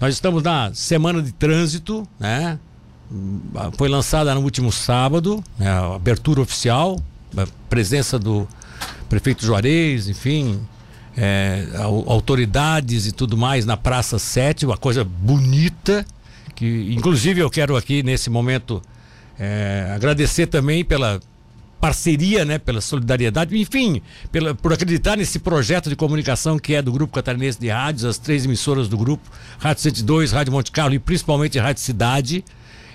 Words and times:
Nós 0.00 0.14
estamos 0.14 0.42
na 0.42 0.72
semana 0.74 1.22
de 1.22 1.32
trânsito, 1.32 2.06
né? 2.18 2.58
Foi 3.78 3.88
lançada 3.88 4.34
no 4.34 4.42
último 4.42 4.70
sábado, 4.70 5.42
né? 5.58 5.70
a 5.70 5.94
abertura 5.94 6.40
oficial, 6.40 7.00
a 7.36 7.46
presença 7.68 8.18
do 8.18 8.46
prefeito 9.08 9.46
Juarez, 9.46 10.08
enfim, 10.08 10.60
é, 11.16 11.66
autoridades 12.06 13.06
e 13.06 13.12
tudo 13.12 13.36
mais 13.36 13.64
na 13.64 13.76
Praça 13.76 14.18
7, 14.18 14.66
uma 14.66 14.76
coisa 14.76 15.04
bonita, 15.04 16.04
que 16.54 16.92
inclusive 16.92 17.40
eu 17.40 17.48
quero 17.48 17.76
aqui 17.76 18.02
nesse 18.02 18.28
momento 18.28 18.82
é, 19.38 19.92
agradecer 19.94 20.46
também 20.48 20.84
pela 20.84 21.20
parceria, 21.86 22.44
né, 22.44 22.58
pela 22.58 22.80
solidariedade, 22.80 23.56
enfim, 23.56 24.02
pela, 24.32 24.56
por 24.56 24.72
acreditar 24.72 25.16
nesse 25.16 25.38
projeto 25.38 25.88
de 25.88 25.94
comunicação 25.94 26.58
que 26.58 26.74
é 26.74 26.82
do 26.82 26.90
Grupo 26.90 27.14
Catarinense 27.14 27.60
de 27.60 27.68
Rádios, 27.68 28.04
as 28.04 28.18
três 28.18 28.44
emissoras 28.44 28.88
do 28.88 28.98
grupo, 28.98 29.22
Rádio 29.60 29.84
102, 29.84 30.32
Rádio 30.32 30.52
Monte 30.52 30.72
Carlo 30.72 30.94
e 30.94 30.98
principalmente 30.98 31.60
Rádio 31.60 31.80
Cidade 31.80 32.44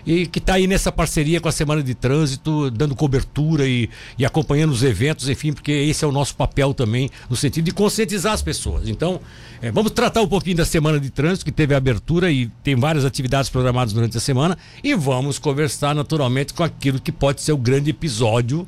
e 0.06 0.26
que 0.28 0.40
está 0.40 0.56
aí 0.56 0.68
nessa 0.68 0.92
parceria 0.92 1.40
com 1.40 1.48
a 1.48 1.54
Semana 1.54 1.82
de 1.82 1.94
Trânsito, 1.96 2.70
dando 2.70 2.94
cobertura 2.94 3.66
e, 3.66 3.90
e 4.18 4.26
acompanhando 4.26 4.72
os 4.72 4.84
eventos, 4.84 5.30
enfim, 5.30 5.54
porque 5.54 5.72
esse 5.72 6.04
é 6.04 6.08
o 6.08 6.12
nosso 6.12 6.36
papel 6.36 6.74
também, 6.74 7.10
no 7.30 7.36
sentido 7.38 7.64
de 7.64 7.72
conscientizar 7.72 8.34
as 8.34 8.42
pessoas. 8.42 8.90
Então, 8.90 9.22
é, 9.62 9.72
vamos 9.72 9.92
tratar 9.92 10.22
um 10.22 10.28
pouquinho 10.28 10.58
da 10.58 10.66
Semana 10.66 11.00
de 11.00 11.10
Trânsito, 11.10 11.46
que 11.46 11.52
teve 11.52 11.74
abertura 11.74 12.30
e 12.30 12.48
tem 12.62 12.76
várias 12.76 13.06
atividades 13.06 13.50
programadas 13.50 13.94
durante 13.94 14.18
a 14.18 14.20
semana, 14.20 14.58
e 14.84 14.94
vamos 14.96 15.40
conversar 15.40 15.96
naturalmente 15.96 16.54
com 16.54 16.64
aquilo 16.64 17.00
que 17.00 17.12
pode 17.12 17.42
ser 17.42 17.54
o 17.54 17.58
grande 17.58 17.92
episódio. 17.92 18.66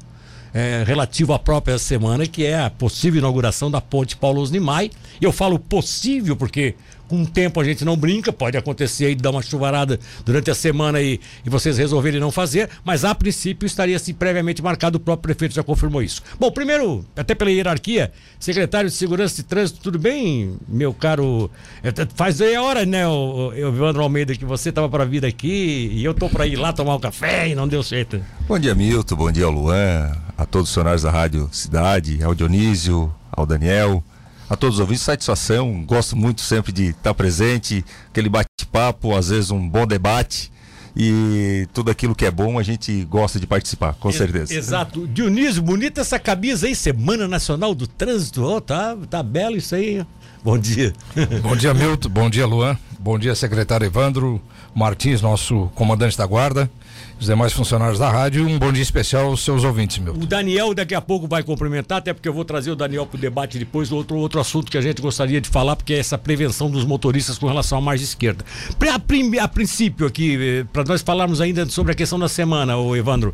É, 0.54 0.84
relativo 0.86 1.34
à 1.34 1.40
própria 1.40 1.80
semana, 1.80 2.28
que 2.28 2.46
é 2.46 2.60
a 2.60 2.70
possível 2.70 3.18
inauguração 3.18 3.72
da 3.72 3.82
ponte 3.82 4.16
Paulo 4.16 4.40
Osnimai. 4.40 4.92
E 5.20 5.26
eu 5.26 5.32
falo 5.32 5.58
possível 5.58 6.36
porque 6.36 6.76
com 7.14 7.22
o 7.22 7.28
tempo 7.28 7.62
a 7.62 7.64
gente 7.64 7.86
não 7.86 7.96
brinca, 7.96 8.34
pode 8.34 8.58
acontecer 8.58 9.06
aí 9.06 9.14
dar 9.14 9.30
uma 9.30 9.42
chuvarada 9.44 10.00
durante 10.26 10.50
a 10.50 10.56
semana 10.56 11.00
e, 11.00 11.20
e 11.46 11.50
vocês 11.50 11.78
resolverem 11.78 12.20
não 12.20 12.32
fazer, 12.32 12.68
mas 12.84 13.06
a 13.06 13.14
princípio 13.14 13.68
estaria 13.68 13.96
assim 13.96 14.16
previamente 14.16 14.64
marcado, 14.64 14.98
o 14.98 15.00
próprio 15.00 15.22
prefeito 15.22 15.54
já 15.54 15.62
confirmou 15.62 16.02
isso. 16.02 16.24
Bom, 16.40 16.50
primeiro, 16.50 17.06
até 17.16 17.36
pela 17.36 17.52
hierarquia, 17.52 18.12
secretário 18.40 18.90
de 18.90 18.96
Segurança 18.96 19.42
e 19.42 19.44
Trânsito, 19.44 19.80
tudo 19.80 20.00
bem, 20.00 20.58
meu 20.68 20.92
caro? 20.92 21.52
É, 21.84 21.92
faz 22.16 22.42
aí 22.42 22.56
a 22.56 22.64
hora, 22.64 22.84
né, 22.84 23.08
o, 23.08 23.50
o 23.50 23.54
Evandro 23.54 24.02
Almeida, 24.02 24.34
que 24.34 24.44
você 24.44 24.70
estava 24.70 24.90
para 24.90 25.06
vir 25.06 25.24
aqui 25.24 25.92
e 25.94 26.04
eu 26.04 26.16
tô 26.16 26.28
para 26.28 26.48
ir 26.48 26.56
lá 26.56 26.74
tomar 26.74 26.96
um 26.96 27.00
café 27.00 27.48
e 27.48 27.54
não 27.54 27.68
deu 27.68 27.84
certo. 27.84 28.20
Bom 28.48 28.58
dia, 28.58 28.74
Milton, 28.74 29.16
bom 29.16 29.32
dia, 29.32 29.48
Luan, 29.48 30.18
a 30.36 30.48
todos 30.48 30.70
os 30.70 30.74
funcionários 30.74 31.04
da 31.04 31.12
Rádio 31.12 31.48
Cidade, 31.52 32.24
ao 32.24 32.34
Dionísio, 32.34 33.14
ao 33.32 33.46
Daniel 33.46 34.04
a 34.50 34.56
todos 34.56 34.76
os 34.76 34.80
ouvintes, 34.80 35.04
satisfação. 35.04 35.84
Gosto 35.86 36.16
muito 36.16 36.42
sempre 36.42 36.72
de 36.72 36.90
estar 36.90 37.14
presente, 37.14 37.84
aquele 38.10 38.30
bate-papo, 38.30 39.16
às 39.16 39.30
vezes 39.30 39.52
um 39.52 39.68
bom 39.68 39.86
debate. 39.86 40.52
E 40.96 41.68
tudo 41.74 41.90
aquilo 41.90 42.14
que 42.14 42.24
é 42.24 42.30
bom 42.30 42.60
a 42.60 42.64
gente 42.64 43.04
gosta 43.06 43.40
de 43.40 43.48
participar, 43.48 43.96
com 43.96 44.12
certeza. 44.12 44.54
Exato. 44.54 45.08
Dionísio, 45.08 45.62
bonita 45.64 46.02
essa 46.02 46.20
camisa 46.20 46.68
aí, 46.68 46.76
Semana 46.76 47.28
Nacional 47.28 47.74
do 47.74 47.88
Trânsito. 47.88 48.44
Oh, 48.44 48.62
tá, 48.62 48.96
tá 49.10 49.24
belo 49.24 49.58
isso 49.58 49.74
aí. 49.74 50.06
Bom 50.44 50.58
dia. 50.58 50.94
Bom 51.42 51.56
dia, 51.56 51.74
Milton. 51.74 52.10
Bom 52.10 52.30
dia, 52.30 52.46
Luan. 52.46 52.78
Bom 53.00 53.18
dia, 53.18 53.34
secretário 53.34 53.86
Evandro 53.86 54.40
Martins, 54.76 55.22
nosso 55.22 55.72
comandante 55.74 56.18
da 56.18 56.26
guarda 56.28 56.70
os 57.24 57.28
demais 57.28 57.54
funcionários 57.54 57.98
da 57.98 58.12
rádio. 58.12 58.46
Um 58.46 58.60
bom 58.60 58.72
dia 58.72 58.84
especial 58.84 59.28
aos 59.28 59.44
seus 59.44 59.64
ouvintes, 59.64 59.98
meu. 59.98 60.14
O 60.14 60.26
Daniel 60.26 60.74
daqui 60.74 60.94
a 60.94 61.02
pouco 61.02 61.26
vai 61.26 61.42
cumprimentar, 61.42 62.00
até 62.00 62.14
porque 62.14 62.28
eu 62.28 62.34
vou 62.34 62.44
trazer 62.44 62.72
o 62.72 62.76
Daniel 62.76 63.06
para 63.06 63.18
o 63.18 63.20
debate 63.20 63.58
depois, 63.58 63.92
outro, 63.92 64.18
outro 64.18 64.40
assunto 64.40 64.70
que 64.70 64.78
a 64.78 64.82
gente 64.82 65.02
gostaria 65.02 65.40
de 65.40 65.50
falar, 65.50 65.76
porque 65.76 65.94
é 65.94 66.00
essa 66.00 66.18
prevenção 66.18 66.70
dos 66.70 66.84
motoristas 66.84 67.38
com 67.38 67.48
relação 67.48 67.78
à 67.78 67.82
margem 67.82 68.04
esquerda. 68.04 68.44
A, 68.92 69.44
a 69.44 69.48
princípio 69.48 70.06
aqui, 70.06 70.38
eh, 70.40 70.66
para 70.72 70.84
nós 70.84 71.02
falarmos 71.02 71.40
ainda 71.40 71.66
sobre 71.70 71.94
a 71.94 71.96
questão 71.96 72.20
da 72.20 72.28
semana, 72.28 72.76
o 72.76 72.96
Evandro, 72.96 73.34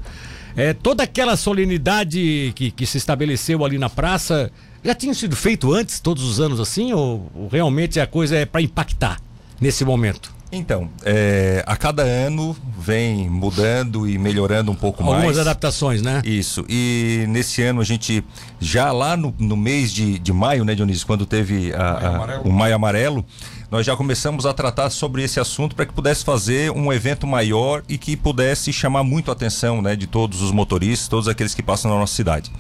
é, 0.56 0.74
toda 0.74 1.04
aquela 1.04 1.36
solenidade 1.36 2.54
que, 2.56 2.70
que 2.70 2.86
se 2.86 2.98
estabeleceu 2.98 3.66
ali 3.66 3.80
na 3.80 3.90
praça, 3.90 4.52
já 4.84 4.94
tinha 4.94 5.14
sido 5.16 5.36
feito 5.36 5.74
antes, 5.74 6.00
todos 6.00 6.24
os 6.24 6.40
anos 6.40 6.60
assim, 6.60 6.94
ou, 6.94 7.30
ou 7.34 7.48
realmente 7.48 8.00
a 8.00 8.06
coisa 8.06 8.38
é 8.38 8.46
para 8.46 8.62
impactar 8.62 9.20
nesse 9.60 9.84
momento? 9.84 10.39
Então, 10.52 10.90
é, 11.06 11.64
a 11.68 11.78
cada 11.78 12.02
ano 12.02 12.56
vem 12.78 13.30
mudando 13.30 14.10
e 14.10 14.18
melhorando 14.18 14.72
um 14.72 14.76
pouco 14.76 15.04
Algumas 15.04 15.24
mais. 15.24 15.38
Algumas 15.38 15.48
adaptações, 15.48 16.02
né? 16.02 16.22
Isso. 16.26 16.66
E 16.68 17.26
nesse 17.28 17.62
ano 17.62 17.82
a 17.82 17.84
gente, 17.84 18.24
já 18.60 18.92
lá 18.92 19.16
no, 19.16 19.34
no 19.38 19.56
mês 19.56 19.92
de, 19.92 20.18
de 20.18 20.34
maio, 20.34 20.66
né, 20.66 20.74
Dionísio, 20.74 21.06
quando 21.06 21.26
teve 21.26 21.72
a, 21.74 22.38
a, 22.38 22.42
o 22.42 22.52
Maio 22.52 22.76
Amarelo, 22.76 23.24
nós 23.70 23.86
já 23.86 23.96
começamos 23.96 24.48
a 24.48 24.54
tratar 24.54 24.90
sobre 24.90 25.22
esse 25.24 25.40
assunto 25.40 25.76
para 25.76 25.86
que 25.86 25.94
pudesse 25.94 26.26
fazer 26.26 26.72
um 26.72 26.92
evento 26.92 27.28
maior 27.28 27.84
e 27.88 28.00
que 28.00 28.18
pudesse 28.18 28.74
chamar 28.74 29.04
muito 29.04 29.30
a 29.30 29.34
atenção 29.34 29.82
né, 29.82 29.96
de 29.96 30.08
todos 30.08 30.42
os 30.42 30.52
motoristas, 30.52 31.08
todos 31.08 31.28
aqueles 31.28 31.54
que 31.54 31.62
passam 31.62 31.92
na 31.92 31.98
nossa 31.98 32.16
cidade. 32.16 32.52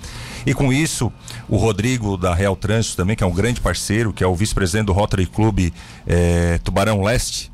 E 0.46 0.54
com 0.54 0.72
isso, 0.72 1.12
o 1.48 1.58
Rodrigo 1.58 2.16
da 2.16 2.36
Real 2.36 2.56
Trânsito 2.56 2.96
também, 2.96 3.16
que 3.16 3.24
é 3.24 3.28
um 3.28 3.34
grande 3.34 3.60
parceiro, 3.60 4.14
que 4.14 4.24
é 4.24 4.28
o 4.28 4.36
vice-presidente 4.36 4.86
do 4.86 4.94
Rotary 4.94 5.26
Clube 5.26 5.74
é, 6.06 6.60
Tubarão 6.64 7.02
Leste, 7.02 7.49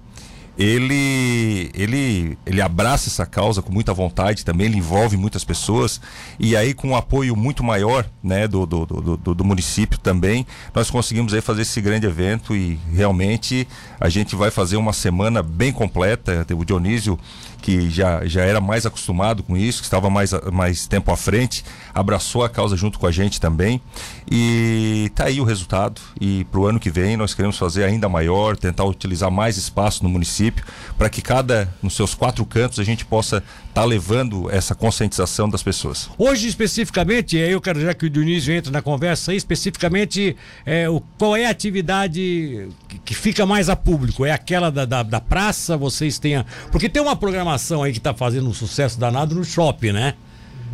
ele, 0.58 1.70
ele, 1.74 2.38
ele 2.46 2.62
abraça 2.62 3.10
essa 3.10 3.26
causa 3.26 3.62
com 3.62 3.72
muita 3.72 3.94
vontade 3.94 4.46
também, 4.46 4.68
ele 4.68 4.78
envolve 4.78 5.18
muitas 5.18 5.44
pessoas 5.44 6.00
e 6.40 6.56
aí 6.56 6.74
com 6.74 6.90
um 6.90 6.96
apoio 6.96 7.36
muito 7.36 7.64
maior 7.64 8.06
né, 8.24 8.48
do, 8.48 8.66
do, 8.66 8.86
do, 8.86 9.36
do, 9.36 9.44
município 9.44 10.00
também, 10.00 10.46
nós 10.74 10.90
conseguimos 10.90 11.34
aí 11.34 11.42
fazer 11.42 11.64
esse 11.64 11.82
grande 11.82 12.08
evento 12.08 12.56
e 12.56 12.80
realmente 12.92 13.68
a 14.00 14.10
gente 14.10 14.36
vai 14.36 14.50
fazer 14.50 14.78
uma 14.78 14.94
semana 14.94 15.44
bem 15.44 15.72
completa. 15.72 16.46
O 16.56 16.64
Dionísio 16.64 17.20
que 17.66 17.90
já, 17.90 18.24
já 18.28 18.44
era 18.44 18.62
mais 18.62 18.86
acostumado 18.86 19.42
com 19.42 19.58
isso, 19.58 19.80
que 19.80 19.88
estava 19.88 20.08
mais, 20.08 20.30
mais 20.54 20.86
tempo 20.86 21.12
à 21.12 21.18
frente, 21.18 21.66
abraçou 21.96 22.44
a 22.44 22.50
causa 22.50 22.78
junto 22.78 23.00
com 23.00 23.08
a 23.08 23.12
gente 23.12 23.42
também. 23.42 23.82
E 24.30 25.12
tá 25.16 25.26
aí 25.26 25.42
o 25.42 25.44
resultado. 25.44 26.00
E 26.22 26.44
para 26.46 26.60
o 26.60 26.68
ano 26.68 26.80
que 26.80 26.92
vem 26.92 27.18
nós 27.18 27.34
queremos 27.34 27.58
fazer 27.58 27.84
ainda 27.84 28.08
maior, 28.08 28.56
tentar 28.56 28.84
utilizar 28.84 29.32
mais 29.32 29.58
espaço 29.58 30.04
no 30.04 30.10
município, 30.10 30.64
para 30.96 31.10
que 31.10 31.24
cada, 31.24 31.68
nos 31.82 31.96
seus 31.96 32.14
quatro 32.14 32.46
cantos, 32.46 32.78
a 32.78 32.84
gente 32.84 33.04
possa 33.04 33.38
estar 33.38 33.82
tá 33.82 33.84
levando 33.84 34.48
essa 34.52 34.76
conscientização 34.76 35.50
das 35.50 35.64
pessoas. 35.64 36.08
Hoje, 36.20 36.48
especificamente, 36.48 37.36
eu 37.36 37.60
quero 37.60 37.82
já 37.82 37.96
que 37.96 38.06
o 38.06 38.10
Dionísio 38.12 38.54
entre 38.54 38.72
na 38.72 38.84
conversa 38.84 39.32
aí, 39.32 39.38
especificamente, 39.38 40.38
é, 40.68 40.88
o, 40.88 41.02
qual 41.18 41.36
é 41.36 41.48
a 41.48 41.50
atividade 41.50 42.70
que, 42.88 43.00
que 43.00 43.16
fica 43.16 43.44
mais 43.44 43.70
a 43.70 43.76
público? 43.76 44.24
É 44.24 44.32
aquela 44.32 44.70
da, 44.70 44.86
da, 44.86 45.02
da 45.02 45.20
praça? 45.20 45.76
Vocês. 45.76 46.22
A... 46.38 46.46
Porque 46.72 46.88
tem 46.88 47.02
uma 47.02 47.16
programação 47.16 47.55
programação 47.56 47.84
aí 47.84 47.94
que 47.94 48.00
tá 48.00 48.14
fazendo 48.14 48.50
um 48.50 48.54
sucesso 48.54 49.00
danado 49.00 49.34
no 49.34 49.44
shopping, 49.44 49.94
né? 49.94 50.14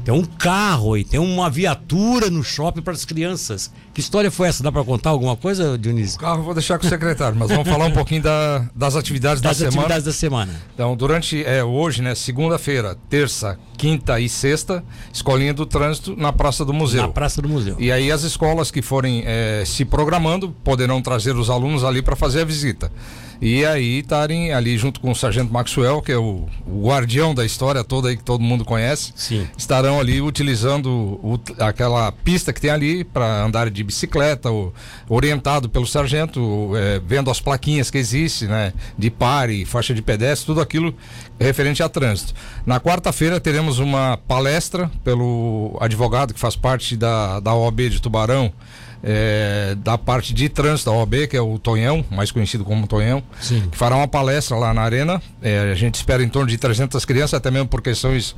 Tem 0.04 0.12
um 0.12 0.26
carro 0.26 0.96
aí, 0.96 1.04
tem 1.04 1.20
uma 1.20 1.48
viatura 1.48 2.28
no 2.28 2.44
shopping 2.44 2.82
para 2.82 2.94
as 2.94 3.06
crianças. 3.06 3.72
Que 3.94 4.00
história 4.00 4.32
foi 4.32 4.48
essa? 4.48 4.64
Dá 4.64 4.72
para 4.72 4.84
contar 4.84 5.12
alguma 5.12 5.38
coisa, 5.38 5.78
Dionísio? 5.78 6.18
O 6.18 6.20
carro 6.20 6.42
vou 6.42 6.56
deixar 6.56 6.80
com 6.80 6.88
o 6.88 6.90
secretário, 6.90 7.38
mas 7.38 7.50
vamos 7.50 7.70
falar 7.70 7.86
um 7.86 7.92
pouquinho 7.92 8.24
da, 8.24 8.68
das 8.76 8.96
atividades 8.96 9.40
das 9.44 9.60
da 9.60 9.68
atividades 9.68 9.76
semana. 9.76 9.88
Das 9.90 9.98
atividades 9.98 10.06
da 10.06 10.12
semana. 10.12 10.62
Então, 10.74 10.96
durante 10.96 11.46
é, 11.46 11.64
hoje, 11.64 12.02
né, 12.02 12.16
segunda-feira, 12.16 12.98
terça, 13.12 13.60
quinta 13.78 14.20
e 14.20 14.28
sexta, 14.28 14.84
escolinha 15.14 15.54
do 15.54 15.68
trânsito 15.68 16.16
na 16.18 16.34
Praça 16.34 16.66
do 16.66 16.74
Museu. 16.74 17.04
Na 17.04 17.10
Praça 17.10 17.40
do 17.40 17.48
Museu. 17.48 17.76
E 17.78 17.92
aí 17.92 18.12
as 18.12 18.24
escolas 18.24 18.72
que 18.72 18.82
forem 18.82 19.22
é, 19.24 19.62
se 19.68 19.86
programando 19.86 20.50
poderão 20.64 21.00
trazer 21.00 21.36
os 21.36 21.48
alunos 21.48 21.84
ali 21.84 22.02
para 22.02 22.16
fazer 22.16 22.42
a 22.42 22.46
visita 22.46 22.92
e 23.42 23.66
aí 23.66 24.00
estarem 24.00 24.54
ali 24.54 24.78
junto 24.78 25.00
com 25.00 25.10
o 25.10 25.16
Sargento 25.16 25.52
Maxwell, 25.52 26.00
que 26.00 26.12
é 26.12 26.18
o, 26.18 26.48
o, 26.68 26.88
guardião 26.88 27.34
da 27.34 27.44
história 27.44 27.84
toda 27.84 28.10
aí 28.10 28.16
que 28.16 28.24
todo 28.24 28.42
mundo 28.44 28.64
conhece, 28.64 29.12
Sim. 29.16 29.48
estarão 29.58 30.00
ali 30.00 30.22
utilizando 30.22 30.88
o, 30.88 31.40
aquela 31.58 32.12
pista 32.12 32.54
que 32.54 32.62
tem 32.62 32.70
ali 32.70 33.04
para 33.04 33.44
andar 33.44 33.72
de 33.72 33.84
bicicleta, 33.84 34.52
o, 34.52 34.72
orientado 35.10 35.68
pelo 35.68 35.88
sargento, 35.88 36.72
é, 36.76 37.02
vendo 37.04 37.32
as 37.32 37.42
plaquinhas 37.42 37.90
que 37.90 37.98
existem, 37.98 38.48
né, 38.48 38.74
de 38.96 39.10
pare, 39.10 39.66
faixa 39.66 39.92
de 39.92 40.04
pedestre, 40.04 40.46
tudo 40.46 40.62
aquilo 40.62 40.96
referente 41.40 41.82
a 41.82 41.90
trânsito. 41.90 42.36
Na 42.64 42.80
quarta-feira 42.80 43.40
teremos 43.40 43.80
uma 43.80 44.18
palestra 44.28 44.92
pelo 45.04 45.76
advogado 45.82 46.32
que 46.32 46.40
faz 46.40 46.56
parte 46.56 46.96
da, 46.96 47.40
da 47.40 47.56
OAB 47.56 47.90
de 47.90 48.00
Tubarão, 48.00 48.54
é, 49.04 49.76
da 49.80 49.98
parte 49.98 50.34
de 50.34 50.48
trânsito 50.50 50.90
da 50.90 50.96
OAB, 50.96 51.28
que 51.28 51.36
é 51.36 51.42
o 51.42 51.58
Tonhão, 51.58 52.06
mais 52.12 52.32
conhecido 52.32 52.64
como 52.64 52.88
Tonhão, 52.88 53.24
Sim. 53.40 53.68
que 53.72 53.78
fará 53.78 53.96
uma 53.96 54.08
palestra 54.08 54.56
lá 54.58 54.74
na 54.74 54.82
arena. 54.82 55.22
É, 55.42 55.72
a 55.72 55.76
gente 55.76 55.96
espera 55.96 56.24
em 56.24 56.30
torno 56.30 56.48
de 56.48 56.58
300 56.58 57.04
crianças, 57.06 57.34
até 57.34 57.50
mesmo 57.50 57.68
por 57.68 57.82
questões 57.82 58.36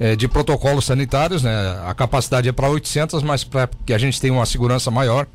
é, 0.00 0.16
de 0.16 0.28
protocolos 0.28 0.84
sanitários, 0.84 1.42
né? 1.42 1.52
A 1.86 1.94
capacidade 1.94 2.48
é 2.48 2.52
para 2.52 2.68
800, 2.68 3.22
mas 3.22 3.44
para 3.44 3.68
que 3.84 3.92
a 3.92 3.98
gente 3.98 4.20
tenha 4.20 4.32
uma 4.32 4.46
segurança 4.46 4.90
maior, 4.90 5.26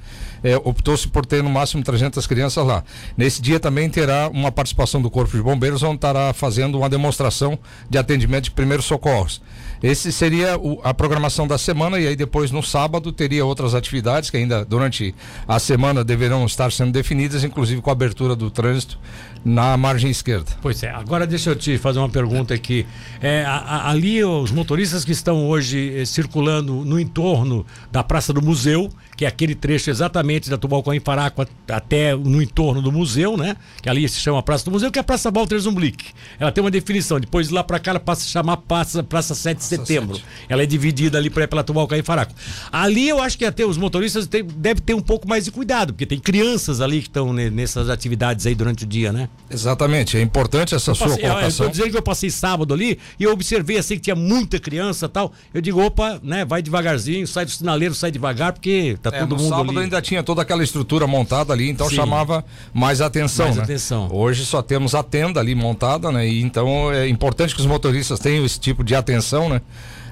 é, 0.44 0.56
optou-se 0.58 1.08
por 1.08 1.26
ter 1.26 1.44
no 1.44 1.50
máximo 1.50 1.84
300 1.84 2.26
crianças 2.28 2.66
lá. 2.66 2.84
Nesse 3.16 3.42
dia 3.42 3.60
também 3.60 3.90
terá 3.90 4.30
uma 4.30 4.52
participação 4.52 5.02
do 5.02 5.10
Corpo 5.10 5.36
de 5.36 5.44
Bombeiros, 5.44 5.84
onde 5.84 5.96
estará 5.96 6.34
fazendo 6.34 6.78
uma 6.78 6.90
demonstração 6.90 7.58
de 7.90 7.98
atendimento 7.98 8.46
de 8.46 8.52
primeiros 8.52 8.86
socorros. 8.86 9.42
Esse 9.82 10.12
seria 10.12 10.58
o, 10.58 10.80
a 10.84 10.94
programação 10.94 11.48
da 11.48 11.58
semana 11.58 12.00
e 12.00 12.08
aí 12.08 12.16
depois 12.16 12.52
no 12.52 12.62
sábado 12.62 13.12
teria 13.12 13.46
outras 13.46 13.74
atividades 13.74 14.30
que 14.30 14.38
ainda 14.38 14.64
durante 14.64 15.16
a 15.48 15.60
semana 15.60 16.04
deverão 16.04 16.46
estar 16.46 16.72
sendo 16.72 16.92
definidas, 16.92 17.44
inclusive 17.44 17.82
com 17.82 17.90
a 17.90 17.94
abertura 17.94 18.36
do 18.36 18.52
trânsito 18.52 19.00
na 19.44 19.76
margem 19.76 20.12
esquerda. 20.12 20.52
Pois 20.62 20.84
é, 20.84 20.90
agora 20.90 21.26
deixa 21.26 21.50
eu 21.50 21.56
te 21.56 21.78
fazer 21.78 22.00
uma 22.00 22.10
pergunta 22.10 22.54
aqui. 22.54 22.86
É, 23.22 23.44
a, 23.44 23.56
a, 23.56 23.90
ali, 23.90 24.24
os 24.24 24.52
motoristas 24.52 25.04
que 25.04 25.12
estão 25.12 25.48
hoje 25.48 26.00
eh, 26.00 26.06
circulando 26.06 26.86
no 26.86 27.00
entorno 27.00 27.66
da 27.92 28.04
Praça 28.04 28.32
do 28.32 28.42
Museu, 28.42 28.90
que 29.16 29.26
é 29.26 29.28
aquele 29.28 29.54
trecho 29.54 29.90
exatamente 29.90 30.50
da 30.50 30.58
Tubalcão 30.58 30.94
em 30.94 31.00
Paraco 31.00 31.46
até 31.70 32.16
no 32.16 32.42
entorno 32.42 32.82
do 32.82 32.92
museu, 32.92 33.38
né? 33.38 33.56
Que 33.82 33.90
ali 33.90 34.08
se 34.10 34.20
chama 34.20 34.42
Praça 34.42 34.66
do 34.66 34.72
Museu, 34.72 34.92
que 34.92 34.98
é 34.98 35.02
a 35.02 35.04
Praça 35.04 35.30
Walter 35.30 35.60
Zumblick. 35.60 36.06
Ela 36.40 36.52
tem 36.52 36.64
uma 36.64 36.72
definição, 36.72 37.20
depois 37.20 37.50
de 37.50 37.54
lá 37.54 37.64
para 37.64 37.80
cá 37.80 37.92
ela 37.92 38.00
passa 38.00 38.26
a 38.26 38.28
chamar 38.28 38.58
Praça, 38.58 39.04
Praça 39.04 39.36
7 39.36 39.58
de 39.58 39.64
Setembro. 39.64 40.16
7. 40.16 40.28
Ela 40.50 40.64
é 40.64 40.66
dividida 40.66 41.18
ali 41.18 41.30
pela 41.30 41.64
Tubalcão 41.64 41.98
em 41.98 42.04
Paraco. 42.04 42.34
Ali 42.72 43.10
eu 43.10 43.22
acho 43.22 43.38
que 43.38 43.46
até 43.46 43.66
os 43.66 43.78
motoristas 43.78 44.28
devem 44.28 44.84
ter 44.84 44.94
um 44.94 45.02
pouco 45.02 45.28
mais 45.28 45.46
de 45.46 45.52
cuidado, 45.52 45.94
porque 45.94 46.06
tem 46.06 46.20
crianças 46.20 46.82
ali 46.82 47.02
que 47.02 47.08
estão 47.08 47.32
nessas 47.32 47.90
atividades 47.90 48.46
aí 48.48 48.56
durante 48.56 48.86
o 48.86 48.88
dia, 48.88 49.12
né? 49.14 49.30
Exatamente, 49.54 50.18
é 50.18 50.22
importante 50.22 50.74
essa 50.74 50.94
sua 50.94 51.10
colocação. 51.10 51.42
Eu 51.42 51.48
estou 51.48 51.70
dizendo 51.70 51.92
que 51.92 51.98
eu 51.98 52.02
passei 52.02 52.30
sábado 52.30 52.74
ali 52.74 52.98
e 53.20 53.24
eu 53.24 53.32
observei 53.32 53.78
assim 53.78 53.96
que 53.96 54.02
tinha 54.02 54.16
muita 54.16 54.58
criança 54.60 55.10
tal. 55.10 55.34
Eu 55.54 55.62
digo, 55.62 55.84
opa, 55.84 56.20
né, 56.24 56.46
vai 56.46 56.62
devagarzinho, 56.62 57.28
sai 57.28 57.44
do 57.44 57.52
sinaleiro, 57.52 57.94
sai 57.94 58.12
devagar, 58.12 58.54
porque 58.54 58.98
tá 59.02 59.10
é, 59.14 59.20
todo 59.20 59.36
mundo 59.36 59.50
sábado 59.50 59.72
ali. 59.72 59.80
ainda 59.80 60.02
tinha 60.02 60.24
toda 60.24 60.42
aquela 60.42 60.64
estrutura 60.64 61.06
montada 61.06 61.52
ali, 61.52 61.70
então 61.70 61.90
Sim. 61.90 61.96
chamava 61.96 62.46
mais 62.74 63.02
atenção. 63.02 63.48
Mais 63.48 63.58
né? 63.58 63.64
atenção. 63.64 64.08
Hoje 64.12 64.46
só 64.46 64.62
temos 64.62 64.96
a 64.96 65.04
tenda 65.04 65.40
ali 65.40 65.54
montada, 65.54 66.12
né? 66.12 66.28
E 66.28 66.42
então 66.42 66.92
é 66.92 67.08
importante 67.10 67.54
que 67.54 67.60
os 67.60 67.68
motoristas 67.68 68.20
tenham 68.20 68.46
esse 68.46 68.60
tipo 68.60 68.84
de 68.84 68.96
atenção, 68.96 69.50
né? 69.50 69.62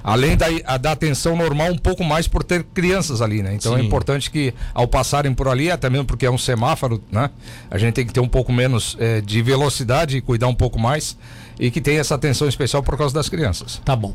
Além 0.02 0.36
da, 0.36 0.46
da 0.78 0.92
atenção 0.92 1.36
normal, 1.36 1.72
um 1.72 1.78
pouco 1.78 2.02
mais 2.02 2.26
por 2.26 2.42
ter 2.42 2.64
crianças 2.64 3.20
ali, 3.20 3.42
né? 3.42 3.54
Então 3.54 3.74
é 3.74 3.76
Sim. 3.76 3.82
é 3.82 3.86
importante 3.86 4.30
que 4.30 4.54
ao 4.74 4.88
passarem 4.88 5.34
por 5.34 5.48
ali, 5.48 5.70
até 5.70 5.90
mesmo 5.90 6.06
porque 6.06 6.26
é 6.26 6.30
um 6.30 6.38
semáforo, 6.38 7.02
né? 7.10 7.30
A 7.70 7.78
gente 7.78 7.94
tem 7.94 8.06
que 8.06 8.12
ter 8.12 8.20
um 8.20 8.28
pouco 8.28 8.52
menos 8.52 8.96
é, 8.98 9.20
de 9.20 9.42
velocidade 9.42 10.16
e 10.16 10.20
cuidar 10.20 10.48
um 10.48 10.54
pouco 10.54 10.78
mais 10.78 11.16
e 11.58 11.70
que 11.70 11.80
tenha 11.80 12.00
essa 12.00 12.14
atenção 12.14 12.48
especial 12.48 12.82
por 12.82 12.96
causa 12.96 13.14
das 13.14 13.28
crianças. 13.28 13.80
Tá 13.84 13.94
bom. 13.94 14.14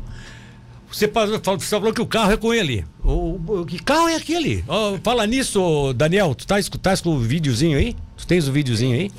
Você 0.90 1.08
falou, 1.08 1.38
você 1.38 1.66
falou 1.66 1.92
que 1.92 2.00
o 2.00 2.06
carro 2.06 2.32
é 2.32 2.36
com 2.36 2.54
ele. 2.54 2.84
O, 3.04 3.40
o 3.60 3.66
que 3.66 3.78
carro 3.78 4.08
é 4.08 4.16
aquele? 4.16 4.64
Oh, 4.68 4.96
fala 5.02 5.26
nisso, 5.26 5.92
Daniel. 5.94 6.34
Tu 6.34 6.46
tá, 6.46 6.56
tá 6.80 6.96
com 6.96 7.10
o 7.10 7.18
videozinho 7.18 7.76
aí? 7.76 7.96
Tu 8.16 8.26
tens 8.26 8.48
o 8.48 8.52
videozinho 8.52 8.94
aí? 8.94 9.10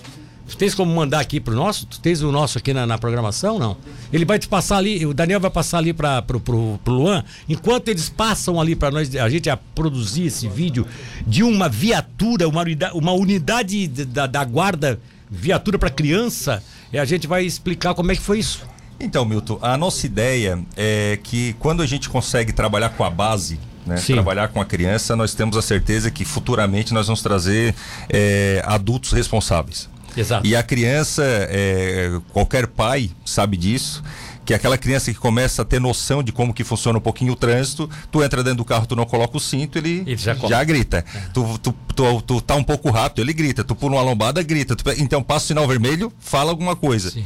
Tu 0.48 0.56
tens 0.56 0.74
como 0.74 0.94
mandar 0.96 1.20
aqui 1.20 1.40
pro 1.40 1.54
nosso? 1.54 1.86
Tu 1.86 2.00
tens 2.00 2.22
o 2.22 2.32
nosso 2.32 2.58
aqui 2.58 2.74
na, 2.74 2.86
na 2.86 2.98
programação, 2.98 3.60
não? 3.60 3.78
Ele 4.14 4.24
vai 4.24 4.40
te 4.40 4.48
passar 4.48 4.78
ali, 4.78 5.06
o 5.06 5.14
Daniel 5.14 5.40
vai 5.40 5.52
passar 5.52 5.80
ali 5.80 5.92
para 5.92 6.22
pro, 6.22 6.40
pro, 6.40 6.80
pro 6.84 6.94
Luan. 6.94 7.24
Enquanto 7.50 7.90
eles 7.90 8.08
passam 8.10 8.60
ali 8.60 8.76
para 8.76 8.90
nós, 8.90 9.14
a 9.16 9.28
gente 9.30 9.50
a 9.50 9.58
produzir 9.58 10.28
esse 10.28 10.48
vídeo 10.48 10.88
de 11.26 11.44
uma 11.44 11.68
viatura, 11.68 12.48
uma 12.48 12.62
unidade, 12.62 12.98
uma 12.98 13.12
unidade 13.12 13.88
da, 13.88 14.26
da 14.26 14.44
guarda, 14.46 15.00
viatura 15.30 15.78
para 15.78 15.90
criança, 15.90 16.64
e 16.94 16.98
a 16.98 17.04
gente 17.04 17.28
vai 17.28 17.46
explicar 17.46 17.94
como 17.94 18.12
é 18.12 18.16
que 18.16 18.22
foi 18.22 18.40
isso. 18.40 18.66
Então, 19.00 19.26
Milton, 19.26 19.60
a 19.62 19.78
nossa 19.78 20.06
ideia 20.06 20.60
é 20.76 21.20
que 21.22 21.54
quando 21.60 21.84
a 21.84 21.86
gente 21.86 22.10
consegue 22.10 22.52
trabalhar 22.52 22.90
com 22.90 23.04
a 23.04 23.10
base, 23.10 23.60
né, 23.86 23.96
trabalhar 23.98 24.48
com 24.48 24.60
a 24.60 24.66
criança, 24.66 25.16
nós 25.16 25.34
temos 25.36 25.56
a 25.56 25.62
certeza 25.62 26.10
que 26.10 26.26
futuramente 26.26 26.94
nós 26.94 27.08
vamos 27.08 27.22
trazer 27.22 27.76
é, 28.10 28.64
adultos 28.66 29.12
responsáveis. 29.12 29.90
Exato. 30.16 30.48
E 30.48 30.56
a 30.56 30.64
criança, 30.64 31.24
é, 31.26 32.20
qualquer 32.32 32.68
pai 32.68 33.12
sabe 33.26 33.58
disso 33.58 34.04
que 34.48 34.54
é 34.54 34.56
aquela 34.56 34.78
criança 34.78 35.12
que 35.12 35.20
começa 35.20 35.62
a 35.62 35.66
ter 35.66 35.78
noção 35.78 36.24
de 36.24 36.32
como 36.32 36.54
que 36.54 36.64
funciona 36.64 36.98
um 36.98 37.02
pouquinho 37.02 37.34
o 37.34 37.36
trânsito, 37.36 37.90
tu 38.10 38.24
entra 38.24 38.42
dentro 38.42 38.60
do 38.60 38.66
carro, 38.66 38.88
tu 38.88 38.96
não 38.96 39.06
coloca 39.06 39.36
o 39.36 39.42
cinto, 39.42 39.78
ele, 39.78 40.04
ele 40.08 40.16
já, 40.16 40.34
já, 40.36 40.64
grita. 40.64 41.04
É. 41.14 41.20
Tu, 41.34 41.58
tu, 41.58 41.76
tu, 41.94 42.22
tu, 42.22 42.42
tá 42.42 42.56
um 42.56 42.64
pouco 42.64 42.90
rápido, 42.90 43.20
ele 43.26 43.34
grita. 43.34 43.62
Tu 43.62 43.76
pula 43.76 43.98
uma 43.98 44.02
lombada, 44.02 44.42
grita. 44.42 44.74
Tu, 44.74 44.90
então 45.00 45.22
passa 45.22 45.44
o 45.44 45.48
sinal 45.50 45.68
vermelho, 45.68 46.14
fala 46.18 46.50
alguma 46.50 46.78
coisa. 46.78 47.12
Sim. 47.12 47.26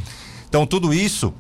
Então 0.49 0.65
tudo 0.65 0.91
isso 0.91 1.31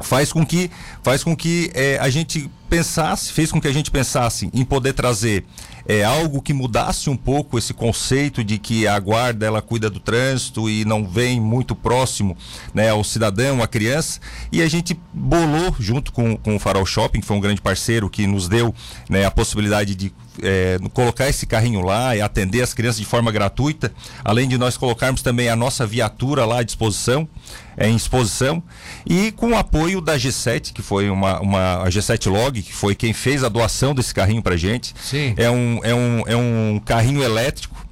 faz 0.00 0.32
com 0.32 0.44
que 0.44 0.70
faz 1.02 1.22
com 1.22 1.36
que 1.36 1.70
é, 1.74 1.98
a 2.00 2.08
gente 2.10 2.50
pensasse, 2.68 3.32
fez 3.32 3.52
com 3.52 3.60
que 3.60 3.68
a 3.68 3.72
gente 3.72 3.90
pensasse 3.90 4.50
em 4.52 4.64
poder 4.64 4.94
trazer 4.94 5.44
é, 5.86 6.02
algo 6.02 6.40
que 6.40 6.52
mudasse 6.52 7.10
um 7.10 7.16
pouco 7.16 7.58
esse 7.58 7.74
conceito 7.74 8.42
de 8.42 8.58
que 8.58 8.86
a 8.86 8.98
guarda 8.98 9.46
ela 9.46 9.60
cuida 9.60 9.90
do 9.90 10.00
trânsito 10.00 10.68
e 10.68 10.84
não 10.84 11.06
vem 11.06 11.40
muito 11.40 11.74
próximo 11.74 12.36
né, 12.72 12.90
ao 12.90 13.04
cidadão, 13.04 13.62
à 13.62 13.68
criança. 13.68 14.18
E 14.50 14.62
a 14.62 14.68
gente 14.68 14.98
bolou 15.12 15.74
junto 15.78 16.10
com, 16.12 16.36
com 16.36 16.56
o 16.56 16.58
Farol 16.58 16.86
Shopping, 16.86 17.20
que 17.20 17.26
foi 17.26 17.36
um 17.36 17.40
grande 17.40 17.60
parceiro 17.60 18.08
que 18.08 18.26
nos 18.26 18.48
deu 18.48 18.74
né, 19.08 19.24
a 19.24 19.30
possibilidade 19.30 19.94
de 19.94 20.12
é, 20.42 20.78
colocar 20.92 21.28
esse 21.28 21.46
carrinho 21.46 21.80
lá 21.80 22.16
e 22.16 22.20
atender 22.20 22.62
as 22.62 22.74
crianças 22.74 22.98
de 22.98 23.06
forma 23.06 23.30
gratuita, 23.30 23.92
além 24.24 24.48
de 24.48 24.58
nós 24.58 24.76
colocarmos 24.76 25.22
também 25.22 25.48
a 25.48 25.56
nossa 25.56 25.86
viatura 25.86 26.44
lá 26.44 26.60
à 26.60 26.62
disposição, 26.62 27.28
é, 27.76 27.88
em 27.88 27.96
exposição, 27.96 28.62
e 29.06 29.32
com 29.32 29.50
o 29.50 29.56
apoio 29.56 30.00
da 30.00 30.16
G7, 30.16 30.72
que 30.72 30.82
foi 30.82 31.10
uma, 31.10 31.40
uma 31.40 31.82
a 31.82 31.88
G7 31.88 32.30
Log, 32.30 32.62
que 32.62 32.72
foi 32.72 32.94
quem 32.94 33.12
fez 33.12 33.44
a 33.44 33.48
doação 33.48 33.94
desse 33.94 34.14
carrinho 34.14 34.42
pra 34.42 34.56
gente. 34.56 34.94
Sim. 35.00 35.34
É 35.36 35.50
um, 35.50 35.80
é 35.82 35.94
um, 35.94 36.22
é 36.26 36.36
um 36.36 36.80
carrinho 36.84 37.22
elétrico 37.22 37.84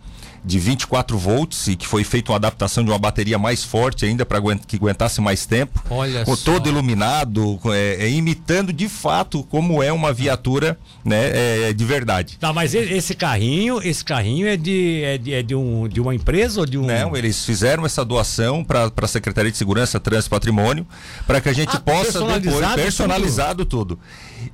de 0.45 0.59
24 0.59 1.17
volts 1.17 1.69
e 1.69 1.77
que 1.77 1.87
foi 1.87 2.03
feita 2.03 2.33
uma 2.33 2.37
adaptação 2.37 2.85
de 2.85 2.91
uma 2.91 2.99
bateria 2.99 3.39
mais 3.39 3.63
forte 3.63 4.05
ainda 4.05 4.27
para 4.27 4.41
que 4.67 4.77
aguentasse 4.77 5.21
mais 5.21 5.47
tempo. 5.47 5.83
Olha 5.89 6.25
com 6.25 6.35
só. 6.35 6.53
todo 6.53 6.69
iluminado, 6.69 7.61
é, 7.67 8.07
é, 8.07 8.11
imitando 8.11 8.73
de 8.73 8.89
fato 8.89 9.45
como 9.45 9.83
é 9.83 9.93
uma 9.93 10.13
viatura, 10.13 10.79
né, 11.05 11.31
é, 11.31 11.71
é 11.71 11.73
de 11.73 11.85
verdade. 11.85 12.39
Tá, 12.39 12.53
mas 12.53 12.75
esse 12.75 13.15
carrinho, 13.15 13.81
esse 13.83 14.05
carrinho 14.05 14.47
é 14.49 14.57
de, 14.57 15.03
é 15.05 15.19
de, 15.19 15.33
é 15.33 15.43
de, 15.43 15.55
um, 15.55 15.89
de 15.89 16.01
uma 16.01 16.15
empresa 16.15 16.61
ou 16.61 16.67
de 16.67 16.77
um? 16.77 16.87
Não, 16.87 17.17
eles 17.17 17.45
fizeram 17.45 17.87
essa 17.87 18.05
doação 18.05 18.65
para 18.65 18.91
a 18.95 19.09
Secretaria 19.09 19.51
de 19.51 19.57
Segurança, 19.57 20.01
Trânsito 20.01 20.29
e 20.29 20.31
Patrimônio 20.31 20.87
para 21.27 21.41
que 21.41 21.49
a 21.49 21.53
gente 21.53 21.77
ah, 21.77 21.81
possa 21.81 22.05
personalizado 22.05 22.53
depois 22.53 22.85
personalizado 22.85 23.65
tudo. 23.65 23.97
tudo. 23.97 24.01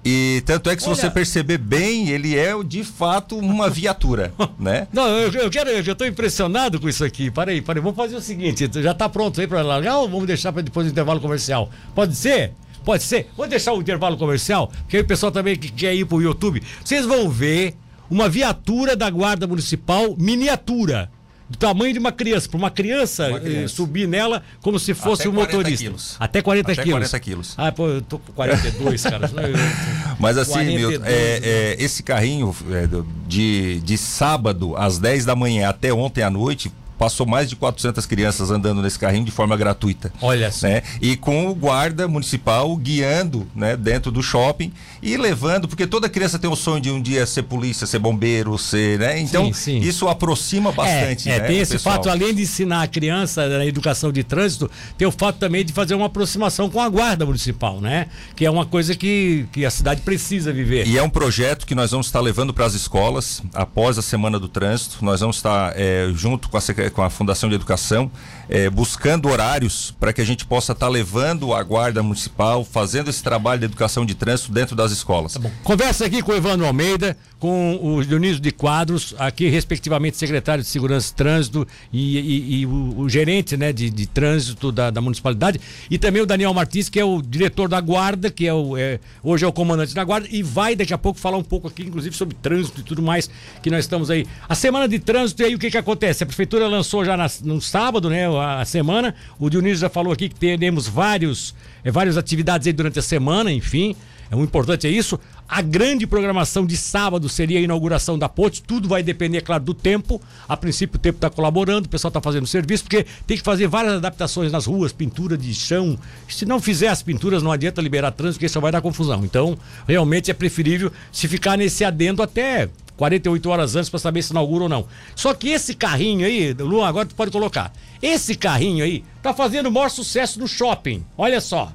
E 0.04 0.42
tanto 0.46 0.70
é 0.70 0.76
que 0.76 0.82
se 0.82 0.88
Olha... 0.88 0.96
você 0.96 1.10
perceber 1.10 1.58
bem, 1.58 2.08
ele 2.08 2.36
é 2.36 2.52
de 2.62 2.84
fato 2.84 3.36
uma 3.36 3.68
viatura, 3.70 4.32
né? 4.58 4.86
Não, 4.92 5.06
eu, 5.08 5.30
eu 5.32 5.50
quero 5.50 5.70
eu 5.70 5.82
já 5.82 5.92
estou 5.92 6.06
impressionado 6.06 6.80
com 6.80 6.88
isso 6.88 7.04
aqui. 7.04 7.30
Parei, 7.30 7.60
parei. 7.60 7.82
Vamos 7.82 7.96
fazer 7.96 8.16
o 8.16 8.20
seguinte: 8.20 8.68
já 8.82 8.92
está 8.92 9.08
pronto 9.08 9.40
aí 9.40 9.46
para 9.46 9.62
largar 9.62 9.98
ou 9.98 10.08
vamos 10.08 10.26
deixar 10.26 10.52
para 10.52 10.62
depois 10.62 10.86
do 10.86 10.90
intervalo 10.90 11.20
comercial? 11.20 11.70
Pode 11.94 12.14
ser? 12.14 12.52
Pode 12.84 13.02
ser? 13.02 13.28
Vamos 13.36 13.50
deixar 13.50 13.72
o 13.74 13.80
intervalo 13.80 14.16
comercial, 14.16 14.72
porque 14.80 14.96
aí 14.96 15.02
o 15.02 15.06
pessoal 15.06 15.30
também 15.30 15.56
que 15.56 15.70
quer 15.70 15.94
ir 15.94 16.06
para 16.06 16.16
o 16.16 16.22
YouTube. 16.22 16.62
Vocês 16.82 17.04
vão 17.04 17.28
ver 17.28 17.74
uma 18.10 18.28
viatura 18.28 18.96
da 18.96 19.10
Guarda 19.10 19.46
Municipal 19.46 20.16
miniatura 20.18 21.10
do 21.48 21.56
tamanho 21.56 21.92
de 21.92 21.98
uma 21.98 22.12
criança, 22.12 22.48
para 22.48 22.58
uma 22.58 22.70
criança, 22.70 23.28
uma 23.28 23.40
criança. 23.40 23.64
Eh, 23.64 23.68
subir 23.68 24.06
nela 24.06 24.42
como 24.60 24.78
se 24.78 24.92
fosse 24.92 25.22
Até 25.22 25.30
um 25.30 25.32
motorista. 25.32 25.84
Quilos. 25.84 26.16
Até 26.20 26.42
40 26.42 26.72
Até 26.72 26.82
quilos. 26.82 26.98
40 26.98 27.20
quilos. 27.20 27.54
Ah, 27.56 27.72
pô, 27.72 27.88
eu 27.88 28.02
tô 28.02 28.18
com 28.18 28.32
42, 28.32 29.02
cara. 29.02 29.30
Mas 30.20 30.36
assim, 30.36 30.64
Milton, 30.64 31.04
é, 31.04 31.40
é, 31.42 31.76
esse 31.78 32.02
carrinho 32.02 32.54
é, 32.70 32.86
de, 33.26 33.80
de 33.80 33.96
sábado 33.96 34.76
às 34.76 34.98
10 34.98 35.24
da 35.24 35.34
manhã 35.34 35.68
até 35.68 35.92
ontem 35.92 36.22
à 36.22 36.30
noite 36.30 36.70
passou 36.98 37.24
mais 37.24 37.48
de 37.48 37.56
400 37.56 38.04
crianças 38.06 38.50
andando 38.50 38.82
nesse 38.82 38.98
carrinho 38.98 39.24
de 39.24 39.30
forma 39.30 39.56
gratuita. 39.56 40.12
Olha 40.20 40.50
só. 40.50 40.66
Né? 40.66 40.82
E 41.00 41.16
com 41.16 41.48
o 41.48 41.54
guarda 41.54 42.08
municipal 42.08 42.76
guiando 42.76 43.46
né, 43.54 43.76
dentro 43.76 44.10
do 44.10 44.22
shopping 44.22 44.72
e 45.00 45.16
levando, 45.16 45.68
porque 45.68 45.86
toda 45.86 46.08
criança 46.08 46.38
tem 46.38 46.50
o 46.50 46.56
sonho 46.56 46.80
de 46.80 46.90
um 46.90 47.00
dia 47.00 47.24
ser 47.24 47.44
polícia, 47.44 47.86
ser 47.86 47.98
bombeiro, 47.98 48.58
ser, 48.58 48.98
né? 48.98 49.18
Então, 49.20 49.46
sim, 49.46 49.52
sim. 49.52 49.78
isso 49.78 50.08
aproxima 50.08 50.72
bastante. 50.72 51.28
É, 51.30 51.36
é 51.36 51.40
né, 51.40 51.46
tem 51.46 51.58
esse 51.58 51.72
pessoal. 51.72 51.96
fato, 51.96 52.10
além 52.10 52.34
de 52.34 52.42
ensinar 52.42 52.82
a 52.82 52.86
criança 52.88 53.46
na 53.48 53.64
educação 53.64 54.10
de 54.10 54.24
trânsito, 54.24 54.70
tem 54.96 55.06
o 55.06 55.12
fato 55.12 55.38
também 55.38 55.64
de 55.64 55.72
fazer 55.72 55.94
uma 55.94 56.06
aproximação 56.06 56.68
com 56.68 56.80
a 56.80 56.88
guarda 56.88 57.24
municipal, 57.24 57.80
né? 57.80 58.06
Que 58.34 58.44
é 58.44 58.50
uma 58.50 58.66
coisa 58.66 58.94
que, 58.94 59.46
que 59.52 59.64
a 59.64 59.70
cidade 59.70 60.00
precisa 60.00 60.52
viver. 60.52 60.86
E 60.86 60.98
é 60.98 61.02
um 61.02 61.10
projeto 61.10 61.66
que 61.66 61.74
nós 61.74 61.90
vamos 61.90 62.06
estar 62.06 62.20
levando 62.20 62.52
para 62.52 62.64
as 62.64 62.74
escolas 62.74 63.42
após 63.54 63.98
a 63.98 64.02
Semana 64.02 64.38
do 64.38 64.48
Trânsito. 64.48 65.04
Nós 65.04 65.20
vamos 65.20 65.36
estar 65.36 65.72
é, 65.76 66.10
junto 66.14 66.48
com 66.48 66.56
a, 66.56 66.60
com 66.90 67.02
a 67.02 67.10
Fundação 67.10 67.48
de 67.48 67.54
Educação 67.54 68.10
é, 68.48 68.70
buscando 68.70 69.28
horários 69.28 69.94
para 69.98 70.12
que 70.12 70.20
a 70.20 70.24
gente 70.24 70.46
possa 70.46 70.72
estar 70.72 70.86
tá 70.86 70.90
levando 70.90 71.52
a 71.52 71.62
guarda 71.62 72.02
municipal, 72.02 72.64
fazendo 72.64 73.10
esse 73.10 73.22
trabalho 73.22 73.60
de 73.60 73.66
educação 73.66 74.06
de 74.06 74.14
trânsito 74.14 74.52
dentro 74.52 74.74
das 74.74 74.90
escolas. 74.90 75.34
Tá 75.34 75.50
Conversa 75.62 76.06
aqui 76.06 76.22
com 76.22 76.32
o 76.32 76.36
Evandro 76.36 76.66
Almeida, 76.66 77.16
com 77.38 77.78
o 77.80 78.04
Dionísio 78.04 78.40
de 78.40 78.50
Quadros, 78.50 79.14
aqui 79.18 79.48
respectivamente 79.48 80.16
secretário 80.16 80.62
de 80.62 80.68
Segurança 80.68 81.12
e 81.12 81.14
Trânsito 81.14 81.68
e, 81.92 82.18
e, 82.18 82.60
e 82.60 82.66
o, 82.66 83.00
o, 83.00 83.08
gerente 83.08 83.56
né, 83.56 83.72
de, 83.72 83.90
de 83.90 84.06
trânsito 84.06 84.72
da, 84.72 84.90
da, 84.90 85.00
municipalidade, 85.00 85.60
e 85.90 85.98
também 85.98 86.20
o 86.20 86.26
Daniel 86.26 86.52
Martins, 86.52 86.88
que 86.88 86.98
é 86.98 87.04
o 87.04 87.22
diretor 87.22 87.68
da 87.68 87.80
guarda, 87.80 88.30
que 88.30 88.46
é 88.46 88.52
o, 88.52 88.76
é, 88.76 88.98
hoje 89.22 89.44
é 89.44 89.48
o 89.48 89.52
comandante 89.52 89.94
da 89.94 90.02
guarda, 90.02 90.26
e 90.30 90.42
vai 90.42 90.74
daqui 90.74 90.92
a 90.92 90.98
pouco 90.98 91.20
falar 91.20 91.36
um 91.36 91.44
pouco 91.44 91.68
aqui, 91.68 91.82
inclusive, 91.82 92.16
sobre 92.16 92.34
trânsito 92.34 92.80
e 92.80 92.82
tudo 92.82 93.02
mais 93.02 93.30
que 93.62 93.70
nós 93.70 93.80
estamos 93.80 94.10
aí. 94.10 94.26
A 94.48 94.54
semana 94.54 94.88
de 94.88 94.98
trânsito, 94.98 95.42
e 95.42 95.46
aí 95.46 95.54
o 95.54 95.58
que, 95.58 95.70
que 95.70 95.78
acontece? 95.78 96.24
A 96.24 96.26
prefeitura 96.26 96.66
lançou 96.66 97.04
já 97.04 97.16
na, 97.16 97.26
no 97.44 97.60
sábado, 97.60 98.10
né, 98.10 98.28
a, 98.40 98.64
semana, 98.64 99.14
o 99.38 99.48
Dionísio 99.48 99.78
já 99.78 99.88
falou 99.88 100.12
aqui 100.12 100.28
que 100.28 100.34
teremos 100.34 100.88
vários, 100.88 101.54
é, 101.84 101.90
várias 101.90 102.16
atividades 102.16 102.66
aí 102.66 102.72
durante 102.72 102.98
a 102.98 103.02
semana, 103.02 103.52
enfim. 103.52 103.94
É, 104.30 104.36
o 104.36 104.42
importante 104.42 104.86
é 104.86 104.90
isso. 104.90 105.18
A 105.48 105.62
grande 105.62 106.06
programação 106.06 106.66
de 106.66 106.76
sábado 106.76 107.28
seria 107.28 107.58
a 107.58 107.62
inauguração 107.62 108.18
da 108.18 108.28
ponte. 108.28 108.62
Tudo 108.62 108.86
vai 108.88 109.02
depender, 109.02 109.40
claro, 109.40 109.64
do 109.64 109.72
tempo. 109.72 110.20
A 110.46 110.56
princípio, 110.56 110.96
o 110.96 111.00
tempo 111.00 111.16
está 111.16 111.30
colaborando, 111.30 111.86
o 111.86 111.88
pessoal 111.88 112.10
está 112.10 112.20
fazendo 112.20 112.46
serviço, 112.46 112.84
porque 112.84 113.06
tem 113.26 113.36
que 113.36 113.42
fazer 113.42 113.66
várias 113.66 113.94
adaptações 113.94 114.52
nas 114.52 114.66
ruas, 114.66 114.92
pintura 114.92 115.38
de 115.38 115.54
chão. 115.54 115.98
Se 116.28 116.44
não 116.44 116.60
fizer 116.60 116.88
as 116.88 117.02
pinturas, 117.02 117.42
não 117.42 117.50
adianta 117.50 117.80
liberar 117.80 118.10
trânsito, 118.10 118.36
porque 118.36 118.46
isso 118.46 118.60
vai 118.60 118.70
dar 118.70 118.82
confusão. 118.82 119.24
Então, 119.24 119.56
realmente 119.86 120.30
é 120.30 120.34
preferível 120.34 120.92
se 121.10 121.26
ficar 121.26 121.56
nesse 121.56 121.82
adendo 121.82 122.22
até 122.22 122.68
48 122.98 123.48
horas 123.48 123.76
antes 123.76 123.88
para 123.88 124.00
saber 124.00 124.22
se 124.22 124.32
inaugura 124.32 124.64
ou 124.64 124.68
não. 124.68 124.86
Só 125.14 125.32
que 125.32 125.48
esse 125.48 125.72
carrinho 125.72 126.26
aí, 126.26 126.52
Luan, 126.52 126.86
agora 126.86 127.06
tu 127.06 127.14
pode 127.14 127.30
colocar. 127.30 127.72
Esse 128.02 128.34
carrinho 128.34 128.84
aí 128.84 129.04
tá 129.22 129.32
fazendo 129.32 129.66
o 129.66 129.72
maior 129.72 129.88
sucesso 129.88 130.38
no 130.40 130.48
shopping. 130.48 131.04
Olha 131.16 131.40
só. 131.40 131.72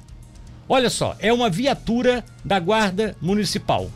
Olha 0.68 0.88
só, 0.88 1.16
é 1.18 1.32
uma 1.32 1.50
viatura 1.50 2.24
da 2.44 2.60
Guarda 2.60 3.16
Municipal. 3.20 3.90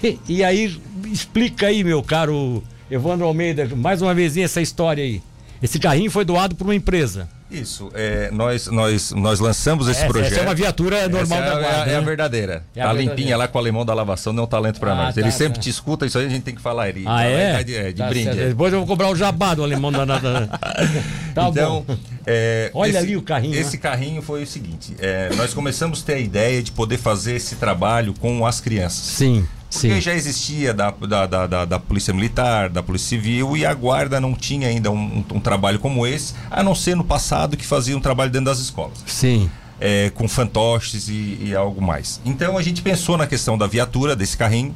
E 0.28 0.42
aí, 0.42 0.76
explica 1.06 1.68
aí, 1.68 1.84
meu 1.84 2.02
caro 2.02 2.64
Evandro 2.90 3.26
Almeida, 3.26 3.70
mais 3.76 4.02
uma 4.02 4.12
vez 4.12 4.36
essa 4.36 4.60
história 4.60 5.04
aí. 5.04 5.22
Esse 5.62 5.78
carrinho 5.78 6.10
foi 6.10 6.24
doado 6.24 6.56
por 6.56 6.64
uma 6.64 6.74
empresa. 6.74 7.28
Isso, 7.60 7.90
é, 7.94 8.30
nós, 8.32 8.66
nós, 8.68 9.12
nós 9.12 9.40
lançamos 9.40 9.88
esse 9.88 10.00
essa, 10.00 10.08
projeto. 10.12 10.32
Essa 10.32 10.40
é 10.40 10.44
uma 10.44 10.54
viatura 10.54 11.08
normal 11.08 11.38
essa 11.40 11.50
da 11.50 11.58
é, 11.58 11.62
guarda. 11.62 11.78
É, 11.78 11.82
a, 11.82 11.86
né? 11.86 11.92
é 11.92 11.96
a 11.96 12.00
verdadeira. 12.00 12.52
É 12.52 12.56
a 12.56 12.84
tá 12.84 12.88
verdadeira. 12.92 13.14
limpinha 13.14 13.36
lá 13.36 13.48
com 13.48 13.58
o 13.58 13.60
alemão 13.60 13.84
da 13.84 13.94
lavação, 13.94 14.32
não 14.32 14.42
é 14.42 14.46
um 14.46 14.48
talento 14.48 14.80
pra 14.80 14.92
Ah, 14.92 14.94
nós. 14.96 15.14
tá, 15.14 15.20
Ele 15.20 15.30
sempre 15.30 15.54
tá. 15.54 15.60
te 15.62 15.70
escuta, 15.70 16.06
isso 16.06 16.18
aí 16.18 16.26
a 16.26 16.28
gente 16.28 16.42
tem 16.42 16.54
que 16.54 16.60
falar. 16.62 16.88
Ele, 16.88 17.04
Ah, 17.06 17.24
é? 17.24 17.62
De, 17.62 17.74
é, 17.74 17.92
de 17.92 17.94
Tá 17.94 18.08
brinde. 18.08 18.24
certo. 18.34 18.48
Depois 18.48 18.72
eu 18.72 18.78
vou 18.80 18.86
cobrar 18.88 19.08
o 19.10 19.16
jabá 19.16 19.54
do 19.54 19.62
alemão 19.62 19.90
da. 19.92 20.04
da, 20.04 20.18
da- 20.18 20.46
Tá 21.34 21.48
então, 21.48 21.84
bom. 21.86 21.96
é, 22.26 22.70
Olha 22.74 22.98
ali 22.98 23.16
o 23.16 23.22
carrinho, 23.22 23.54
Esse 23.58 23.72
né? 23.76 23.82
carrinho 23.82 24.22
foi 24.22 24.44
o 24.44 24.46
seguinte: 24.46 24.94
é, 25.00 25.30
nós 25.36 25.52
começamos 25.52 26.00
a 26.02 26.06
ter 26.06 26.14
a 26.14 26.18
ideia 26.18 26.62
de 26.62 26.70
poder 26.70 26.96
fazer 26.98 27.34
esse 27.34 27.56
trabalho 27.56 28.14
com 28.20 28.46
as 28.46 28.60
crianças. 28.60 29.00
Sim, 29.04 29.44
Porque 29.74 29.94
sim. 29.94 30.00
já 30.00 30.14
existia 30.14 30.72
da, 30.72 30.90
da, 30.90 31.26
da, 31.26 31.46
da- 31.46 31.64
da 31.64 31.78
Polícia 31.78 32.14
Militar, 32.14 32.68
da 32.68 32.82
Polícia 32.82 33.08
Civil 33.08 33.56
e 33.56 33.66
a 33.66 33.74
Guarda 33.74 34.20
não 34.20 34.34
tinha 34.34 34.68
ainda 34.68 34.90
um, 34.90 34.96
um- 35.30 35.36
um 35.36 35.40
trabalho 35.40 35.78
como 35.78 36.06
esse, 36.06 36.34
a 36.50 36.62
não 36.62 36.74
ser 36.74 36.94
no 36.96 37.04
passado 37.04 37.56
que 37.56 37.66
fazia 37.66 37.96
um 37.96 38.00
trabalho 38.00 38.30
dentro 38.30 38.46
das 38.46 38.58
escolas 38.58 38.98
Sim. 39.06 39.50
é, 39.80 40.10
com 40.14 40.28
fantoches 40.28 41.08
e, 41.08 41.38
e 41.42 41.54
algo 41.56 41.80
mais. 41.82 42.20
Então 42.24 42.56
a 42.56 42.62
gente 42.62 42.82
pensou 42.82 43.16
na 43.16 43.26
questão 43.26 43.58
da 43.58 43.66
viatura, 43.66 44.14
desse 44.16 44.36
carrinho. 44.36 44.74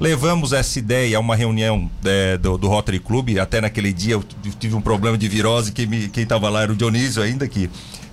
Levamos 0.00 0.54
essa 0.54 0.78
ideia 0.78 1.18
a 1.18 1.20
uma 1.20 1.36
reunião 1.36 1.90
é, 2.04 2.38
do, 2.38 2.56
do 2.56 2.68
Rotary 2.68 2.98
Club. 2.98 3.36
Até 3.38 3.60
naquele 3.60 3.92
dia 3.92 4.14
eu 4.14 4.24
tive 4.58 4.74
um 4.74 4.80
problema 4.80 5.18
de 5.18 5.28
virose. 5.28 5.72
Quem 5.72 5.86
me- 5.86 6.08
quem 6.08 6.22
estava 6.22 6.48
lá 6.48 6.62
era 6.62 6.72
o 6.72 6.76
Dionísio 6.76 7.22
ainda, 7.22 7.46
que, 7.46 7.68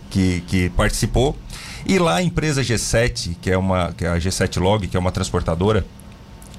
que, 0.09 0.41
que 0.47 0.69
participou. 0.71 1.37
E 1.85 1.97
lá 1.97 2.15
a 2.15 2.21
empresa 2.21 2.61
G7, 2.61 3.37
que 3.41 3.49
é, 3.49 3.57
uma, 3.57 3.93
que 3.93 4.03
é 4.03 4.09
a 4.09 4.17
G7 4.17 4.59
Log, 4.59 4.85
que 4.85 4.97
é 4.97 4.99
uma 4.99 5.13
transportadora, 5.13 5.85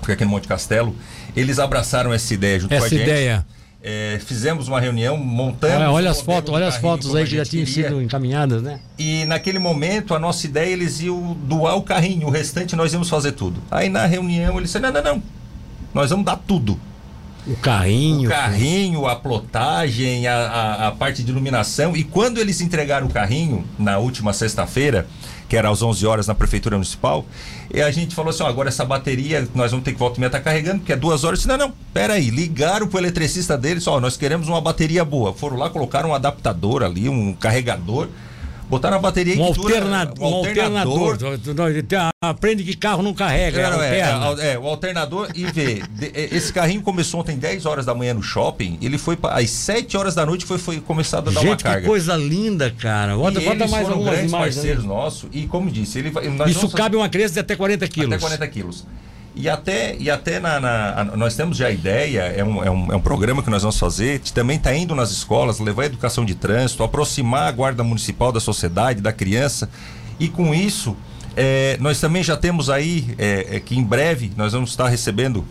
fica 0.00 0.12
aqui 0.14 0.24
no 0.24 0.30
Monte 0.30 0.48
Castelo, 0.48 0.94
eles 1.36 1.58
abraçaram 1.58 2.12
essa 2.12 2.32
ideia 2.34 2.58
junto 2.58 2.68
com 2.70 2.74
a 2.74 2.78
Essa 2.78 2.88
gente. 2.88 3.02
ideia. 3.02 3.46
É, 3.80 4.18
fizemos 4.24 4.66
uma 4.66 4.80
reunião, 4.80 5.16
montamos. 5.16 5.76
Olha, 5.76 5.90
olha 5.92 6.10
as 6.10 6.20
fotos, 6.20 6.52
olha 6.52 6.66
as 6.66 6.76
fotos 6.78 7.14
aí 7.14 7.24
que 7.24 7.36
já 7.36 7.44
tinham 7.44 7.64
queria. 7.64 7.88
sido 7.88 8.02
encaminhadas, 8.02 8.60
né? 8.60 8.80
E 8.98 9.24
naquele 9.24 9.60
momento, 9.60 10.14
a 10.14 10.18
nossa 10.18 10.46
ideia, 10.46 10.72
eles 10.72 11.00
iam 11.00 11.36
doar 11.44 11.76
o 11.76 11.82
carrinho, 11.82 12.26
o 12.26 12.30
restante 12.30 12.74
nós 12.74 12.92
íamos 12.92 13.08
fazer 13.08 13.32
tudo. 13.32 13.62
Aí 13.70 13.88
na 13.88 14.04
reunião, 14.04 14.56
eles 14.58 14.70
disseram: 14.72 14.92
não, 14.92 15.02
não, 15.02 15.14
não, 15.14 15.22
nós 15.94 16.10
vamos 16.10 16.26
dar 16.26 16.36
tudo. 16.36 16.78
O 17.46 17.56
carrinho. 17.56 18.28
O 18.28 18.32
carrinho, 18.32 19.06
a 19.06 19.16
plotagem, 19.16 20.26
a, 20.26 20.34
a, 20.36 20.88
a 20.88 20.92
parte 20.92 21.22
de 21.22 21.30
iluminação. 21.30 21.96
E 21.96 22.04
quando 22.04 22.38
eles 22.38 22.60
entregaram 22.60 23.06
o 23.06 23.10
carrinho, 23.10 23.64
na 23.78 23.96
última 23.98 24.32
sexta-feira, 24.32 25.06
que 25.48 25.56
era 25.56 25.70
às 25.70 25.82
11 25.82 26.06
horas 26.06 26.26
na 26.26 26.34
Prefeitura 26.34 26.76
Municipal, 26.76 27.24
e 27.72 27.80
a 27.80 27.90
gente 27.90 28.14
falou 28.14 28.30
assim: 28.30 28.42
ó, 28.42 28.46
agora 28.46 28.68
essa 28.68 28.84
bateria 28.84 29.48
nós 29.54 29.70
vamos 29.70 29.84
ter 29.84 29.92
que 29.92 29.98
volta 29.98 30.16
e 30.16 30.20
meia 30.20 30.28
estar 30.28 30.40
carregando, 30.40 30.80
porque 30.80 30.92
é 30.92 30.96
duas 30.96 31.24
horas. 31.24 31.38
Disse, 31.38 31.48
não, 31.48 31.56
não, 31.56 31.72
peraí. 31.92 32.30
Ligaram 32.30 32.86
pro 32.86 32.98
eletricista 32.98 33.56
deles: 33.56 33.86
ó, 33.86 34.00
nós 34.00 34.16
queremos 34.16 34.48
uma 34.48 34.60
bateria 34.60 35.04
boa. 35.04 35.32
Foram 35.32 35.56
lá, 35.56 35.70
colocaram 35.70 36.10
um 36.10 36.14
adaptador 36.14 36.82
ali, 36.82 37.08
um 37.08 37.32
carregador. 37.32 38.08
Botaram 38.68 38.96
a 38.96 39.00
bateria 39.00 39.32
Um, 39.42 39.46
que 39.52 39.60
dura- 39.60 39.76
alterna- 39.76 40.12
um 40.20 40.24
alternador. 40.26 41.16
Aprende 42.20 42.62
que 42.64 42.76
carro 42.76 43.02
não 43.02 43.14
carrega. 43.14 43.70
Não, 43.70 43.82
é, 43.82 44.02
alterna. 44.02 44.42
é, 44.42 44.52
é, 44.52 44.58
o 44.58 44.66
alternador 44.66 45.28
e 45.34 45.46
vê. 45.46 45.82
de- 45.90 46.06
é, 46.14 46.28
esse 46.36 46.52
carrinho 46.52 46.82
começou 46.82 47.20
ontem 47.20 47.36
10 47.38 47.64
horas 47.64 47.86
da 47.86 47.94
manhã 47.94 48.12
no 48.12 48.22
shopping, 48.22 48.78
ele 48.82 48.98
foi 48.98 49.16
pra, 49.16 49.38
às 49.38 49.48
7 49.50 49.96
horas 49.96 50.14
da 50.14 50.26
noite 50.26 50.44
foi, 50.44 50.58
foi 50.58 50.80
começado 50.80 51.28
a 51.30 51.32
dar 51.32 51.40
uma 51.40 51.48
Gente, 51.50 51.58
que 51.58 51.64
carga. 51.64 51.86
coisa 51.86 52.14
linda, 52.16 52.70
cara. 52.70 53.16
Bota, 53.16 53.40
e 53.40 53.44
bota 53.44 53.56
eles 53.56 53.70
mais 53.70 53.82
foram 53.84 53.94
algumas 53.98 54.14
grandes 54.14 54.32
imagens. 54.32 54.54
parceiros 54.56 54.84
nossos 54.84 55.30
e 55.32 55.46
como 55.46 55.70
disse, 55.70 55.98
ele 55.98 56.10
vai- 56.10 56.24
Isso 56.50 56.68
cabe 56.70 56.96
uma 56.96 57.08
criança 57.08 57.34
de 57.34 57.40
até 57.40 57.56
40 57.56 57.88
quilos. 57.88 58.12
até 58.12 58.20
40 58.20 58.46
quilos. 58.48 58.84
E 59.34 59.48
até, 59.48 59.94
e 59.98 60.10
até 60.10 60.40
na, 60.40 60.58
na- 60.58 61.04
nós 61.16 61.36
temos 61.36 61.56
já 61.56 61.68
a 61.68 61.70
ideia, 61.70 62.22
é 62.22 62.42
um, 62.42 62.64
é, 62.64 62.70
um, 62.70 62.92
é 62.92 62.96
um 62.96 63.00
programa 63.00 63.42
que 63.42 63.50
nós 63.50 63.62
vamos 63.62 63.78
fazer, 63.78 64.18
que 64.18 64.32
também 64.32 64.56
está 64.56 64.74
indo 64.74 64.94
nas 64.96 65.10
escolas, 65.12 65.60
levar 65.60 65.82
a 65.82 65.86
educação 65.86 66.24
de 66.24 66.34
trânsito, 66.34 66.82
aproximar 66.82 67.48
a 67.48 67.52
guarda 67.52 67.84
municipal 67.84 68.32
da 68.32 68.40
sociedade, 68.40 69.00
da 69.00 69.12
criança. 69.12 69.70
E 70.18 70.28
com 70.28 70.52
isso, 70.52 70.96
é, 71.36 71.76
nós 71.80 72.00
também 72.00 72.22
já 72.24 72.36
temos 72.36 72.68
aí, 72.68 73.14
é, 73.16 73.56
é, 73.56 73.60
que 73.60 73.78
em 73.78 73.84
breve 73.84 74.32
nós 74.36 74.52
vamos 74.54 74.70
estar 74.70 74.88
recebendo 74.88 75.44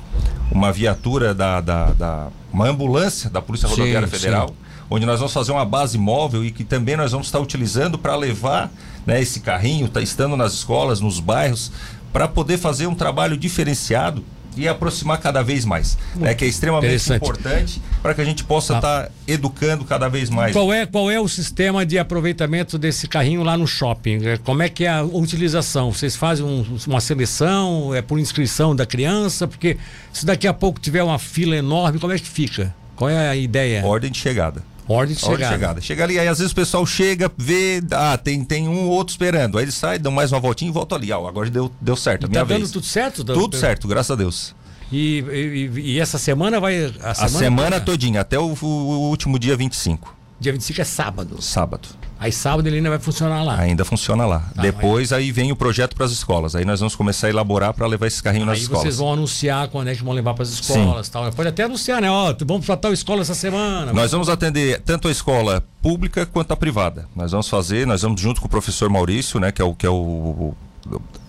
uma 0.52 0.72
viatura 0.72 1.34
da, 1.34 1.62
da, 1.62 1.86
da- 1.94 2.28
uma 2.52 2.68
ambulância 2.68 3.30
da 3.30 3.42
Polícia 3.42 3.68
Sim, 3.70 3.76
Rodoviária 3.76 4.08
sim. 4.08 4.16
Federal 4.18 4.54
onde 4.90 5.06
nós 5.06 5.20
vamos 5.20 5.34
fazer 5.34 5.52
uma 5.52 5.66
base 5.66 5.98
móvel 5.98 6.46
e 6.46 6.50
que 6.50 6.64
também 6.64 6.96
nós 6.96 7.12
vamos 7.12 7.28
estar 7.28 7.40
utilizando 7.42 7.98
para 7.98 8.16
levar 8.16 8.72
né, 9.06 9.22
esse 9.22 9.42
carrinho, 9.42 9.90
tá, 9.90 10.00
estando 10.00 10.38
nas 10.38 10.54
escolas, 10.54 11.02
nos 11.02 11.20
bairros, 11.20 11.74
para 12.14 12.28
poder 12.28 12.58
fazer 12.58 12.88
um 12.88 12.96
trabalho 12.96 13.38
diferenciado 13.38 14.24
e 14.56 14.68
aproximar 14.68 15.20
cada 15.20 15.44
vez 15.44 15.64
mais, 15.66 15.96
né, 16.16 16.34
que 16.34 16.44
é 16.44 16.48
extremamente 16.48 17.14
importante 17.14 17.80
para 18.02 18.16
que 18.16 18.22
a 18.22 18.26
gente 18.26 18.44
possa 18.44 18.74
Ah. 18.74 18.78
estar 18.78 19.12
educando 19.28 19.86
cada 19.86 20.08
vez 20.10 20.32
mais. 20.32 20.52
Qual 20.52 20.74
é, 20.74 20.84
qual 20.88 21.12
é 21.12 21.20
o 21.20 21.28
sistema 21.28 21.86
de 21.86 22.00
aproveitamento 22.00 22.76
desse 22.80 23.08
carrinho 23.08 23.44
lá 23.44 23.56
no 23.56 23.68
shopping? 23.68 24.26
É, 24.26 24.38
Como 24.38 24.64
é 24.64 24.68
que 24.70 24.84
é 24.86 24.90
a 24.90 25.04
utilização? 25.04 25.92
Vocês 25.94 26.16
fazem 26.16 26.44
um- 26.44 26.66
uma 26.88 27.00
seleção? 27.00 27.94
É 27.94 28.02
por 28.02 28.18
inscrição 28.18 28.76
da 28.76 28.84
criança? 28.86 29.48
Porque 29.48 29.78
se 30.12 30.26
daqui 30.26 30.48
a 30.48 30.54
pouco 30.54 30.80
tiver 30.80 31.04
uma 31.04 31.20
fila 31.20 31.56
enorme, 31.56 32.00
como 32.00 32.12
é 32.12 32.18
que 32.18 32.28
fica? 32.28 32.74
Qual 32.96 33.12
é 33.12 33.30
a 33.30 33.36
ideia? 33.36 33.86
Ordem 33.86 34.10
de 34.10 34.18
chegada. 34.18 34.64
Ordem 34.88 35.16
de 35.16 35.24
Ordem 35.26 35.38
de 35.38 35.44
chegada. 35.44 35.54
chegada. 35.56 35.82
Chega 35.82 36.04
ali, 36.04 36.20
aí 36.20 36.28
às 36.28 36.38
vezes 36.40 36.52
o 36.52 36.56
pessoal 36.56 36.86
chega, 36.86 37.30
vê, 37.38 37.82
ah, 37.92 38.18
tem, 38.18 38.44
tem 38.44 38.68
um 38.68 38.86
ou 38.86 38.92
outro 38.92 39.12
esperando. 39.12 39.58
Aí 39.58 39.66
eles 39.66 39.76
saem, 39.76 40.00
dão 40.00 40.12
mais 40.12 40.32
uma 40.32 40.40
voltinha 40.40 40.70
e 40.70 40.74
voltam 40.74 40.98
ali. 40.98 41.12
Ó, 41.12 41.28
agora 41.28 41.50
deu, 41.50 41.72
deu 41.82 41.96
certo, 41.96 42.24
a 42.26 42.28
Tá 42.28 42.32
minha 42.32 42.46
dando 42.46 42.60
vez. 42.60 42.72
tudo 42.72 42.86
certo? 42.86 43.24
Tudo 43.24 43.58
certo, 43.58 43.88
graças 43.88 44.12
a 44.12 44.16
Deus. 44.16 44.56
E, 44.92 45.20
e- 45.20 45.80
e 45.96 46.00
essa 46.00 46.18
semana 46.18 46.60
vai. 46.62 46.86
A 47.04 47.14
semana, 47.14 47.14
A 47.14 47.28
semana 47.28 47.70
toda? 47.72 47.86
todinha, 47.86 48.22
até 48.22 48.40
o, 48.40 48.56
o 48.62 49.10
último 49.10 49.38
dia 49.38 49.58
25, 49.58 50.16
Dia 50.40 50.54
25 50.54 50.80
é 50.82 50.84
sábado. 50.86 51.42
sábado. 51.42 51.90
Aí 52.20 52.32
sábado 52.32 52.68
ele 52.68 52.78
ainda 52.78 52.90
vai 52.90 53.00
funcionar 53.00 53.44
lá. 53.44 53.60
Ainda 53.60 53.86
funciona 53.86 54.26
lá. 54.26 54.40
Tá, 54.56 54.62
Depois 54.62 55.14
aí 55.14 55.32
vem 55.32 55.52
o 55.52 55.56
projeto 55.56 55.96
para 55.96 56.06
as 56.06 56.12
escolas. 56.12 56.56
Aí 56.56 56.66
nós 56.66 56.80
vamos 56.80 56.96
começar 56.96 57.28
a 57.28 57.30
elaborar 57.30 57.74
para 57.74 57.86
levar 57.86 58.08
esse 58.08 58.22
carrinho 58.22 58.46
nas 58.46 58.58
Aí 58.58 58.62
escolas. 58.64 58.84
vocês 58.84 58.98
vão 58.98 59.14
anunciar 59.14 59.68
quando 59.68 59.90
é 59.90 59.96
que 59.96 60.04
vão 60.04 60.14
levar 60.14 60.34
para 60.34 60.44
as 60.44 60.50
escolas 60.50 61.10
tal. 61.10 61.32
Pode 61.32 61.50
até 61.50 61.64
anunciar, 61.64 62.02
né? 62.02 62.10
Ó, 62.10 62.34
vamos 62.46 62.66
para 62.66 62.78
tal 62.78 62.94
escola 62.94 63.22
essa 63.22 63.36
semana. 63.36 63.94
Nós 63.94 64.12
vamos 64.12 64.30
atender 64.30 64.82
tanto 64.82 65.08
a 65.08 65.12
escola 65.12 65.64
pública 65.82 66.26
quanto 66.26 66.52
a 66.52 66.58
privada. 66.58 67.08
Nós 67.16 67.32
vamos 67.32 67.48
fazer, 67.48 67.86
nós 67.86 68.02
vamos 68.02 68.20
junto 68.20 68.42
com 68.42 68.48
o 68.48 68.50
professor 68.50 68.90
Maurício, 68.90 69.40
né, 69.40 69.52
que 69.52 69.62
é 69.62 69.66
o 69.66 69.74
que 69.74 69.86
é 69.86 69.90
o, 69.90 70.56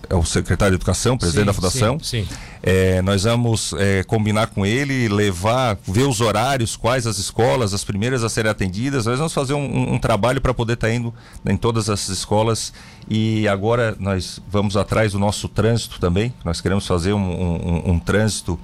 é 0.09 0.15
o 0.15 0.25
secretário 0.25 0.71
de 0.71 0.77
educação, 0.81 1.15
presidente 1.17 1.41
Sim, 1.41 1.45
da 1.45 1.53
fundação. 1.53 1.99
sim, 1.99 2.25
sim. 2.25 2.27
É, 2.63 2.99
nós 3.03 3.23
vamos 3.23 3.73
é, 3.77 4.03
combinar 4.03 4.47
com 4.47 4.65
ele, 4.65 5.07
levar, 5.07 5.77
ver 5.87 6.03
os 6.07 6.19
horários, 6.19 6.75
quais 6.75 7.05
as 7.05 7.19
escolas, 7.19 7.73
as 7.75 7.83
primeiras 7.83 8.23
a 8.23 8.29
serem 8.29 8.49
atendidas. 8.49 9.05
Nós 9.05 9.17
vamos 9.19 9.33
fazer 9.33 9.53
um, 9.53 9.93
um- 9.93 9.99
trabalho 9.99 10.41
para 10.41 10.53
poder 10.53 10.73
estar 10.73 10.91
indo 10.91 11.13
em 11.45 11.55
todas 11.55 11.89
as 11.89 12.09
escolas. 12.09 12.73
E 13.07 13.47
agora 13.47 13.95
nós 13.99 14.41
vamos 14.49 14.75
atrás 14.75 15.11
do 15.11 15.19
nosso 15.19 15.47
trânsito 15.47 15.99
também. 15.99 16.33
Nós 16.43 16.59
queremos 16.59 16.87
fazer 16.87 17.13
um, 17.13 17.19
um- 17.19 17.91
um 17.91 17.99
trânsito 17.99 18.59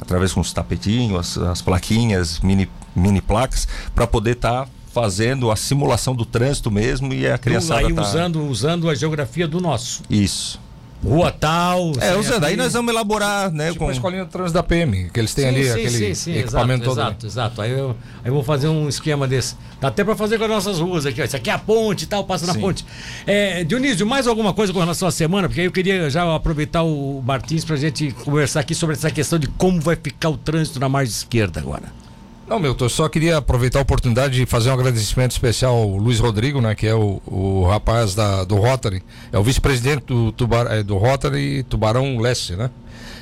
através 0.00 0.32
com 0.32 0.40
os 0.40 0.52
tapetinhos, 0.52 1.36
as, 1.38 1.46
as 1.46 1.62
plaquinhas, 1.62 2.40
mini, 2.40 2.68
mini 2.96 3.20
placas, 3.20 3.68
para 3.94 4.06
poder 4.06 4.32
estar 4.32 4.68
fazendo 4.92 5.50
a 5.50 5.56
simulação 5.56 6.14
do 6.14 6.24
trânsito 6.24 6.70
mesmo 6.70 7.12
e 7.14 7.26
a 7.26 7.38
criançada 7.38 7.86
aí 7.86 7.94
tá... 7.94 8.02
usando, 8.02 8.46
usando 8.46 8.90
a 8.90 8.94
geografia 8.94 9.46
do 9.46 9.60
nosso. 9.60 10.02
Isso. 10.10 10.60
Rua 11.02 11.32
tal. 11.32 11.92
É, 11.98 12.14
usando. 12.14 12.44
Aí 12.44 12.56
nós 12.56 12.74
vamos 12.74 12.92
elaborar, 12.92 13.50
né? 13.50 13.68
Tipo 13.72 13.84
com... 13.84 13.90
a 13.90 13.92
escolinha 13.92 14.24
de 14.24 14.30
trânsito 14.30 14.52
da 14.52 14.62
PM, 14.62 15.08
que 15.08 15.18
eles 15.18 15.32
têm 15.32 15.48
ali, 15.48 15.64
sim, 15.64 15.70
aquele 15.70 15.90
sim, 15.90 16.14
sim, 16.14 16.36
equipamento 16.36 16.84
exato, 16.84 16.94
todo. 16.94 17.00
ali. 17.00 17.08
Exato, 17.08 17.26
exato. 17.26 17.62
Aí 17.62 17.70
eu, 17.70 17.96
aí 18.22 18.26
eu 18.26 18.34
vou 18.34 18.42
fazer 18.42 18.68
um 18.68 18.86
esquema 18.86 19.26
desse. 19.26 19.56
Dá 19.80 19.88
até 19.88 20.04
para 20.04 20.14
fazer 20.14 20.36
com 20.36 20.44
as 20.44 20.50
nossas 20.50 20.78
ruas 20.78 21.06
aqui. 21.06 21.22
Ó. 21.22 21.24
Isso 21.24 21.36
aqui 21.36 21.48
é 21.48 21.54
a 21.54 21.58
ponte 21.58 22.02
e 22.02 22.06
tal, 22.06 22.24
passa 22.24 22.46
na 22.46 22.52
Sim. 22.52 22.60
ponte. 22.60 22.84
É, 23.26 23.64
Dionísio, 23.64 24.06
mais 24.06 24.26
alguma 24.26 24.52
coisa 24.52 24.74
com 24.74 24.78
relação 24.78 25.08
à 25.08 25.10
semana? 25.10 25.48
Porque 25.48 25.62
aí 25.62 25.66
eu 25.66 25.72
queria 25.72 26.10
já 26.10 26.34
aproveitar 26.34 26.82
o 26.82 27.22
Martins 27.24 27.64
para 27.64 27.76
a 27.76 27.78
gente 27.78 28.10
conversar 28.22 28.60
aqui 28.60 28.74
sobre 28.74 28.94
essa 28.94 29.10
questão 29.10 29.38
de 29.38 29.46
como 29.46 29.80
vai 29.80 29.96
ficar 29.96 30.28
o 30.28 30.36
trânsito 30.36 30.78
na 30.78 30.88
margem 30.88 31.14
esquerda 31.14 31.60
agora. 31.60 31.84
Não, 32.50 32.58
Milton, 32.58 32.86
eu 32.86 32.88
só 32.88 33.08
queria 33.08 33.36
aproveitar 33.36 33.78
a 33.78 33.82
oportunidade 33.82 34.34
de 34.34 34.44
fazer 34.44 34.70
um 34.70 34.72
agradecimento 34.72 35.30
especial 35.30 35.72
ao 35.72 35.96
Luiz 35.96 36.18
Rodrigo, 36.18 36.60
né, 36.60 36.74
que 36.74 36.84
é 36.84 36.92
o, 36.92 37.22
o 37.24 37.64
rapaz 37.64 38.12
da, 38.12 38.42
do 38.42 38.56
Rotary, 38.56 39.04
é 39.30 39.38
o 39.38 39.42
vice-presidente 39.44 40.06
do, 40.06 40.34
eh, 40.68 40.82
do 40.82 40.96
Rotary 40.96 41.62
Tubarão 41.62 42.18
Leste, 42.18 42.56
né? 42.56 42.68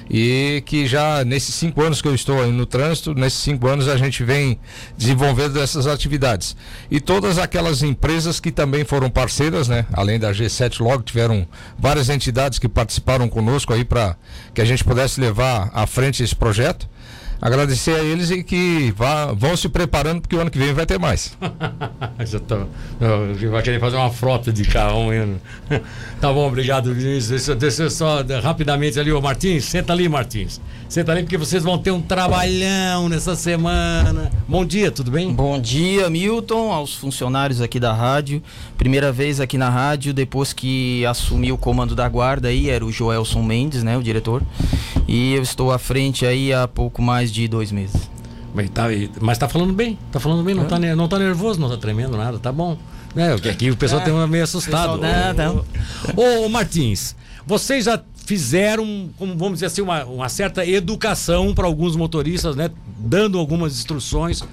e 0.08 0.62
que 0.64 0.87
já 0.87 1.23
nesses 1.26 1.54
cinco 1.54 1.82
anos 1.82 2.00
que 2.00 2.08
eu 2.08 2.14
estou 2.14 2.47
no 2.47 2.64
trânsito, 2.64 3.14
nesses 3.14 3.40
cinco 3.40 3.68
anos 3.68 3.87
a 3.87 3.99
gente 3.99 4.25
vem 4.25 4.58
desenvolvendo 4.97 5.61
essas 5.61 5.87
atividades. 5.87 6.56
E 6.90 6.99
todas 6.99 7.37
aquelas 7.37 7.82
empresas 7.82 8.40
que 8.40 8.50
também 8.50 8.82
foram 8.82 9.11
parceiras, 9.11 9.68
né? 9.68 9.85
Além 9.92 10.18
da 10.18 10.32
G7 10.32 10.80
Log, 10.80 11.04
tiveram 11.04 11.47
várias 11.78 12.08
entidades 12.08 12.58
que 12.58 12.66
participaram 12.66 13.28
conosco 13.28 13.75
aí 13.75 13.85
para 13.85 14.16
que 14.54 14.62
a 14.62 14.64
gente 14.64 14.82
pudesse 14.82 15.20
levar 15.20 15.70
à 15.75 15.87
frente 15.87 16.23
esse 16.23 16.35
projeto 16.35 16.88
agradecer 17.40 17.95
a 17.95 18.02
eles 18.02 18.30
e 18.30 18.42
que 18.42 18.92
vá, 18.97 19.33
vão 19.33 19.57
se 19.57 19.68
preparando 19.68 20.21
porque 20.21 20.37
o 20.37 20.40
ano 20.40 20.50
que 20.50 20.59
vem 20.59 20.73
vai 20.73 20.87
ter 20.87 20.99
mais. 20.99 21.37
Já 22.25 22.40
tô, 22.40 22.66
vai 23.50 23.62
querer 23.62 23.80
fazer 23.80 23.97
uma 23.97 24.11
frota 24.11 24.52
de 24.52 24.64
carro 24.64 25.11
ainda. 25.11 25.40
tá 26.21 26.33
bom, 26.33 26.47
obrigado, 26.49 26.92
Vinícius. 26.92 27.28
Deixa, 27.28 27.54
deixa 27.54 27.83
eu 27.85 27.90
só 27.90 28.23
rapidamente 28.42 28.99
ali, 28.99 29.12
ô 29.12 29.21
Martins, 29.21 29.64
senta 29.64 29.92
ali, 29.92 30.09
Martins. 30.09 30.61
Senta 30.88 31.12
ali 31.12 31.23
porque 31.23 31.37
vocês 31.37 31.62
vão 31.62 31.76
ter 31.76 31.90
um 31.90 32.00
trabalhão 32.00 33.11
nessa 33.11 33.37
semana. 33.37 34.33
Bom 34.49 34.64
dia, 34.64 34.90
tudo 34.90 35.11
bem? 35.11 35.30
Bom 35.35 35.61
dia, 35.61 36.09
Milton, 36.09 36.73
aos 36.73 36.95
funcionários 36.95 37.61
aqui 37.61 37.78
da 37.78 37.92
rádio. 37.92 38.42
Primeira 38.78 39.12
vez 39.12 39.38
aqui 39.38 39.59
na 39.59 39.68
rádio, 39.68 40.14
depois 40.14 40.54
que 40.54 41.04
assumi 41.04 41.52
o 41.52 41.59
comando 41.59 41.95
da 41.95 42.09
guarda 42.09 42.49
aí, 42.49 42.71
era 42.71 42.87
o 42.87 42.90
Joelson 42.90 43.42
Mendes, 43.42 43.83
né, 43.83 43.99
o 43.99 44.02
diretor. 44.02 44.42
E 45.07 45.35
eu 45.35 45.42
estou 45.42 45.71
à 45.71 45.78
frente 45.78 46.25
aí 46.25 46.54
há 46.54 46.66
pouco 46.66 47.02
mais 47.02 47.30
de 47.30 47.47
dois 47.47 47.71
meses. 47.71 48.11
Mas 48.54 48.71
tá, 48.71 48.85
mas 49.21 49.37
tá 49.37 49.47
falando 49.47 49.75
bem, 49.75 49.99
tá 50.11 50.18
falando 50.18 50.42
bem, 50.42 50.54
não, 50.54 50.64
tá, 50.64 50.78
não 50.78 51.07
tá 51.07 51.18
nervoso, 51.18 51.61
não 51.61 51.68
tá 51.68 51.76
tremendo 51.76 52.16
nada, 52.16 52.38
tá 52.38 52.50
bom. 52.50 52.78
É, 53.14 53.35
aqui 53.50 53.71
o 53.71 53.76
pessoal 53.76 54.00
é, 54.00 54.04
tem 54.07 54.26
meio 54.26 54.45
assustado. 54.45 54.99
Ô, 56.16 56.47
ô, 56.47 56.49
Martins, 56.49 57.14
vocês 57.47 57.85
já 57.85 58.00
fizeram, 58.28 59.08
como 59.16 59.35
vamos 59.38 59.54
dizer 59.54 59.66
assim, 59.66 59.80
uma, 59.80 60.04
uma 60.04 60.28
certa 60.28 60.66
educação 60.66 61.54
para 61.54 61.64
alguns 61.64 61.97
motoristas, 61.97 62.54
né? 62.54 62.70
Dando 62.99 63.38
algumas 63.38 63.73
instruções, 63.73 64.44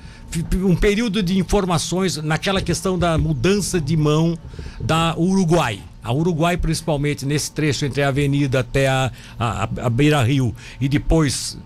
um 0.63 0.77
período 0.77 1.21
de 1.21 1.37
informações 1.37 2.15
naquela 2.15 2.61
questão 2.61 2.97
da 2.97 3.17
mudança 3.17 3.81
de 3.81 3.97
mão 3.97 4.39
da 4.79 5.13
Uruguai. 5.17 5.81
A 6.01 6.13
Uruguai, 6.13 6.55
principalmente 6.55 7.25
nesse 7.25 7.51
trecho 7.51 7.83
entre 7.83 8.01
a 8.01 8.07
avenida 8.07 8.61
até 8.61 8.87
a, 8.87 9.11
a, 9.37 9.63
a 9.63 9.89
Beira 9.89 10.23
Rio 10.23 10.55
e 10.79 10.87
depois 10.87 11.57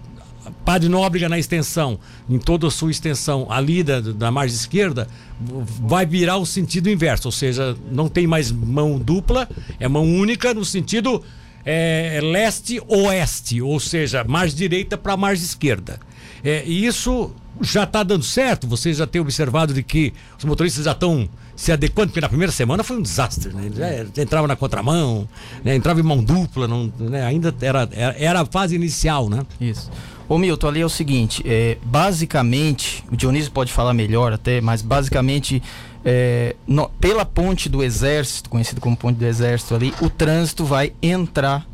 Padre 0.66 0.90
Nóbrega 0.90 1.30
na 1.30 1.38
extensão, 1.38 2.00
em 2.28 2.40
toda 2.40 2.66
a 2.66 2.72
sua 2.72 2.90
extensão, 2.90 3.46
ali 3.52 3.84
da, 3.84 4.02
da 4.02 4.32
margem 4.32 4.56
esquerda, 4.56 5.08
vai 5.40 6.08
virar 6.08 6.38
o 6.38 6.46
sentido 6.46 6.90
inverso, 6.90 7.28
ou 7.28 7.32
seja, 7.32 7.78
não 7.92 8.10
tem 8.10 8.26
mais 8.26 8.52
mão 8.52 8.98
dupla, 8.98 9.48
é 9.80 9.88
mão 9.88 10.12
única 10.12 10.56
no 10.56 10.66
sentido 10.66 11.24
é, 11.66 12.18
é, 12.18 12.22
leste-oeste, 12.22 13.62
ou 13.62 13.80
seja, 13.80 14.24
margem 14.24 14.58
direita 14.58 14.98
para 14.98 15.16
margem 15.18 15.44
esquerda. 15.44 16.00
É, 16.44 16.64
e 16.66 16.86
isso 16.86 17.32
já 17.62 17.84
está 17.84 18.04
dando 18.04 18.24
certo? 18.24 18.68
Vocês 18.68 18.98
já 18.98 19.08
têm 19.08 19.22
observado 19.22 19.74
de 19.74 19.84
que 19.84 20.14
os 20.38 20.46
motoristas 20.46 20.86
já 20.86 20.92
estão 20.92 21.28
se 21.56 21.72
adequando? 21.72 22.10
Porque 22.10 22.22
na 22.22 22.30
primeira 22.30 22.52
semana 22.52 22.84
foi 22.84 22.98
um 22.98 23.02
desastre, 23.02 23.54
né? 23.54 23.70
Já 24.16 24.22
entrava 24.24 24.48
na 24.48 24.56
contramão, 24.56 25.28
né? 25.64 25.76
entrava 25.76 26.00
em 26.00 26.04
mão 26.04 26.24
dupla, 26.24 26.68
não, 26.68 26.92
né? 26.98 27.26
ainda 27.26 27.54
era, 27.62 27.90
era, 27.92 28.16
era, 28.18 28.42
a 28.42 28.46
fase 28.46 28.76
inicial, 28.76 29.30
né? 29.30 29.46
Isso. 29.60 29.92
Ô 30.30 30.38
Milton, 30.38 30.68
ali 30.68 30.82
é 30.82 30.86
o 30.86 30.90
seguinte, 30.90 31.42
é, 31.44 31.78
basicamente, 31.84 33.04
o 33.12 33.18
Dionísio 33.18 33.52
pode 33.52 33.74
falar 33.74 33.96
melhor 33.96 34.32
até, 34.32 34.62
mas 34.62 34.84
basicamente 34.84 35.62
é, 36.04 36.56
no, 36.68 36.90
pela 37.00 37.26
ponte 37.26 37.68
do 37.68 37.84
Exército, 37.84 38.50
conhecido 38.50 38.80
como 38.80 38.96
ponte 38.96 39.18
do 39.18 39.26
Exército 39.26 39.76
ali, 39.76 39.94
o 40.02 40.10
trânsito 40.10 40.66
vai 40.66 40.94
entrar, 41.02 41.68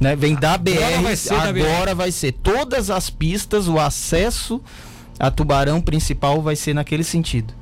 né? 0.00 0.14
Vem 0.14 0.34
da 0.34 0.56
BR, 0.56 0.76
agora 0.76 1.02
vai 1.02 1.16
ser, 1.16 1.34
agora 1.34 1.94
vai 1.94 2.12
ser 2.12 2.32
todas 2.32 2.90
as 2.90 3.10
pistas, 3.10 3.68
o 3.68 3.78
acesso 3.78 4.60
a 5.18 5.30
Tubarão 5.30 5.80
principal 5.80 6.42
vai 6.42 6.56
ser 6.56 6.74
naquele 6.74 7.04
sentido. 7.04 7.54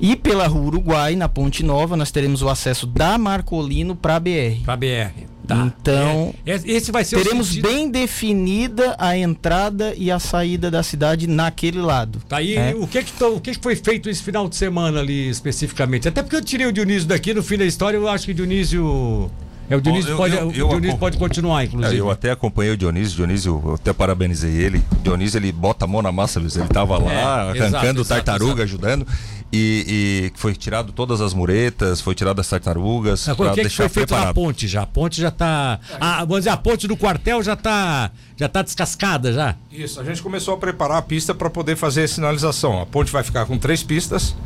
E 0.00 0.14
pela 0.14 0.46
Rua 0.46 0.66
Uruguai, 0.66 1.16
na 1.16 1.28
Ponte 1.28 1.62
Nova, 1.62 1.96
nós 1.96 2.10
teremos 2.10 2.42
o 2.42 2.48
acesso 2.48 2.86
da 2.86 3.16
Marcolino 3.16 3.96
para 3.96 4.16
a 4.16 4.20
BR. 4.20 4.62
Para 4.64 4.74
a 4.74 4.76
BR. 4.76 5.35
Tá. 5.46 5.72
Então, 5.80 6.34
é, 6.44 6.54
esse 6.64 6.90
vai 6.90 7.04
ser 7.04 7.22
teremos 7.22 7.56
bem 7.56 7.88
definida 7.88 8.96
a 8.98 9.16
entrada 9.16 9.94
e 9.96 10.10
a 10.10 10.18
saída 10.18 10.70
da 10.70 10.82
cidade 10.82 11.28
naquele 11.28 11.80
lado. 11.80 12.20
Tá 12.28 12.38
aí, 12.38 12.56
é. 12.56 12.74
o 12.76 12.86
que 12.86 13.02
que, 13.02 13.24
o 13.24 13.40
que 13.40 13.52
que 13.52 13.62
foi 13.62 13.76
feito 13.76 14.10
esse 14.10 14.22
final 14.22 14.48
de 14.48 14.56
semana 14.56 14.98
ali 14.98 15.28
especificamente? 15.28 16.08
Até 16.08 16.22
porque 16.22 16.36
eu 16.36 16.42
tirei 16.42 16.66
o 16.66 16.72
Dionísio 16.72 17.08
daqui 17.08 17.32
no 17.32 17.42
fim 17.42 17.56
da 17.56 17.64
história, 17.64 17.96
eu 17.96 18.08
acho 18.08 18.26
que 18.26 18.32
o 18.32 18.34
Dionísio 18.34 19.30
é, 19.68 19.76
o 19.76 19.80
Dionísio, 19.80 20.12
Bom, 20.12 20.16
pode, 20.16 20.36
eu, 20.36 20.52
eu, 20.52 20.66
o 20.66 20.70
Dionísio 20.70 20.98
pode 20.98 21.18
continuar, 21.18 21.64
inclusive. 21.64 21.96
É, 21.96 22.00
eu 22.00 22.10
até 22.10 22.30
acompanhei 22.30 22.72
o 22.72 22.76
Dionísio, 22.76 23.16
Dionísio, 23.16 23.62
eu 23.64 23.74
até 23.74 23.92
parabenizei 23.92 24.52
ele. 24.52 24.82
O 24.92 25.02
Dionísio, 25.02 25.38
ele 25.38 25.50
bota 25.50 25.84
a 25.84 25.88
mão 25.88 26.00
na 26.00 26.12
massa, 26.12 26.38
Luiz. 26.38 26.56
Ele 26.56 26.68
tava 26.68 26.96
lá, 26.98 27.52
é, 27.54 27.60
arrancando 27.60 28.00
exato, 28.00 28.24
tartaruga, 28.24 28.62
exato. 28.62 28.86
ajudando. 28.86 29.06
E, 29.52 30.32
e, 30.34 30.38
foi 30.38 30.54
tirado 30.54 30.92
todas 30.92 31.20
as 31.20 31.32
muretas, 31.32 32.00
foi 32.00 32.14
tirado 32.14 32.40
as 32.40 32.48
tartarugas. 32.48 33.26
O 33.28 33.36
que, 33.54 33.60
é 33.60 33.64
que 33.64 33.70
foi 33.70 33.88
feito 33.88 34.08
preparado. 34.08 34.26
na 34.26 34.34
ponte 34.34 34.66
já? 34.66 34.82
A 34.82 34.86
ponte 34.86 35.20
já 35.20 35.28
está. 35.28 35.78
Vamos 36.20 36.38
dizer, 36.38 36.50
a 36.50 36.56
ponte 36.56 36.88
do 36.88 36.96
quartel 36.96 37.42
já 37.42 37.54
está 37.54 38.10
já 38.36 38.48
tá 38.48 38.60
descascada 38.60 39.32
já? 39.32 39.56
Isso, 39.72 39.98
a 39.98 40.04
gente 40.04 40.22
começou 40.22 40.54
a 40.54 40.58
preparar 40.58 40.98
a 40.98 41.02
pista 41.02 41.34
para 41.34 41.48
poder 41.48 41.74
fazer 41.74 42.02
a 42.02 42.08
sinalização. 42.08 42.80
A 42.80 42.86
ponte 42.86 43.10
vai 43.10 43.22
ficar 43.22 43.46
com 43.46 43.56
três 43.56 43.82
pistas. 43.82 44.36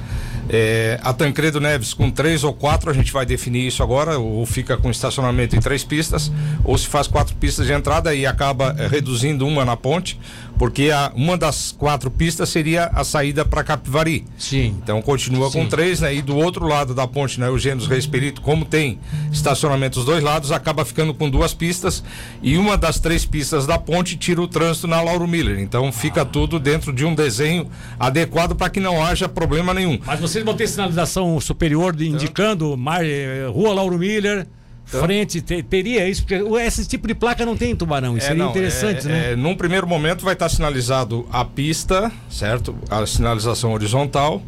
É, 0.49 0.99
a 1.03 1.13
Tancredo 1.13 1.61
Neves 1.61 1.93
com 1.95 2.11
três 2.11 2.43
ou 2.43 2.53
quatro, 2.53 2.91
a 2.91 2.93
gente 2.93 3.13
vai 3.13 3.25
definir 3.25 3.67
isso 3.67 3.83
agora, 3.83 4.19
ou 4.19 4.45
fica 4.47 4.77
com 4.77 4.91
estacionamento 4.91 5.55
em 5.55 5.61
três 5.61 5.85
pistas, 5.85 6.31
ou 6.65 6.77
se 6.77 6.89
faz 6.89 7.07
quatro 7.07 7.35
pistas 7.37 7.67
de 7.67 7.73
entrada 7.73 8.15
e 8.15 8.27
acaba 8.27 8.75
é, 8.79 8.87
reduzindo 8.87 9.47
uma 9.47 9.65
na 9.65 9.77
ponte, 9.77 10.19
porque 10.61 10.91
a, 10.91 11.11
uma 11.15 11.39
das 11.39 11.73
quatro 11.73 12.11
pistas 12.11 12.51
seria 12.51 12.91
a 12.93 13.03
saída 13.03 13.47
para 13.47 13.65
Capivari. 13.65 14.27
Sim. 14.37 14.77
Então 14.83 15.01
continua 15.01 15.49
Sim. 15.49 15.61
com 15.61 15.67
três, 15.67 16.01
né? 16.01 16.15
E 16.15 16.21
do 16.21 16.37
outro 16.37 16.67
lado 16.67 16.95
da 16.95 17.07
ponte, 17.07 17.41
né, 17.41 17.47
Eugênio 17.47 17.83
Reis 17.87 18.07
Perito, 18.07 18.43
como 18.43 18.67
tem 18.67 18.99
estacionamento 19.33 19.95
dos 19.95 20.05
dois 20.05 20.23
lados, 20.23 20.53
acaba 20.53 20.85
ficando 20.85 21.15
com 21.15 21.31
duas 21.31 21.55
pistas 21.55 22.05
e 22.43 22.59
uma 22.59 22.77
das 22.77 23.01
três 23.01 23.25
pistas 23.25 23.67
da 23.67 23.79
ponte 23.79 24.19
tira 24.19 24.43
o 24.43 24.47
trânsito 24.47 24.87
na 24.87 25.01
Lauro 25.01 25.27
Miller. 25.27 25.61
Então 25.61 25.91
fica 25.91 26.27
tudo 26.27 26.61
dentro 26.61 26.93
de 26.93 27.07
um 27.07 27.15
desenho 27.15 27.67
adequado 27.99 28.55
para 28.55 28.69
que 28.69 28.81
não 28.81 29.03
haja 29.03 29.27
problema 29.27 29.73
nenhum. 29.73 29.99
Mas 30.05 30.21
você 30.21 30.31
vocês 30.31 30.45
vão 30.45 30.55
ter 30.55 30.69
sinalização 30.69 31.41
superior 31.41 31.97
de, 31.97 32.07
indicando 32.07 32.77
Mar, 32.77 33.03
eh, 33.03 33.47
Rua 33.51 33.73
Lauro 33.73 33.97
Miller. 33.97 34.47
Então, 34.91 35.05
frente, 35.05 35.41
ter, 35.41 35.63
teria 35.63 36.09
isso, 36.09 36.25
porque 36.27 36.35
esse 36.61 36.87
tipo 36.87 37.07
de 37.07 37.15
placa 37.15 37.47
não 37.47 37.57
tem 37.57 37.71
em 37.71 37.77
Tubarão, 37.77 38.17
isso 38.17 38.27
é, 38.27 38.31
seria 38.31 38.43
não, 38.43 38.51
interessante, 38.51 39.07
é, 39.07 39.09
né? 39.09 39.33
É, 39.33 39.37
num 39.37 39.55
primeiro 39.55 39.87
momento 39.87 40.25
vai 40.25 40.35
estar 40.35 40.49
sinalizado 40.49 41.27
a 41.33 41.45
pista, 41.45 42.11
certo? 42.29 42.77
A 42.91 43.07
sinalização 43.07 43.73
horizontal 43.73 44.43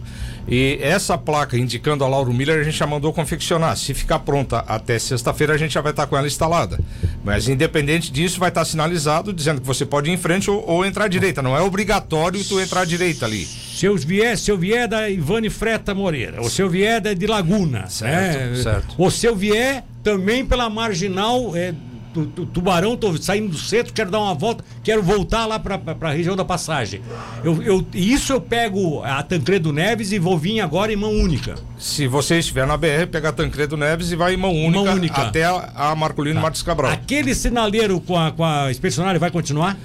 e 0.49 0.79
essa 0.83 1.17
placa 1.17 1.57
indicando 1.57 2.05
a 2.05 2.09
Lauro 2.09 2.33
Miller 2.33 2.61
a 2.61 2.63
gente 2.65 2.77
já 2.77 2.87
mandou 2.87 3.13
confeccionar. 3.13 3.77
Se 3.77 3.95
ficar 3.95 4.19
pronta 4.21 4.59
até 4.61 4.99
sexta-feira, 4.99 5.55
a 5.55 5.57
gente 5.57 5.73
já 5.73 5.81
vai 5.81 5.93
estar 5.93 6.07
com 6.07 6.17
ela 6.17 6.27
instalada. 6.27 6.79
Mas 7.25 7.49
independente 7.49 8.11
disso, 8.11 8.41
vai 8.41 8.49
estar 8.49 8.65
sinalizado 8.65 9.33
dizendo 9.33 9.61
que 9.61 9.67
você 9.67 9.87
pode 9.87 10.11
ir 10.11 10.15
em 10.15 10.17
frente 10.17 10.51
ou, 10.51 10.65
ou 10.69 10.85
entrar 10.85 11.05
à 11.05 11.09
direita. 11.09 11.43
Não 11.43 11.57
é 11.57 11.61
obrigatório 11.61 12.43
tu 12.45 12.61
entrar 12.61 12.81
à 12.81 12.85
direita 12.85 13.25
ali. 13.25 13.45
Se 13.47 13.87
eu 13.87 13.97
vier, 13.97 14.37
se 14.37 14.51
eu 14.51 14.59
vier 14.59 14.89
da 14.89 15.09
Ivane 15.09 15.49
Freta 15.49 15.95
Moreira, 15.95 16.43
ou 16.43 16.51
se 16.51 16.61
eu 16.61 16.69
vier 16.69 17.01
da 17.01 17.15
de 17.15 17.27
Laguna, 17.27 17.89
certo, 17.89 18.51
né? 18.51 18.63
certo. 18.63 18.95
Ou 18.99 19.11
se 19.11 19.27
eu 19.27 19.37
vier 19.37 19.85
também 20.03 20.45
pela 20.45 20.69
marginal 20.69 21.57
é, 21.57 21.75
Tubarão, 22.53 22.97
tô 22.97 23.17
saindo 23.17 23.49
do 23.49 23.57
centro, 23.59 23.93
quero 23.93 24.11
dar 24.11 24.21
uma 24.21 24.35
volta, 24.35 24.63
quero 24.85 25.03
voltar 25.03 25.47
lá 25.47 25.59
para 25.59 25.81
a 26.01 26.13
região 26.13 26.37
da 26.37 26.45
passagem. 26.45 27.01
Eu, 27.43 27.63
eu, 27.63 27.87
isso 27.95 28.33
eu 28.33 28.41
pego 28.41 29.03
a 29.03 29.23
Tancredo 29.23 29.73
Neves 29.73 30.13
e 30.13 30.19
vou 30.19 30.37
vir 30.37 30.61
agora 30.61 30.93
em 30.93 30.97
mão 30.97 31.11
única. 31.11 31.55
Se 31.79 32.07
você 32.07 32.39
estiver 32.39 32.67
na 32.67 32.77
BR, 32.77 33.07
pega 33.11 33.31
a 33.31 33.33
Tancredo 33.33 33.79
Neves 33.79 34.13
e 34.13 34.17
vai 34.17 34.35
em 34.35 34.37
mão 34.37 34.53
única, 34.55 34.85
mão 34.85 34.95
única. 34.95 35.23
até 35.23 35.45
a, 35.45 35.73
a 35.75 35.95
Marcolino 35.95 36.37
tá. 36.37 36.43
Martins 36.43 36.63
Cabral. 36.63 36.93
Aquele 36.93 37.35
sinaleiro 37.35 37.99
com 38.01 38.19
a, 38.19 38.31
com 38.31 38.45
a 38.45 38.71
expedicionária 38.71 39.19
vai 39.19 39.31
continuar? 39.31 39.77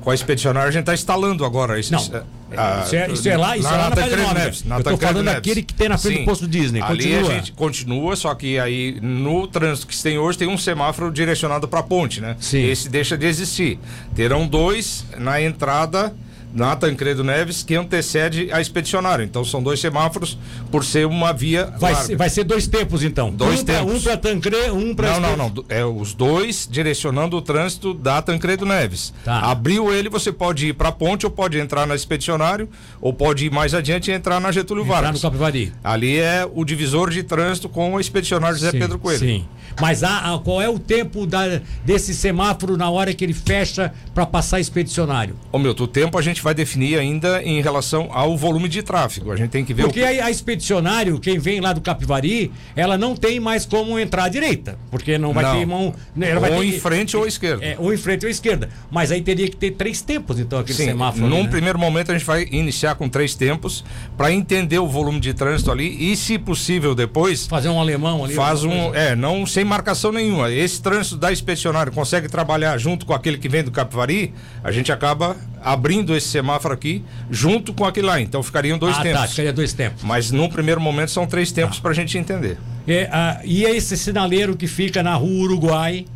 Com 0.00 0.10
a 0.10 0.14
expedicionária 0.14 0.68
a 0.68 0.72
gente 0.72 0.82
está 0.82 0.94
instalando 0.94 1.44
agora. 1.44 1.78
Isso, 1.78 1.92
Não. 1.92 2.00
É, 2.16 2.22
ah, 2.56 2.82
isso, 2.84 2.96
é, 2.96 3.10
isso 3.10 3.28
é 3.28 3.36
lá, 3.36 3.56
isso 3.56 3.68
na, 3.68 3.74
é 3.74 3.78
lá 3.78 3.90
na, 3.90 4.06
na 4.06 4.34
Neves. 4.34 4.64
Na 4.64 4.76
Eu 4.78 4.84
tô 4.84 4.96
falando 4.96 5.16
Neves. 5.22 5.34
daquele 5.34 5.62
que 5.62 5.74
tem 5.74 5.88
na 5.88 5.98
frente 5.98 6.16
Sim. 6.16 6.22
do 6.22 6.26
posto 6.26 6.48
Disney. 6.48 6.80
Continua. 6.80 7.18
Ali 7.18 7.28
a 7.28 7.34
gente 7.34 7.52
continua, 7.52 8.16
só 8.16 8.34
que 8.34 8.58
aí 8.58 8.98
no 9.00 9.46
trânsito 9.46 9.86
que 9.86 9.96
se 9.96 10.02
tem 10.02 10.18
hoje 10.18 10.38
tem 10.38 10.48
um 10.48 10.58
semáforo 10.58 11.10
direcionado 11.10 11.66
para 11.68 11.80
a 11.80 11.82
ponte, 11.82 12.20
né? 12.20 12.36
Sim. 12.40 12.64
Esse 12.64 12.88
deixa 12.88 13.16
de 13.16 13.26
existir. 13.26 13.78
Terão 14.14 14.46
dois 14.46 15.04
na 15.18 15.40
entrada 15.40 16.14
na 16.52 16.76
Tancredo 16.76 17.24
Neves 17.24 17.62
que 17.62 17.74
antecede 17.74 18.52
a 18.52 18.60
expedicionário. 18.60 19.24
Então 19.24 19.44
são 19.44 19.62
dois 19.62 19.80
semáforos 19.80 20.38
por 20.70 20.84
ser 20.84 21.06
uma 21.06 21.32
via 21.32 21.72
vai 21.78 21.94
ser, 21.94 22.16
vai 22.16 22.30
ser, 22.30 22.44
dois 22.44 22.66
tempos 22.66 23.02
então. 23.02 23.30
Dois 23.30 23.60
um 23.60 23.64
tempos. 23.64 23.84
Pra, 23.84 23.94
um 23.94 24.00
para 24.00 24.16
Tancredo, 24.16 24.74
um 24.74 24.94
para 24.94 25.20
Não, 25.20 25.36
não, 25.36 25.48
não. 25.48 25.64
É 25.68 25.84
os 25.84 26.14
dois 26.14 26.68
direcionando 26.70 27.36
o 27.36 27.42
trânsito 27.42 27.94
da 27.94 28.20
Tancredo 28.20 28.66
Neves. 28.66 29.12
Tá. 29.24 29.40
Abriu 29.40 29.92
ele, 29.92 30.08
você 30.08 30.30
pode 30.30 30.68
ir 30.68 30.74
para 30.74 30.90
a 30.90 30.92
ponte 30.92 31.24
ou 31.24 31.32
pode 31.32 31.58
entrar 31.58 31.86
na 31.86 31.94
expedicionário 31.94 32.68
ou 33.00 33.12
pode 33.12 33.46
ir 33.46 33.50
mais 33.50 33.74
adiante 33.74 34.10
e 34.10 34.14
entrar 34.14 34.40
na 34.40 34.52
Getúlio 34.52 34.84
entrar 34.84 35.02
Vargas. 35.02 35.22
no 35.22 35.30
Capivari. 35.30 35.72
Ali 35.82 36.18
é 36.18 36.48
o 36.52 36.64
divisor 36.64 37.10
de 37.10 37.22
trânsito 37.22 37.68
com 37.68 37.94
o 37.94 38.00
expedicionário 38.00 38.56
José 38.56 38.70
sim, 38.70 38.78
Pedro 38.78 38.98
Coelho. 38.98 39.18
Sim. 39.18 39.46
Mas 39.80 40.02
qual 40.44 40.60
é 40.60 40.68
o 40.68 40.78
tempo 40.78 41.26
da, 41.26 41.60
desse 41.84 42.14
semáforo 42.14 42.76
na 42.76 42.90
hora 42.90 43.14
que 43.14 43.24
ele 43.24 43.32
fecha 43.32 43.92
para 44.14 44.26
passar 44.26 44.60
expedicionário? 44.60 45.36
Ô 45.50 45.58
meu, 45.58 45.72
o 45.72 45.86
tempo 45.86 46.18
a 46.18 46.22
gente 46.22 46.41
vai 46.42 46.54
definir 46.54 46.98
ainda 46.98 47.42
em 47.42 47.60
relação 47.62 48.08
ao 48.12 48.36
volume 48.36 48.68
de 48.68 48.82
tráfego. 48.82 49.30
A 49.32 49.36
gente 49.36 49.50
tem 49.50 49.64
que 49.64 49.72
ver 49.74 49.82
Porque 49.84 50.00
o 50.00 50.04
a, 50.04 50.26
a 50.26 50.30
expedicionário, 50.30 51.18
quem 51.18 51.38
vem 51.38 51.60
lá 51.60 51.72
do 51.72 51.80
Capivari, 51.80 52.52
ela 52.76 52.96
não 52.98 53.14
tem 53.16 53.40
mais 53.40 53.64
como 53.66 53.98
entrar 53.98 54.24
à 54.24 54.28
direita. 54.28 54.78
Porque 54.90 55.18
não 55.18 55.32
vai 55.32 55.44
Não. 55.44 55.58
ter 55.58 55.66
mão. 55.66 55.94
Ela 56.20 56.40
vai 56.40 56.52
ou 56.52 56.60
ter 56.60 56.66
em 56.66 56.80
frente 56.80 57.16
ou 57.16 57.24
à 57.24 57.28
esquerda. 57.28 57.64
É, 57.64 57.76
ou 57.78 57.92
em 57.92 57.96
frente 57.96 58.24
ou 58.24 58.28
à 58.28 58.30
esquerda. 58.30 58.68
Mas 58.90 59.10
aí 59.10 59.20
teria 59.22 59.48
que 59.48 59.56
ter 59.56 59.72
três 59.72 60.02
tempos, 60.02 60.38
então, 60.38 60.58
aquele 60.58 60.76
Sim, 60.78 60.84
semáforo. 60.86 61.26
num 61.26 61.36
ali, 61.36 61.44
né? 61.44 61.50
primeiro 61.50 61.78
momento 61.78 62.10
a 62.10 62.14
gente 62.14 62.26
vai 62.26 62.46
iniciar 62.50 62.94
com 62.94 63.08
três 63.08 63.34
tempos 63.34 63.84
para 64.16 64.32
entender 64.32 64.78
o 64.78 64.86
volume 64.86 65.20
de 65.20 65.32
trânsito 65.34 65.70
ali 65.70 66.12
e, 66.12 66.16
se 66.16 66.38
possível, 66.38 66.94
depois 66.94 67.46
Fazer 67.46 67.68
um 67.68 67.80
alemão 67.80 68.24
ali. 68.24 68.34
faz 68.34 68.64
um, 68.64 68.94
é, 68.94 69.14
não 69.16 69.46
sem 69.46 69.64
marcação 69.64 70.12
nenhuma. 70.12 70.50
Esse 70.50 70.80
trânsito 70.82 71.16
da 71.16 71.32
expedicionário 71.32 71.92
consegue 71.92 72.28
trabalhar 72.28 72.76
junto 72.78 73.06
com 73.06 73.12
aquele 73.12 73.38
que 73.38 73.48
vem 73.48 73.62
do 73.62 73.70
Capivari, 73.70 74.32
a 74.62 74.70
gente 74.72 74.90
acaba 74.92 75.36
abrindo 75.62 76.14
esse 76.16 76.31
semáforo 76.32 76.74
aqui 76.74 77.04
junto 77.30 77.72
com 77.72 77.84
aquele 77.84 78.06
lá. 78.06 78.20
Então 78.20 78.42
ficariam 78.42 78.78
dois 78.78 78.96
ah, 78.96 79.02
tempos. 79.02 79.20
tá, 79.20 79.28
ficaria 79.28 79.52
dois 79.52 79.72
tempos. 79.72 80.02
Mas 80.02 80.30
num 80.30 80.48
primeiro 80.48 80.80
momento 80.80 81.10
são 81.10 81.26
três 81.26 81.52
tempos 81.52 81.78
para 81.78 81.90
a 81.90 81.94
gente 81.94 82.18
entender. 82.18 82.58
É, 82.86 83.08
e 83.44 83.64
é 83.64 83.76
esse 83.76 83.96
sinaleiro 83.96 84.56
que 84.56 84.66
fica 84.66 85.02
na 85.02 85.14
rua 85.14 85.44
Uruguai. 85.44 86.06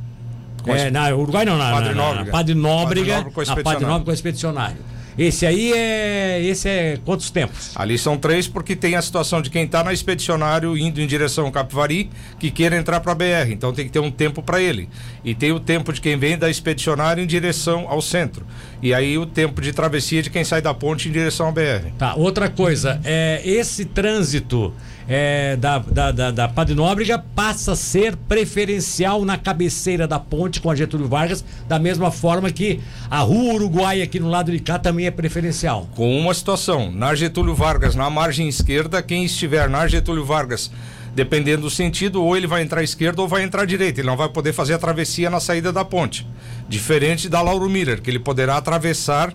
É, 0.67 0.91
na 0.91 1.15
Uruguai 1.15 1.45
não, 1.45 1.57
na 1.57 1.71
Padre 1.71 1.91
na- 1.91 1.95
na- 1.95 2.03
Nóbrega. 2.03 2.25
na 2.25 2.33
Padre 2.33 2.55
Nóbrega. 2.55 3.13
Padre 3.23 3.35
Nóbrega 3.35 3.35
com 3.35 3.41
Padre 3.63 3.85
expedicionário. 4.13 4.96
Esse 5.19 5.47
aí 5.47 5.73
é. 5.73 6.43
Esse 6.43 6.69
é 6.69 6.99
quantos 7.05 7.31
tempos? 7.31 7.73
Ali 7.75 7.97
são 7.97 8.19
três 8.19 8.47
porque 8.47 8.77
tem 8.77 8.97
a 8.97 9.03
situação 9.03 9.41
de 9.41 9.51
quem 9.51 9.65
está 9.65 9.83
na 9.83 9.93
expedicionário 9.93 10.77
indo 10.77 11.01
em 11.01 11.07
direção 11.07 11.47
ao 11.47 11.53
Capivari 11.53 12.11
que 12.39 12.51
queira 12.51 12.77
entrar 12.77 13.01
para 13.01 13.13
a 13.13 13.15
BR. 13.15 13.51
Então 13.51 13.73
tem 13.73 13.87
que 13.87 13.93
ter 13.93 14.01
um 14.01 14.11
tempo 14.11 14.43
para 14.43 14.61
ele. 14.61 14.89
E 15.25 15.35
tem 15.35 15.53
o 15.53 15.61
tempo 15.61 15.93
de 15.93 16.01
quem 16.01 16.19
vem 16.19 16.37
da 16.37 16.51
expedicionário 16.51 17.23
em 17.23 17.27
direção 17.27 17.87
ao 17.89 18.03
centro. 18.03 18.47
E 18.83 18.93
aí 18.93 19.17
o 19.17 19.27
tempo 19.27 19.61
de 19.61 19.73
travessia 19.73 20.23
de 20.23 20.31
quem 20.31 20.45
sai 20.45 20.61
da 20.61 20.75
ponte 20.75 21.09
em 21.09 21.13
direção 21.13 21.49
à 21.49 21.53
BR. 21.53 21.91
Tá, 21.99 22.15
outra 22.15 22.49
coisa, 22.49 23.01
é, 23.05 23.41
esse 23.45 23.85
trânsito 23.85 24.73
é, 25.09 25.57
da, 25.57 25.79
da, 25.79 26.11
da, 26.11 26.31
da 26.31 26.49
Padre 26.49 26.75
Nóbrega 26.75 27.19
passa 27.19 27.73
a 27.73 27.77
ser 27.77 28.17
preferencial 28.17 29.25
na 29.25 29.39
cabeceira 29.39 30.07
da 30.07 30.19
ponte 30.19 30.61
com 30.61 30.71
a 30.71 30.75
Getúlio 30.75 31.09
Vargas, 31.09 31.45
da 31.69 31.79
mesma 31.79 32.11
forma 32.11 32.51
que 32.51 32.81
a 33.11 33.21
Rua 33.21 33.55
Uruguai 33.55 34.03
aqui 34.03 34.19
no 34.19 34.29
lado 34.29 34.51
de 34.51 34.59
cá 34.59 34.79
também 34.79 35.07
é 35.07 35.11
preferencial. 35.11 35.89
Com 35.95 36.19
uma 36.19 36.35
situação, 36.35 36.91
na 36.91 37.15
Getúlio 37.15 37.55
Vargas, 37.55 37.95
na 37.95 38.11
margem 38.11 38.49
esquerda, 38.49 39.03
quem 39.03 39.25
estiver 39.25 39.69
na 39.69 39.87
Getúlio 39.87 40.25
Vargas, 40.25 40.71
dependendo 41.15 41.63
do 41.63 41.71
sentido, 41.71 42.23
ou 42.23 42.37
ele 42.37 42.47
vai 42.47 42.63
entrar 42.63 42.81
à 42.81 42.85
esquerda 42.85 43.23
ou 43.23 43.29
vai 43.29 43.43
entrar 43.43 43.63
à 43.63 43.67
direita. 43.67 44.01
Ele 44.01 44.09
não 44.09 44.17
vai 44.17 44.29
poder 44.29 44.53
fazer 44.53 44.75
a 44.75 44.79
travessia 44.79 45.31
na 45.31 45.41
saída 45.41 45.73
da 45.73 45.85
ponte. 45.85 46.27
Diferente 46.69 47.29
da 47.29 47.41
Lauro 47.41 47.71
Miller, 47.71 48.03
que 48.03 48.11
ele 48.11 48.19
poderá 48.19 48.57
atravessar 48.57 49.33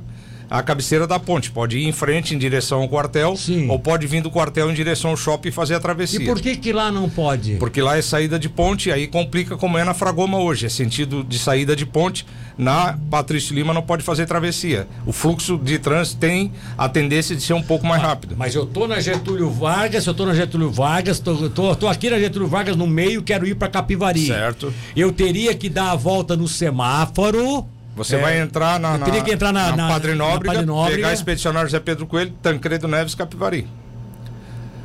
a 0.51 0.61
cabeceira 0.61 1.07
da 1.07 1.17
ponte. 1.17 1.49
Pode 1.49 1.77
ir 1.77 1.87
em 1.87 1.93
frente 1.93 2.35
em 2.35 2.37
direção 2.37 2.81
ao 2.81 2.89
quartel, 2.89 3.37
Sim. 3.37 3.69
ou 3.69 3.79
pode 3.79 4.05
vir 4.05 4.21
do 4.21 4.29
quartel 4.29 4.69
em 4.69 4.73
direção 4.73 5.11
ao 5.11 5.17
shopping 5.17 5.47
e 5.47 5.51
fazer 5.51 5.75
a 5.75 5.77
E 5.77 5.79
travessia. 5.79 6.25
por 6.25 6.41
que 6.41 6.57
que 6.57 6.73
lá 6.73 6.91
não 6.91 7.09
pode? 7.09 7.55
Porque 7.55 7.81
lá 7.81 7.97
é 7.97 8.01
saída 8.01 8.37
de 8.37 8.49
ponte, 8.49 8.91
aí 8.91 9.07
complica 9.07 9.55
como 9.55 9.77
é 9.77 9.83
na 9.85 9.93
Fragoma 9.93 10.37
hoje. 10.39 10.65
É 10.65 10.69
sentido 10.69 11.23
de 11.23 11.39
saída 11.39 11.73
de 11.75 11.85
ponte. 11.85 12.25
Na 12.57 12.99
Patrício 13.09 13.55
Lima 13.55 13.73
não 13.73 13.81
pode 13.81 14.03
fazer 14.03 14.25
travessia. 14.25 14.87
O 15.05 15.13
fluxo 15.13 15.57
de 15.57 15.79
trânsito 15.79 16.19
tem 16.19 16.51
a 16.77 16.89
tendência 16.89 17.33
de 17.35 17.41
ser 17.41 17.53
um 17.53 17.63
pouco 17.63 17.87
mais 17.87 18.01
rápido. 18.01 18.35
Mas 18.37 18.53
eu 18.53 18.65
tô 18.65 18.85
na 18.87 18.99
Getúlio 18.99 19.49
Vargas, 19.49 20.05
eu 20.05 20.13
tô 20.13 20.25
na 20.25 20.35
Getúlio 20.35 20.69
Vargas, 20.69 21.17
tô, 21.19 21.49
tô, 21.49 21.73
tô 21.75 21.87
aqui 21.87 22.09
na 22.09 22.19
Getúlio 22.19 22.47
Vargas 22.49 22.75
no 22.75 22.85
meio, 22.85 23.23
quero 23.23 23.47
ir 23.47 23.55
para 23.55 23.69
Capivari. 23.69 24.27
Certo. 24.27 24.71
Eu 24.95 25.11
teria 25.13 25.55
que 25.55 25.69
dar 25.69 25.91
a 25.91 25.95
volta 25.95 26.35
no 26.35 26.47
semáforo. 26.47 27.65
Você 28.03 28.15
É, 28.15 28.19
vai 28.19 28.39
entrar 28.39 28.79
na, 28.79 28.95
eu 28.95 28.99
teria 28.99 29.19
na- 29.19 29.25
que 29.25 29.31
entrar 29.31 29.51
na- 29.51 29.75
na- 29.75 29.87
Padre 29.87 30.11
na 30.15 30.17
Nóbrega, 30.25 30.53
Padre 30.53 30.65
Nóbrega. 30.65 30.95
pegar 30.97 31.07
a 31.09 31.13
expedicionário 31.13 31.67
José 31.69 31.79
Pedro 31.79 32.05
Coelho, 32.07 32.31
Tancredo 32.41 32.87
Neves, 32.87 33.15
Capivari. 33.15 33.67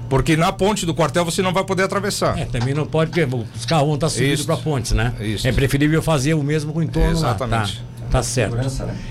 Porque 0.08 0.36
na 0.36 0.52
ponte 0.52 0.86
do 0.86 0.94
quartel 0.94 1.24
você 1.24 1.42
não 1.42 1.52
vai 1.52 1.64
poder 1.64 1.82
atravessar. 1.82 2.38
É, 2.38 2.44
também 2.44 2.72
não 2.72 2.86
pode, 2.86 3.10
porque 3.10 3.24
os 3.56 3.66
carros 3.66 3.86
vão 3.86 3.94
estar 3.96 4.08
subindo 4.08 4.44
para 4.44 4.56
pontes, 4.56 4.92
né? 4.92 5.12
Isso. 5.20 5.46
É 5.48 5.52
preferível 5.52 6.00
fazer 6.00 6.34
o 6.34 6.42
mesmo 6.44 6.72
com 6.72 6.78
o 6.78 6.82
entorno 6.82 7.10
Exatamente. 7.10 7.78
lá. 7.78 7.82
Tá, 8.02 8.18
tá 8.18 8.22
certo. 8.22 8.56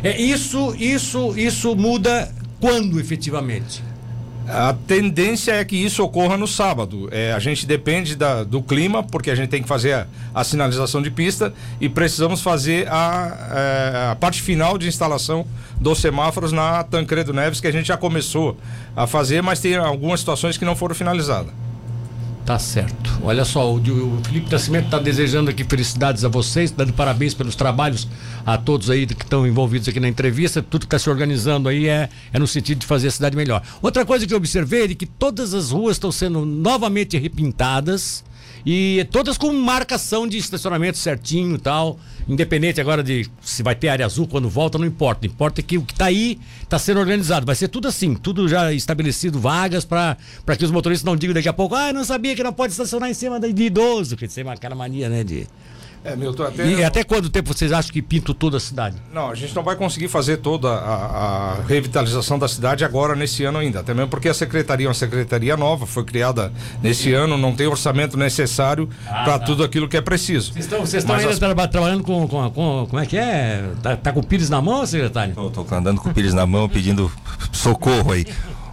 É, 0.01 0.15
isso, 0.21 0.73
isso, 0.79 1.33
isso 1.37 1.75
muda 1.75 2.29
quando 2.61 2.97
efetivamente? 2.99 3.83
A 4.47 4.73
tendência 4.87 5.51
é 5.53 5.65
que 5.65 5.75
isso 5.75 6.03
ocorra 6.03 6.37
no 6.37 6.47
sábado. 6.47 7.09
É, 7.11 7.33
a 7.33 7.39
gente 7.39 7.65
depende 7.65 8.15
da- 8.15 8.43
do 8.43 8.61
clima, 8.61 9.01
porque 9.03 9.31
a 9.31 9.35
gente 9.35 9.49
tem 9.49 9.61
que 9.61 9.67
fazer 9.67 9.93
a, 9.93 10.07
a 10.33 10.43
sinalização 10.43 11.01
de 11.01 11.09
pista 11.09 11.51
e 11.81 11.89
precisamos 11.89 12.41
fazer 12.41 12.87
a, 12.87 13.47
é, 13.51 14.11
a 14.11 14.15
parte 14.15 14.41
final 14.41 14.77
de 14.77 14.87
instalação 14.87 15.47
dos 15.79 15.99
semáforos 15.99 16.51
na 16.51 16.83
Tancredo 16.83 17.33
Neves, 17.33 17.59
que 17.59 17.67
a 17.67 17.71
gente 17.71 17.87
já 17.87 17.97
começou 17.97 18.55
a 18.95 19.07
fazer, 19.07 19.41
mas 19.41 19.59
tem 19.59 19.75
algumas 19.77 20.19
situações 20.19 20.57
que 20.57 20.65
não 20.65 20.75
foram 20.75 20.93
finalizadas. 20.95 21.51
Tá 22.45 22.59
certo. 22.59 23.09
Olha 23.23 23.43
só, 23.43 23.73
o, 23.73 23.77
o 23.77 24.21
Felipe 24.23 24.51
Nascimento 24.51 24.85
está 24.85 24.99
desejando 24.99 25.49
aqui 25.49 25.63
felicidades 25.63 26.23
a 26.23 26.29
vocês, 26.29 26.69
dando 26.69 26.93
parabéns 26.93 27.33
pelos 27.33 27.55
trabalhos 27.55 28.07
a 28.45 28.55
todos 28.55 28.91
aí 28.91 29.07
que 29.07 29.23
estão 29.23 29.47
envolvidos 29.47 29.87
aqui 29.87 29.99
na 29.99 30.07
entrevista. 30.07 30.61
Tudo 30.61 30.81
que 30.81 30.85
está 30.85 30.99
se 30.99 31.09
organizando 31.09 31.67
aí 31.67 31.87
é, 31.87 32.07
é 32.31 32.37
no 32.37 32.45
sentido 32.45 32.77
de 32.77 32.85
fazer 32.85 33.07
a 33.07 33.11
cidade 33.11 33.35
melhor. 33.35 33.63
Outra 33.81 34.05
coisa 34.05 34.27
que 34.27 34.33
eu 34.33 34.37
observei 34.37 34.83
é 34.83 34.87
que 34.93 35.07
todas 35.07 35.55
as 35.55 35.71
ruas 35.71 35.95
estão 35.95 36.11
sendo 36.11 36.45
novamente 36.45 37.17
repintadas 37.17 38.23
e 38.65 39.05
todas 39.11 39.37
com 39.37 39.53
marcação 39.53 40.27
de 40.27 40.37
estacionamento 40.37 40.97
certinho 40.97 41.55
e 41.55 41.59
tal. 41.59 41.99
Independente 42.27 42.81
agora 42.81 43.03
de 43.03 43.29
se 43.39 43.61
vai 43.61 43.75
ter 43.75 43.89
área 43.89 44.05
azul 44.05 44.27
quando 44.27 44.49
volta, 44.49 44.79
não 44.79 44.85
importa. 44.85 45.27
Importa 45.27 45.61
que 45.61 45.77
o 45.77 45.83
que 45.83 45.93
está 45.93 46.05
aí 46.05 46.39
está 46.63 46.79
sendo 46.79 46.99
organizado. 46.99 47.45
Vai 47.45 47.55
ser 47.55 47.67
tudo 47.67 47.87
assim, 47.87 48.15
tudo 48.15 48.47
já 48.47 48.73
estabelecido, 48.73 49.39
vagas 49.39 49.85
para 49.85 50.17
que 50.57 50.65
os 50.65 50.71
motoristas 50.71 51.05
não 51.05 51.15
digam 51.15 51.35
daqui 51.35 51.47
a 51.47 51.53
pouco, 51.53 51.75
ah, 51.75 51.93
não 51.93 52.03
sabia 52.03 52.35
que 52.35 52.43
não 52.43 52.53
pode 52.53 52.71
estacionar 52.71 53.09
em 53.09 53.13
cima 53.13 53.39
de 53.39 53.63
idoso, 53.63 54.17
que 54.17 54.27
tem 54.27 54.49
aquela 54.49 54.73
mania, 54.73 55.07
né? 55.07 55.23
De... 55.23 55.47
É, 56.05 56.15
Milton, 56.15 56.43
até. 56.43 56.67
E 56.67 56.83
até 56.83 57.03
quanto 57.03 57.29
tempo 57.31 57.51
vocês 57.51 57.71
acham 57.71 57.91
que 57.91 57.99
pinto 58.01 58.31
toda 58.33 58.57
a 58.57 58.59
cidade? 58.59 58.95
Não, 59.11 59.31
a 59.31 59.35
gente 59.35 59.55
não 59.55 59.63
vai 59.63 59.75
conseguir 59.75 60.07
fazer 60.07 60.37
toda 60.37 60.69
a, 60.69 61.55
a 61.55 61.61
revitalização 61.67 62.37
da 62.37 62.47
cidade 62.47 62.85
agora 62.85 63.15
nesse 63.15 63.43
ano 63.43 63.57
ainda. 63.57 63.79
Até 63.79 63.91
mesmo 63.93 64.09
porque 64.09 64.29
a 64.29 64.33
secretaria 64.33 64.85
é 64.85 64.89
uma 64.89 64.93
secretaria 64.93 65.57
nova, 65.57 65.87
foi 65.87 66.03
criada 66.03 66.53
nesse 66.81 67.11
ano, 67.11 67.37
não 67.37 67.55
tem 67.55 67.65
orçamento 67.65 68.15
necessário 68.17 68.87
para 69.07 69.39
tudo 69.39 69.63
aquilo 69.63 69.87
que 69.89 69.97
é 69.97 70.01
preciso. 70.01 70.53
Vocês 70.53 70.65
estão, 70.65 70.79
vocês 70.81 71.01
estão 71.03 71.15
Mas 71.15 71.23
ainda 71.23 71.33
as- 71.33 71.39
traba- 71.39 71.67
trabalhando 71.67 72.03
com, 72.03 72.27
com, 72.27 72.51
com- 72.51 72.87
Como 72.87 73.01
é 73.01 73.05
que 73.07 73.17
é? 73.17 73.63
Tá, 73.81 73.97
tá 73.97 74.11
com 74.13 74.19
o 74.19 74.23
pires 74.25 74.47
na 74.49 74.61
mão, 74.61 74.85
secretário? 74.85 75.33
Tô 75.49 75.65
andando 75.75 75.99
com 75.99 76.09
o 76.09 76.13
pires 76.13 76.35
na 76.35 76.45
mão 76.45 76.69
pedindo 76.69 77.11
socorro 77.51 78.11
aí. 78.11 78.25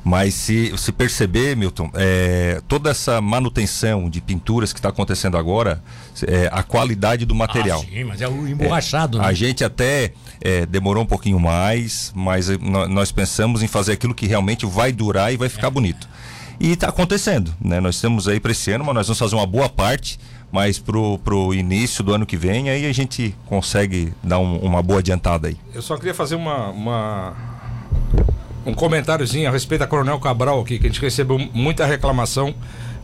Mas 0.04 0.34
se, 0.34 0.76
se 0.76 0.90
perceber, 0.90 1.56
Milton, 1.56 1.88
é, 1.94 2.60
toda 2.66 2.90
essa 2.90 3.20
manutenção 3.20 4.10
de 4.10 4.20
pinturas 4.20 4.72
que 4.72 4.78
está 4.80 4.88
acontecendo 4.88 5.36
agora, 5.36 5.80
é, 6.26 6.48
a 6.52 6.62
qualidade 6.64 7.24
do 7.24 7.34
material. 7.36 7.80
Ah, 7.86 7.90
sim, 7.90 8.04
mas 8.04 8.20
é 8.20 8.26
o 8.28 8.48
emborrachado, 8.48 9.18
né? 9.18 9.24
A 9.24 9.32
gente 9.32 9.62
até 9.62 10.12
é, 10.40 10.66
demorou 10.66 11.04
um 11.04 11.06
pouquinho 11.06 11.38
mais, 11.38 12.10
mas 12.16 12.48
nó- 12.58 12.88
nós 12.88 13.12
pensamos 13.12 13.62
em 13.62 13.68
fazer 13.68 13.92
aquilo 13.92 14.12
que 14.14 14.26
realmente 14.26 14.66
vai 14.66 14.90
durar 14.90 15.32
e 15.32 15.36
vai 15.36 15.48
ficar 15.48 15.70
bonito. 15.70 16.08
E 16.58 16.72
está 16.72 16.88
acontecendo, 16.88 17.54
né? 17.60 17.78
Nós 17.80 17.94
estamos 17.94 18.26
aí 18.26 18.40
para 18.40 18.50
esse 18.52 18.72
ano, 18.72 18.84
mas 18.84 18.94
nós 18.94 19.06
vamos 19.06 19.18
fazer 19.20 19.36
uma 19.36 19.46
boa 19.46 19.68
parte, 19.68 20.18
mas 20.50 20.78
pro, 20.80 21.16
pro 21.18 21.54
início 21.54 22.02
do 22.02 22.12
ano 22.12 22.26
que 22.26 22.36
vem, 22.36 22.68
aí 22.70 22.86
a 22.86 22.92
gente 22.92 23.34
consegue 23.46 24.12
dar 24.22 24.38
um- 24.40 24.58
uma 24.58 24.82
boa 24.82 24.98
adiantada 24.98 25.46
aí. 25.48 25.56
Eu 25.72 25.80
só 25.80 25.96
queria 25.96 26.12
fazer 26.14 26.34
uma, 26.34 26.68
uma- 26.70 27.36
um 28.64 28.74
comentáriozinho 28.74 29.48
a 29.48 29.52
respeito 29.52 29.80
da 29.80 29.86
Coronel 29.86 30.18
Cabral 30.20 30.60
aqui, 30.60 30.78
que 30.78 30.86
a 30.86 30.88
gente 30.90 31.00
recebeu 31.00 31.38
muita 31.52 31.84
reclamação 31.86 32.54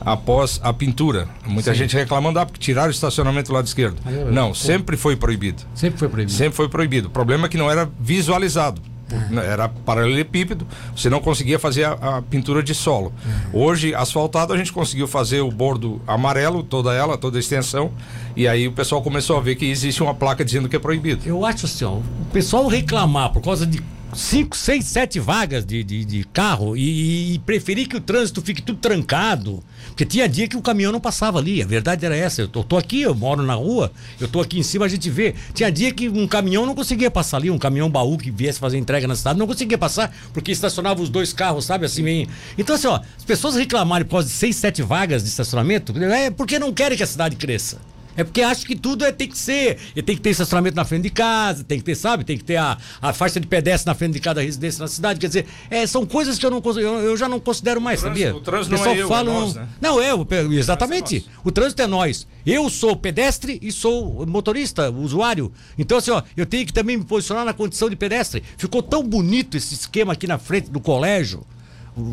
após 0.00 0.60
a 0.62 0.72
pintura. 0.72 1.28
Muita 1.46 1.74
gente 1.74 1.96
reclamando, 1.96 2.38
ah, 2.38 2.46
porque 2.46 2.60
tiraram 2.60 2.88
o 2.88 2.92
estacionamento 2.92 3.48
do 3.50 3.54
lado 3.54 3.66
esquerdo. 3.66 3.96
Eu- 4.06 4.30
Não, 4.32 4.54
sempre 4.54 4.96
foi 4.96 5.16
proibido. 5.16 5.62
Sempre 5.74 5.98
foi 5.98 6.08
proibido. 6.08 6.32
Sempre 6.36 6.56
foi 6.56 6.68
proibido. 6.68 7.08
O 7.08 7.10
problema 7.10 7.46
é 7.46 7.48
que 7.48 7.56
não 7.56 7.70
era 7.70 7.88
visualizado. 8.00 8.80
Ah. 9.10 9.40
Era 9.42 9.68
paralelepípedo, 9.70 10.66
você 10.94 11.08
não 11.08 11.18
conseguia 11.18 11.58
fazer 11.58 11.84
a, 11.84 11.92
a 12.18 12.22
pintura 12.22 12.62
de 12.62 12.74
solo. 12.74 13.10
Uhum. 13.54 13.60
Hoje, 13.62 13.94
asfaltado, 13.94 14.52
a 14.52 14.56
gente 14.58 14.70
conseguiu 14.70 15.08
fazer 15.08 15.40
o 15.40 15.50
bordo 15.50 15.98
amarelo, 16.06 16.62
toda 16.62 16.92
ela, 16.92 17.16
toda 17.16 17.38
a 17.38 17.40
extensão, 17.40 17.90
e 18.36 18.46
aí 18.46 18.68
o 18.68 18.72
pessoal 18.72 19.00
começou 19.00 19.38
a 19.38 19.40
ver 19.40 19.54
que 19.56 19.64
existe 19.64 20.02
uma 20.02 20.12
placa 20.14 20.44
dizendo 20.44 20.68
que 20.68 20.76
é 20.76 20.78
proibido. 20.78 21.22
Eu 21.24 21.42
acho 21.46 21.64
assim, 21.64 21.86
ó, 21.86 21.92
o 21.94 22.04
pessoal 22.34 22.68
reclamar 22.68 23.32
por 23.32 23.40
causa 23.40 23.66
de 23.66 23.82
cinco, 24.14 24.56
seis, 24.56 24.84
sete 24.86 25.20
vagas 25.20 25.64
de, 25.64 25.84
de, 25.84 26.04
de 26.04 26.24
carro 26.24 26.76
e, 26.76 27.34
e, 27.34 27.38
preferir 27.40 27.88
que 27.88 27.96
o 27.96 28.00
trânsito 28.00 28.40
fique 28.42 28.62
tudo 28.62 28.78
trancado. 28.78 29.62
Porque 29.88 30.04
tinha 30.04 30.28
dia 30.28 30.46
que 30.48 30.56
o 30.56 30.62
caminhão 30.62 30.92
não 30.92 31.00
passava 31.00 31.38
ali. 31.38 31.62
A 31.62 31.66
verdade 31.66 32.06
era 32.06 32.16
essa. 32.16 32.42
Eu 32.42 32.48
tô, 32.48 32.62
tô, 32.62 32.76
aqui, 32.76 33.02
eu 33.02 33.14
moro 33.14 33.42
na 33.42 33.54
rua, 33.54 33.92
eu 34.20 34.28
tô 34.28 34.40
aqui 34.40 34.58
em 34.58 34.62
cima, 34.62 34.84
a 34.84 34.88
gente 34.88 35.10
vê. 35.10 35.34
Tinha 35.54 35.70
dia 35.70 35.92
que 35.92 36.08
um 36.08 36.26
caminhão 36.26 36.64
não 36.64 36.74
conseguia 36.74 37.10
passar 37.10 37.38
ali, 37.38 37.50
um 37.50 37.58
caminhão 37.58 37.90
baú 37.90 38.16
que 38.16 38.30
viesse 38.30 38.58
fazer 38.58 38.78
entrega 38.78 39.06
na 39.06 39.16
cidade, 39.16 39.38
não 39.38 39.46
conseguia 39.46 39.78
passar, 39.78 40.14
porque 40.32 40.52
estacionava 40.52 41.02
os 41.02 41.08
dois 41.08 41.32
carros, 41.32 41.64
sabe, 41.64 41.86
assim, 41.86 42.02
meio. 42.02 42.28
Então, 42.56 42.76
assim, 42.76 42.86
ó, 42.86 43.00
as 43.16 43.24
pessoas 43.24 43.56
reclamarem 43.56 44.06
por 44.06 44.12
causa 44.12 44.28
de 44.28 44.34
seis, 44.34 44.56
sete 44.56 44.82
vagas 44.82 45.22
de 45.22 45.28
estacionamento, 45.28 45.92
é 46.02 46.30
porque 46.30 46.58
não 46.58 46.72
querem 46.72 46.96
que 46.96 47.02
a 47.02 47.06
cidade 47.06 47.36
cresça. 47.36 47.78
É 48.18 48.24
porque 48.24 48.42
acho 48.42 48.66
que 48.66 48.74
tudo 48.74 49.04
é, 49.04 49.12
tem 49.12 49.28
que 49.28 49.38
ser. 49.38 49.78
E 49.94 50.02
tem 50.02 50.16
que 50.16 50.20
ter 50.20 50.30
estacionamento 50.30 50.74
na 50.74 50.84
frente 50.84 51.04
de 51.04 51.10
casa, 51.10 51.62
tem 51.62 51.78
que 51.78 51.84
ter, 51.84 51.94
sabe? 51.94 52.24
Tem 52.24 52.36
que 52.36 52.42
ter 52.42 52.56
a, 52.56 52.76
a 53.00 53.12
faixa 53.12 53.38
de 53.38 53.46
pedestre 53.46 53.86
na 53.86 53.94
frente 53.94 54.14
de 54.14 54.18
cada 54.18 54.42
residência 54.42 54.82
na 54.82 54.88
cidade. 54.88 55.20
Quer 55.20 55.28
dizer, 55.28 55.46
é, 55.70 55.86
são 55.86 56.04
coisas 56.04 56.36
que 56.36 56.44
eu, 56.44 56.50
não, 56.50 56.60
eu, 56.64 56.98
eu 56.98 57.16
já 57.16 57.28
não 57.28 57.38
considero 57.38 57.80
mais, 57.80 58.00
o 58.00 58.02
trânsito, 58.02 58.24
sabia? 58.24 58.36
O 58.36 58.40
trânsito 58.40 58.76
não 58.76 58.86
é 58.86 58.98
eu, 58.98 59.08
fala, 59.08 59.30
é 59.30 59.32
nós, 59.32 59.54
né? 59.54 59.68
Não, 59.80 60.02
eu, 60.02 60.26
exatamente. 60.50 61.24
O 61.44 61.52
trânsito 61.52 61.80
é 61.80 61.86
nós. 61.86 62.26
Eu 62.44 62.68
sou 62.68 62.96
pedestre 62.96 63.56
e 63.62 63.70
sou 63.70 64.26
motorista, 64.26 64.90
usuário. 64.90 65.52
Então, 65.78 65.98
assim, 65.98 66.10
ó, 66.10 66.20
eu 66.36 66.44
tenho 66.44 66.66
que 66.66 66.72
também 66.72 66.96
me 66.96 67.04
posicionar 67.04 67.44
na 67.44 67.52
condição 67.52 67.88
de 67.88 67.94
pedestre. 67.94 68.42
Ficou 68.56 68.82
tão 68.82 69.06
bonito 69.06 69.56
esse 69.56 69.74
esquema 69.74 70.14
aqui 70.14 70.26
na 70.26 70.38
frente 70.38 70.70
do 70.70 70.80
colégio. 70.80 71.46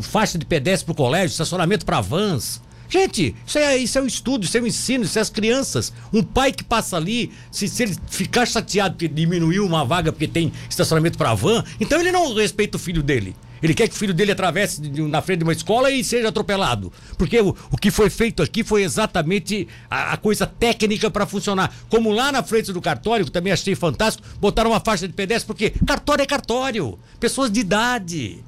Faixa 0.02 0.38
de 0.38 0.44
pedestre 0.44 0.86
pro 0.86 0.94
colégio, 0.94 1.32
estacionamento 1.32 1.84
para 1.84 2.00
vans. 2.00 2.60
Gente, 2.88 3.34
isso 3.46 3.58
é, 3.58 3.76
isso 3.76 3.98
é 3.98 4.02
um 4.02 4.06
estudo, 4.06 4.44
isso 4.44 4.56
é 4.56 4.60
um 4.60 4.66
ensino, 4.66 5.04
isso 5.04 5.18
é 5.18 5.22
as 5.22 5.30
crianças. 5.30 5.92
Um 6.12 6.22
pai 6.22 6.52
que 6.52 6.64
passa 6.64 6.96
ali, 6.96 7.32
se, 7.50 7.68
se 7.68 7.82
ele 7.82 7.96
ficar 8.08 8.46
chateado 8.46 8.94
porque 8.94 9.08
diminuiu 9.08 9.66
uma 9.66 9.84
vaga 9.84 10.12
porque 10.12 10.28
tem 10.28 10.52
estacionamento 10.68 11.18
para 11.18 11.34
van, 11.34 11.64
então 11.80 12.00
ele 12.00 12.12
não 12.12 12.34
respeita 12.34 12.76
o 12.76 12.80
filho 12.80 13.02
dele. 13.02 13.34
Ele 13.62 13.74
quer 13.74 13.88
que 13.88 13.94
o 13.94 13.98
filho 13.98 14.14
dele 14.14 14.32
atravesse 14.32 14.80
na 15.08 15.22
frente 15.22 15.38
de 15.38 15.44
uma 15.44 15.52
escola 15.52 15.90
e 15.90 16.04
seja 16.04 16.28
atropelado. 16.28 16.92
Porque 17.16 17.40
o, 17.40 17.56
o 17.70 17.76
que 17.76 17.90
foi 17.90 18.10
feito 18.10 18.42
aqui 18.42 18.62
foi 18.62 18.82
exatamente 18.82 19.66
a, 19.90 20.12
a 20.12 20.16
coisa 20.16 20.46
técnica 20.46 21.10
para 21.10 21.26
funcionar. 21.26 21.74
Como 21.88 22.12
lá 22.12 22.30
na 22.30 22.42
frente 22.42 22.72
do 22.72 22.80
cartório, 22.80 23.24
que 23.24 23.30
também 23.30 23.52
achei 23.52 23.74
fantástico, 23.74 24.26
botaram 24.38 24.70
uma 24.70 24.80
faixa 24.80 25.08
de 25.08 25.14
pedestre, 25.14 25.46
porque 25.46 25.70
cartório 25.86 26.22
é 26.22 26.26
cartório. 26.26 26.98
Pessoas 27.18 27.50
de 27.50 27.60
idade 27.60 28.44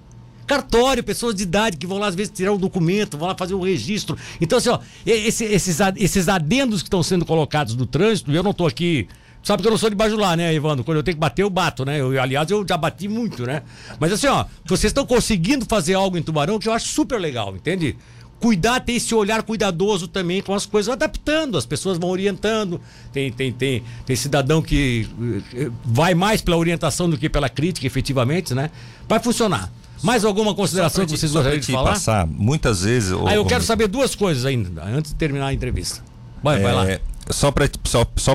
cartório, 0.48 1.04
pessoas 1.04 1.34
de 1.34 1.42
idade 1.42 1.76
que 1.76 1.86
vão 1.86 1.98
lá 1.98 2.08
às 2.08 2.14
vezes 2.14 2.32
tirar 2.34 2.52
um 2.52 2.56
documento, 2.56 3.18
vão 3.18 3.28
lá 3.28 3.36
fazer 3.36 3.54
um 3.54 3.60
registro. 3.60 4.16
Então, 4.40 4.58
assim, 4.58 4.70
ó, 4.70 4.80
esse, 5.06 5.44
esses, 5.44 5.78
esses 5.96 6.28
adendos 6.28 6.82
que 6.82 6.86
estão 6.86 7.02
sendo 7.02 7.24
colocados 7.24 7.76
no 7.76 7.86
trânsito, 7.86 8.32
eu 8.32 8.42
não 8.42 8.50
estou 8.50 8.66
aqui. 8.66 9.06
Sabe 9.42 9.62
que 9.62 9.68
eu 9.68 9.70
não 9.70 9.78
sou 9.78 9.88
de 9.88 9.94
bajular, 9.94 10.36
né, 10.36 10.52
Evandro? 10.52 10.84
Quando 10.84 10.96
eu 10.96 11.02
tenho 11.02 11.16
que 11.16 11.20
bater, 11.20 11.42
eu 11.42 11.50
bato, 11.50 11.84
né? 11.84 12.00
Eu, 12.00 12.20
aliás, 12.20 12.50
eu 12.50 12.66
já 12.68 12.76
bati 12.76 13.06
muito, 13.06 13.46
né? 13.46 13.62
Mas 14.00 14.12
assim, 14.12 14.26
ó, 14.26 14.44
vocês 14.64 14.90
estão 14.90 15.06
conseguindo 15.06 15.64
fazer 15.64 15.94
algo 15.94 16.18
em 16.18 16.22
Tubarão 16.22 16.58
que 16.58 16.68
eu 16.68 16.72
acho 16.72 16.88
super 16.88 17.20
legal, 17.20 17.54
entende? 17.54 17.96
cuidar, 18.40 18.80
ter 18.80 18.92
esse 18.92 19.14
olhar 19.14 19.42
cuidadoso 19.42 20.06
também 20.06 20.40
com 20.40 20.54
as 20.54 20.64
coisas, 20.64 20.92
adaptando, 20.92 21.58
as 21.58 21.66
pessoas 21.66 21.98
vão 21.98 22.10
orientando. 22.10 22.80
Tem, 23.12 23.32
tem, 23.32 23.52
tem, 23.52 23.82
tem 24.06 24.16
cidadão 24.16 24.62
que 24.62 25.08
eh, 25.54 25.70
vai 25.84 26.14
mais 26.14 26.40
pela 26.40 26.56
orientação 26.56 27.10
do 27.10 27.18
que 27.18 27.28
pela 27.28 27.48
crítica, 27.48 27.86
efetivamente, 27.86 28.54
né? 28.54 28.70
Vai 29.08 29.18
funcionar. 29.18 29.72
Mais 30.02 30.24
alguma 30.24 30.54
consideração 30.54 31.04
que 31.04 31.16
vocês 31.16 31.32
gostariam 31.32 31.60
de 31.60 31.72
falar? 31.72 31.92
Passar, 31.92 32.26
muitas 32.26 32.82
vezes. 32.82 33.12
Ah, 33.26 33.34
eu 33.34 33.44
quero 33.44 33.64
saber 33.64 33.88
duas 33.88 34.14
coisas 34.14 34.44
ainda, 34.44 34.84
antes 34.84 35.12
de 35.12 35.16
terminar 35.16 35.46
a 35.46 35.52
entrevista. 35.52 36.02
Vai, 36.42 36.58
é, 36.58 36.62
vai 36.62 36.72
lá. 36.74 37.00
Só 37.30 37.50
para 37.50 37.68
só, 37.84 38.06
só 38.16 38.34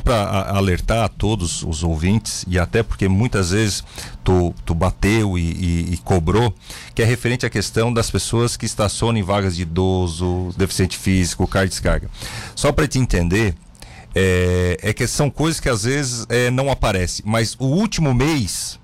alertar 0.49 1.03
a 1.03 1.09
todos 1.09 1.63
os 1.63 1.83
ouvintes, 1.83 2.45
e 2.47 2.59
até 2.59 2.83
porque 2.83 3.07
muitas 3.07 3.49
vezes 3.49 3.83
tu, 4.23 4.53
tu 4.63 4.75
bateu 4.75 5.37
e, 5.37 5.41
e, 5.41 5.93
e, 5.93 5.97
cobrou, 5.97 6.53
que 6.93 7.01
é 7.01 7.05
referente 7.05 7.45
à 7.45 7.49
questão 7.49 7.91
das 7.91 8.11
pessoas 8.11 8.55
que 8.55 8.65
estacionam 8.65 9.17
em 9.17 9.23
vagas 9.23 9.55
de 9.55 9.63
idoso, 9.63 10.53
deficiente 10.55 10.97
físico, 10.97 11.47
carga 11.47 11.69
descarga. 11.69 12.09
Só 12.55 12.71
para 12.71 12.87
te 12.87 12.99
entender, 12.99 13.55
é, 14.13 14.77
é, 14.81 14.93
que 14.93 15.07
são 15.07 15.29
coisas 15.29 15.59
que 15.59 15.69
às 15.69 15.83
vezes 15.85 16.27
é, 16.29 16.51
não 16.51 16.69
aparecem, 16.69 17.25
mas 17.27 17.55
o 17.57 17.65
último 17.65 18.13
mês 18.13 18.79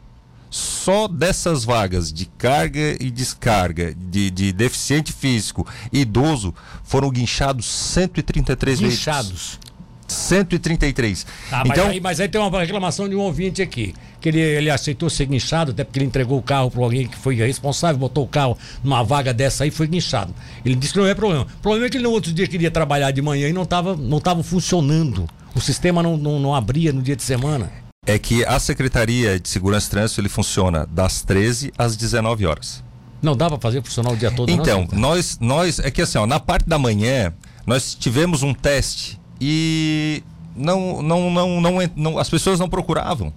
só 0.50 1.08
dessas 1.08 1.64
vagas 1.64 2.12
de 2.12 2.26
carga 2.26 2.98
e 3.00 3.12
descarga 3.12 3.94
de, 3.96 4.32
de 4.32 4.52
deficiente 4.52 5.14
físico 5.14 5.68
e 5.92 6.02
idoso 6.02 6.54
foram 6.84 7.10
guinchados 7.10 7.66
133 7.66 8.80
guinchados. 8.80 9.30
veículos. 9.30 9.70
133. 10.08 11.26
Ah, 11.52 11.64
então, 11.66 11.86
mas 11.86 11.94
aí, 11.94 12.02
mas, 12.02 12.20
aí, 12.20 12.28
tem 12.28 12.42
uma 12.42 12.60
reclamação 12.60 13.08
de 13.08 13.16
um 13.16 13.20
ouvinte 13.20 13.62
aqui. 13.62 13.94
Que 14.20 14.30
ele, 14.30 14.40
ele 14.40 14.70
aceitou 14.70 15.10
ser 15.10 15.28
guinchado, 15.28 15.72
até 15.72 15.84
porque 15.84 16.00
ele 16.00 16.08
entregou 16.08 16.38
o 16.38 16.42
carro 16.42 16.70
para 16.70 16.84
alguém 16.84 17.08
que 17.08 17.16
foi 17.16 17.36
responsável, 17.36 17.98
botou 17.98 18.26
o 18.26 18.28
carro 18.28 18.58
numa 18.84 19.04
vaga 19.04 19.34
dessa 19.34 19.64
aí 19.64 19.72
foi 19.72 19.88
guinchado. 19.88 20.34
Ele 20.66 20.76
disse 20.76 20.94
que 20.94 21.00
não 21.00 21.06
é 21.06 21.14
problema. 21.14 21.44
O 21.44 21.62
problema 21.62 21.86
é 21.86 21.90
que 21.90 21.98
ele 21.98 22.04
no 22.04 22.12
outro 22.12 22.34
dia 22.34 22.48
queria 22.48 22.72
trabalhar 22.72 23.12
de 23.12 23.22
manhã 23.22 23.48
e 23.48 23.54
não 23.54 23.64
estava 23.64 23.96
não 23.96 24.20
tava 24.20 24.44
funcionando. 24.44 25.30
O 25.56 25.62
sistema 25.62 26.04
não, 26.04 26.18
não, 26.18 26.40
não 26.40 26.56
abria 26.56 26.92
no 26.92 27.02
dia 27.02 27.16
de 27.16 27.24
semana 27.24 27.72
é 28.10 28.18
que 28.18 28.44
a 28.44 28.60
Secretaria 28.60 29.40
de 29.40 29.48
Segurança 29.48 29.88
e 29.88 29.90
Trânsito 29.92 30.20
ele 30.20 30.30
funciona 30.30 30.88
das 30.90 31.22
13 31.22 31.72
às 31.78 31.96
19 31.96 32.46
horas. 32.46 32.84
Não 33.22 33.36
dá 33.36 33.48
para 33.48 33.60
fazer 33.60 33.84
funcionar 33.84 34.12
o 34.12 34.18
dia 34.18 34.32
todo, 34.32 34.50
Então, 34.50 34.88
não, 34.92 35.00
nós, 35.00 35.38
nós. 35.40 35.80
É 35.80 35.92
que 35.92 36.02
assim, 36.02 36.18
ó, 36.18 36.26
na 36.26 36.40
parte 36.40 36.68
da 36.68 36.80
manhã, 36.80 37.34
nós 37.68 37.94
tivemos 37.94 38.42
um 38.42 38.54
teste 38.54 39.20
e 39.40 40.24
não, 40.56 41.04
não, 41.04 41.30
não, 41.30 41.62
não, 41.62 41.74
não 41.96 42.18
as 42.18 42.30
pessoas 42.30 42.60
não 42.60 42.68
procuravam. 42.68 43.32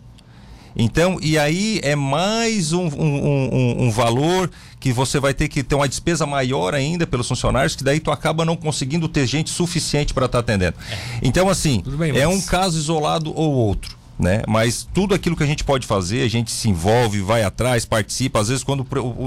Então, 0.75 1.19
e 1.21 1.37
aí 1.37 1.79
é 1.83 1.95
mais 1.95 2.73
um, 2.73 2.87
um, 2.87 3.53
um, 3.53 3.83
um, 3.83 3.91
valor 3.91 4.51
que 4.81 4.91
você 4.91 5.21
vai 5.21 5.35
ter 5.35 5.49
que 5.49 5.63
ter 5.63 5.75
uma 5.75 5.87
despesa 5.87 6.25
maior 6.25 6.75
ainda 6.75 7.07
pelos 7.07 7.29
funcionários, 7.29 7.77
que 7.77 7.85
daí 7.85 8.01
tu 8.01 8.11
acaba 8.11 8.43
não 8.43 8.57
conseguindo 8.57 9.07
ter 9.07 9.27
gente 9.27 9.51
suficiente 9.51 10.15
para 10.15 10.25
estar 10.25 10.43
tá 10.43 10.53
atendendo. 10.53 10.79
É. 10.91 10.97
Então, 11.23 11.51
assim, 11.51 11.83
bem, 11.87 12.17
é 12.17 12.27
um 12.27 12.41
caso 12.41 12.79
isolado 12.79 13.39
ou 13.39 13.53
outro 13.53 14.02
né? 14.23 14.43
Mas 14.47 14.89
tudo 14.95 15.15
aquilo 15.15 15.37
que 15.37 15.43
a 15.43 15.47
gente 15.47 15.65
pode 15.65 15.87
fazer, 15.87 16.23
a 16.23 16.29
gente 16.29 16.51
se 16.51 16.69
envolve, 16.71 17.21
vai 17.21 17.43
atrás, 17.43 17.85
participa. 17.85 18.41
Às 18.41 18.49
vezes, 18.49 18.63
quando 18.63 18.87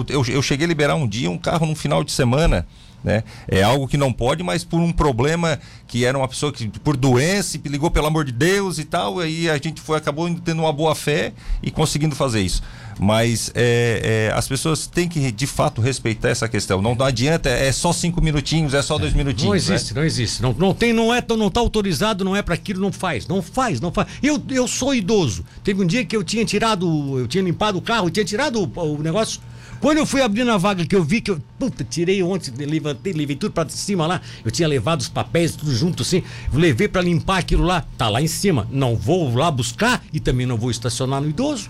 eu, 0.10 0.42
cheguei 0.42 0.66
a 0.66 0.68
liberar 0.68 0.96
um 0.96 1.08
dia 1.08 1.30
um 1.30 1.38
carro 1.38 1.68
no 1.68 1.76
final 1.76 2.04
de 2.04 2.12
semana. 2.12 2.66
Né? 3.06 3.24
É 3.48 3.62
algo 3.62 3.88
que 3.88 3.98
não 3.98 4.12
pode, 4.12 4.42
mas 4.42 4.64
por 4.64 4.80
um 4.80 4.92
problema 4.92 5.60
que 5.88 6.04
era 6.04 6.18
uma 6.18 6.28
pessoa 6.28 6.52
que 6.52 6.68
por 6.80 6.98
doença 6.98 7.56
ligou 7.64 7.92
pelo 7.92 8.08
amor 8.08 8.26
de 8.26 8.32
Deus 8.32 8.80
e 8.80 8.84
tal, 8.84 9.20
aí 9.20 9.48
a 9.48 9.54
gente 9.58 9.80
foi 9.80 9.96
acabou 9.96 10.28
tendo 10.44 10.64
uma 10.64 10.74
boa 10.74 10.96
fé 10.96 11.32
e 11.62 11.70
conseguindo 11.70 12.16
fazer 12.16 12.42
isso. 12.42 12.64
Mas 13.00 13.52
é, 13.54 14.30
é, 14.32 14.34
as 14.36 14.48
pessoas 14.48 14.88
têm 14.88 15.08
que 15.08 15.32
de 15.32 15.46
fato 15.46 15.82
respeitar 15.82 16.30
essa 16.30 16.50
questão. 16.50 16.82
Não, 16.82 16.96
não 16.96 17.06
adianta, 17.06 17.48
é 17.48 17.72
só 17.72 17.94
cinco 17.94 18.24
minutinhos, 18.24 18.74
é 18.74 18.82
só 18.82 18.98
dois 18.98 19.14
minutinhos. 19.14 19.44
Não 19.44 19.52
né? 19.52 19.58
existe, 19.58 19.94
né? 19.94 20.00
não 20.00 20.08
existe. 20.08 20.42
Não, 20.42 20.54
não 20.54 20.74
tem, 20.74 20.92
não 20.92 21.14
é, 21.14 21.24
não 21.38 21.48
está 21.48 21.60
autorizado, 21.60 22.26
não 22.26 22.36
é 22.36 22.42
para 22.42 22.56
aquilo, 22.56 22.82
não 22.82 22.92
faz, 22.92 23.28
não 23.28 23.40
faz, 23.40 23.80
não 23.80 23.92
faz. 23.92 24.08
Eu, 24.24 24.42
eu 24.50 24.68
sou 24.68 24.96
idoso. 24.96 25.46
Teve 25.64 25.84
um 25.84 25.86
dia 25.86 26.04
que 26.04 26.18
eu 26.18 26.24
tinha 26.24 26.44
tirado, 26.44 27.20
eu 27.20 27.28
tinha 27.28 27.44
limpado 27.44 27.78
o 27.78 27.82
carro, 27.84 28.08
eu 28.08 28.12
tinha 28.12 28.26
tirado 28.26 28.60
o, 28.60 28.82
o 28.82 29.04
negócio 29.04 29.40
quando 29.80 29.98
eu 29.98 30.06
fui 30.06 30.22
abrindo 30.22 30.52
a 30.52 30.58
vaga 30.58 30.86
que 30.86 30.96
eu 30.96 31.04
vi 31.04 31.22
que 31.22 31.32
eu, 31.32 31.42
puta, 31.60 31.84
tirei 31.84 32.22
ontem, 32.24 32.52
levantei, 32.66 33.14
levei 33.14 33.36
tudo 33.36 33.52
para 33.52 33.70
cima 33.70 34.08
lá. 34.08 34.22
Eu 34.44 34.52
tinha 34.52 34.68
levado 34.68 35.02
os 35.02 35.10
papéis 35.10 35.56
tudo 35.56 35.74
junto 35.74 36.04
assim, 36.04 36.24
levei 36.54 36.88
para 36.88 37.02
limpar 37.02 37.40
aquilo 37.40 37.64
lá. 37.64 37.86
Tá 37.98 38.10
lá 38.10 38.22
em 38.22 38.28
cima. 38.28 38.68
Não 38.72 38.96
vou 38.96 39.34
lá 39.36 39.52
buscar 39.52 40.04
e 40.12 40.20
também 40.20 40.46
não 40.46 40.58
vou 40.58 40.72
estacionar 40.72 41.22
no 41.22 41.30
idoso. 41.30 41.70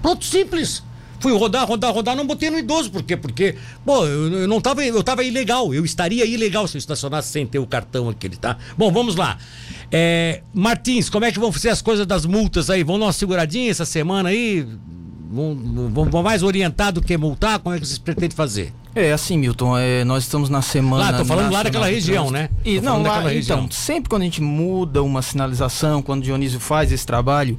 Pronto, 0.00 0.24
simples. 0.24 0.82
Fui 1.22 1.32
rodar, 1.32 1.64
rodar, 1.68 1.94
rodar, 1.94 2.16
não 2.16 2.26
botei 2.26 2.50
no 2.50 2.58
idoso. 2.58 2.90
Por 2.90 3.04
quê? 3.04 3.16
Porque, 3.16 3.54
pô, 3.84 4.04
eu, 4.04 4.40
eu 4.40 4.48
não 4.48 4.60
tava, 4.60 4.84
eu 4.84 5.02
tava 5.04 5.22
ilegal. 5.22 5.72
Eu 5.72 5.84
estaria 5.84 6.26
ilegal 6.26 6.66
se 6.66 6.76
eu 6.76 6.80
estacionasse 6.80 7.30
sem 7.30 7.46
ter 7.46 7.60
o 7.60 7.66
cartão 7.66 8.08
aquele, 8.08 8.34
tá? 8.34 8.56
Bom, 8.76 8.90
vamos 8.90 9.14
lá. 9.14 9.38
É, 9.92 10.42
Martins, 10.52 11.08
como 11.08 11.24
é 11.24 11.30
que 11.30 11.38
vão 11.38 11.52
ser 11.52 11.68
as 11.68 11.80
coisas 11.80 12.04
das 12.04 12.26
multas 12.26 12.68
aí? 12.70 12.82
Vão 12.82 12.98
dar 12.98 13.06
uma 13.06 13.12
seguradinha 13.12 13.70
essa 13.70 13.84
semana 13.84 14.30
aí? 14.30 14.66
Vão, 15.32 16.10
vão, 16.10 16.22
mais 16.22 16.42
orientar 16.42 16.92
do 16.92 17.00
que 17.00 17.16
multar? 17.16 17.58
Como 17.58 17.74
é 17.74 17.80
que 17.80 17.86
vocês 17.86 17.98
pretendem 17.98 18.36
fazer? 18.36 18.70
É, 18.94 19.12
assim, 19.12 19.38
Milton, 19.38 19.78
é, 19.78 20.04
nós 20.04 20.24
estamos 20.24 20.50
na 20.50 20.60
semana. 20.60 21.10
Lá, 21.10 21.18
tô 21.18 21.24
falando 21.24 21.50
lá 21.50 21.62
daquela 21.62 21.86
região, 21.86 22.30
né? 22.30 22.50
E, 22.62 22.78
não, 22.82 23.02
lá, 23.02 23.34
então, 23.34 23.66
sempre 23.70 24.10
quando 24.10 24.20
a 24.20 24.24
gente 24.26 24.42
muda 24.42 25.02
uma 25.02 25.22
sinalização, 25.22 26.02
quando 26.02 26.20
o 26.20 26.24
Dionísio 26.24 26.60
faz 26.60 26.92
esse 26.92 27.06
trabalho, 27.06 27.56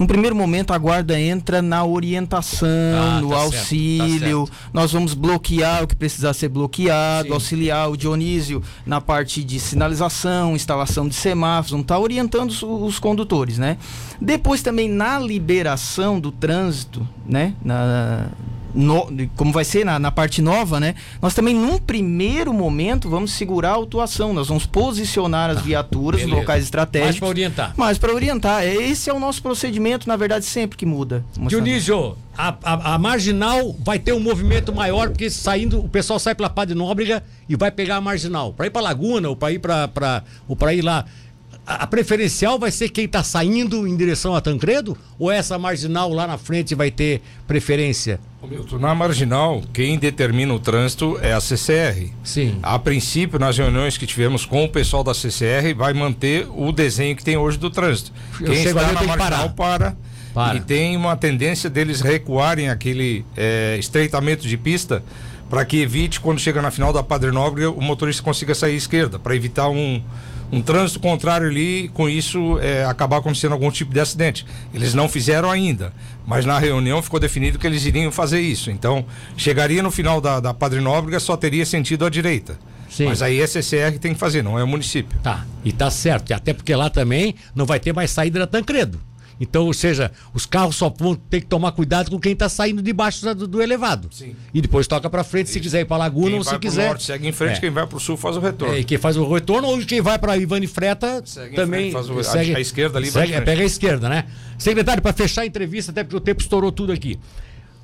no 0.00 0.06
primeiro 0.06 0.34
momento, 0.34 0.72
a 0.72 0.78
guarda 0.78 1.20
entra 1.20 1.60
na 1.60 1.84
orientação, 1.84 2.66
ah, 2.68 3.20
no 3.20 3.28
tá 3.28 3.36
auxílio. 3.36 4.46
Certo, 4.46 4.50
tá 4.50 4.70
Nós 4.72 4.92
vamos 4.92 5.12
bloquear 5.12 5.84
o 5.84 5.86
que 5.86 5.94
precisar 5.94 6.32
ser 6.32 6.48
bloqueado, 6.48 7.28
Sim. 7.28 7.34
auxiliar 7.34 7.90
o 7.90 7.98
Dionísio 7.98 8.62
na 8.86 8.98
parte 8.98 9.44
de 9.44 9.60
sinalização, 9.60 10.56
instalação 10.56 11.06
de 11.06 11.14
semáforos, 11.14 11.72
vamos 11.72 11.84
estar 11.84 11.96
tá 11.96 12.00
orientando 12.00 12.48
os, 12.48 12.62
os 12.62 12.98
condutores, 12.98 13.58
né? 13.58 13.76
Depois 14.18 14.62
também 14.62 14.88
na 14.88 15.18
liberação 15.18 16.18
do 16.18 16.32
trânsito, 16.32 17.06
né? 17.26 17.52
Na, 17.62 18.28
no, 18.74 19.08
como 19.36 19.52
vai 19.52 19.64
ser 19.64 19.84
na, 19.84 19.98
na, 19.98 20.10
parte 20.10 20.40
nova, 20.40 20.78
né? 20.78 20.94
Nós 21.20 21.34
também, 21.34 21.54
num 21.54 21.78
primeiro 21.78 22.52
momento, 22.52 23.08
vamos 23.08 23.32
segurar 23.32 23.70
a 23.70 23.74
autuação. 23.74 24.32
Nós 24.32 24.48
vamos 24.48 24.66
posicionar 24.66 25.50
as 25.50 25.58
ah, 25.58 25.60
viaturas 25.60 26.22
em 26.22 26.26
locais 26.26 26.64
estratégicos. 26.64 27.10
Mais 27.10 27.18
para 27.18 27.28
orientar. 27.28 27.74
Mais 27.76 27.98
para 27.98 28.14
orientar. 28.14 28.64
Esse 28.64 29.10
é 29.10 29.12
o 29.12 29.18
nosso 29.18 29.42
procedimento, 29.42 30.08
na 30.08 30.16
verdade, 30.16 30.44
sempre 30.44 30.76
que 30.76 30.86
muda. 30.86 31.24
Dionísio, 31.36 32.16
a, 32.36 32.56
a, 32.62 32.94
a, 32.94 32.98
marginal 32.98 33.74
vai 33.80 33.98
ter 33.98 34.12
um 34.12 34.20
movimento 34.20 34.74
maior, 34.74 35.08
porque 35.08 35.28
saindo, 35.28 35.80
o 35.80 35.88
pessoal 35.88 36.18
sai 36.18 36.34
pela 36.34 36.48
Padre 36.48 36.74
Nóbrega 36.74 37.22
e 37.48 37.56
vai 37.56 37.70
pegar 37.70 37.96
a 37.96 38.00
marginal. 38.00 38.52
Para 38.52 38.66
ir 38.66 38.70
para 38.70 38.82
Laguna 38.82 39.28
ou 39.28 39.36
para 39.36 39.52
ir 39.52 39.58
para 39.58 40.22
ou 40.48 40.56
para 40.56 40.72
ir 40.72 40.82
lá. 40.82 41.04
A, 41.66 41.86
preferencial 41.86 42.58
vai 42.58 42.70
ser 42.70 42.88
quem 42.88 43.04
está 43.04 43.22
saindo 43.22 43.86
em 43.86 43.96
direção 43.96 44.34
a 44.34 44.40
Tancredo? 44.40 44.96
Ou 45.18 45.30
essa 45.30 45.58
marginal 45.58 46.12
lá 46.12 46.26
na 46.26 46.36
frente 46.36 46.74
vai 46.74 46.90
ter 46.90 47.22
preferência? 47.46 48.18
Milton, 48.48 48.78
na 48.78 48.94
marginal, 48.94 49.62
quem 49.72 49.98
determina 49.98 50.52
o 50.52 50.58
trânsito 50.58 51.18
é 51.22 51.32
a 51.32 51.40
CCR. 51.40 52.10
Sim. 52.24 52.58
A 52.62 52.78
princípio, 52.78 53.38
nas 53.38 53.56
reuniões 53.56 53.96
que 53.96 54.06
tivemos 54.06 54.44
com 54.44 54.64
o 54.64 54.68
pessoal 54.68 55.04
da 55.04 55.14
CCR, 55.14 55.74
vai 55.76 55.92
manter 55.92 56.48
o 56.50 56.72
desenho 56.72 57.14
que 57.14 57.22
tem 57.22 57.36
hoje 57.36 57.58
do 57.58 57.70
trânsito. 57.70 58.12
Quem 58.38 58.64
está 58.64 58.92
na 58.92 59.02
marginal 59.02 59.50
para 59.50 59.96
para. 60.34 60.56
E 60.56 60.60
tem 60.60 60.96
uma 60.96 61.16
tendência 61.16 61.68
deles 61.68 62.00
recuarem 62.00 62.68
aquele 62.68 63.24
é, 63.36 63.76
estreitamento 63.78 64.46
de 64.46 64.56
pista 64.56 65.02
para 65.48 65.64
que 65.64 65.80
evite, 65.80 66.20
quando 66.20 66.38
chega 66.38 66.62
na 66.62 66.70
final 66.70 66.92
da 66.92 67.02
Padre 67.02 67.32
Nobre, 67.32 67.66
o 67.66 67.80
motorista 67.80 68.22
consiga 68.22 68.54
sair 68.54 68.74
à 68.74 68.76
esquerda, 68.76 69.18
para 69.18 69.34
evitar 69.34 69.68
um, 69.68 70.00
um 70.52 70.60
trânsito 70.60 71.00
contrário 71.00 71.46
ali, 71.46 71.88
com 71.94 72.08
isso 72.08 72.58
é, 72.60 72.84
acabar 72.84 73.18
acontecendo 73.18 73.52
algum 73.52 73.70
tipo 73.70 73.92
de 73.92 74.00
acidente. 74.00 74.44
Eles 74.74 74.94
não 74.94 75.08
fizeram 75.08 75.50
ainda, 75.50 75.92
mas 76.26 76.44
na 76.44 76.58
reunião 76.58 77.00
ficou 77.00 77.20
definido 77.20 77.58
que 77.58 77.66
eles 77.66 77.84
iriam 77.84 78.10
fazer 78.10 78.40
isso. 78.40 78.70
Então, 78.70 79.04
chegaria 79.36 79.82
no 79.82 79.90
final 79.90 80.20
da, 80.20 80.40
da 80.40 80.52
Padre 80.52 80.80
Nóbrega, 80.80 81.20
só 81.20 81.36
teria 81.36 81.64
sentido 81.64 82.04
à 82.04 82.10
direita. 82.10 82.58
Sim. 82.88 83.06
Mas 83.06 83.22
aí 83.22 83.40
é 83.40 83.46
CCR 83.46 83.92
que 83.92 84.00
tem 84.00 84.12
que 84.12 84.18
fazer, 84.18 84.42
não 84.42 84.58
é 84.58 84.64
o 84.64 84.66
município. 84.66 85.16
Tá, 85.22 85.46
e 85.64 85.72
tá 85.72 85.90
certo. 85.90 86.32
Até 86.32 86.52
porque 86.52 86.74
lá 86.74 86.90
também 86.90 87.36
não 87.54 87.64
vai 87.64 87.78
ter 87.78 87.92
mais 87.92 88.10
saída 88.10 88.40
da 88.40 88.46
Tancredo. 88.46 89.00
Então, 89.40 89.64
ou 89.64 89.72
seja, 89.72 90.12
os 90.34 90.44
carros 90.44 90.76
só 90.76 90.90
vão 90.90 91.14
ter 91.14 91.40
que 91.40 91.46
tomar 91.46 91.72
cuidado 91.72 92.10
com 92.10 92.20
quem 92.20 92.32
está 92.32 92.46
saindo 92.48 92.82
debaixo 92.82 93.34
do, 93.34 93.48
do 93.48 93.62
elevado. 93.62 94.08
Sim. 94.12 94.36
E 94.52 94.60
depois 94.60 94.86
toca 94.86 95.08
para 95.08 95.24
frente 95.24 95.46
Isso. 95.46 95.54
se 95.54 95.60
quiser 95.60 95.80
ir 95.80 95.84
para 95.86 95.96
Laguna 95.96 96.28
quem 96.28 96.38
ou 96.38 96.44
se 96.44 96.58
quiser. 96.58 96.88
Norte, 96.88 97.04
segue 97.04 97.26
em 97.26 97.32
frente, 97.32 97.56
é. 97.56 97.60
quem 97.60 97.70
vai 97.70 97.86
para 97.86 97.96
o 97.96 98.00
sul 98.00 98.18
faz 98.18 98.36
o 98.36 98.40
retorno. 98.40 98.76
É, 98.76 98.82
quem 98.82 98.98
faz 98.98 99.16
o 99.16 99.32
retorno 99.32 99.68
ou 99.68 99.78
quem 99.78 100.02
vai 100.02 100.18
para 100.18 100.36
Ivani 100.36 100.66
Freta 100.66 101.22
segue 101.24 101.56
também 101.56 101.90
frente, 101.90 101.92
faz 101.92 102.10
o, 102.10 102.22
segue, 102.22 102.54
a, 102.54 102.58
a 102.58 102.60
esquerda 102.60 102.98
ali 102.98 103.10
segue, 103.10 103.32
é, 103.32 103.40
pega 103.40 103.62
a 103.62 103.66
esquerda, 103.66 104.08
né? 104.10 104.26
Secretário, 104.58 105.02
para 105.02 105.14
fechar 105.14 105.40
a 105.42 105.46
entrevista, 105.46 105.90
até 105.90 106.04
porque 106.04 106.16
o 106.16 106.20
tempo 106.20 106.42
estourou 106.42 106.70
tudo 106.70 106.92
aqui. 106.92 107.18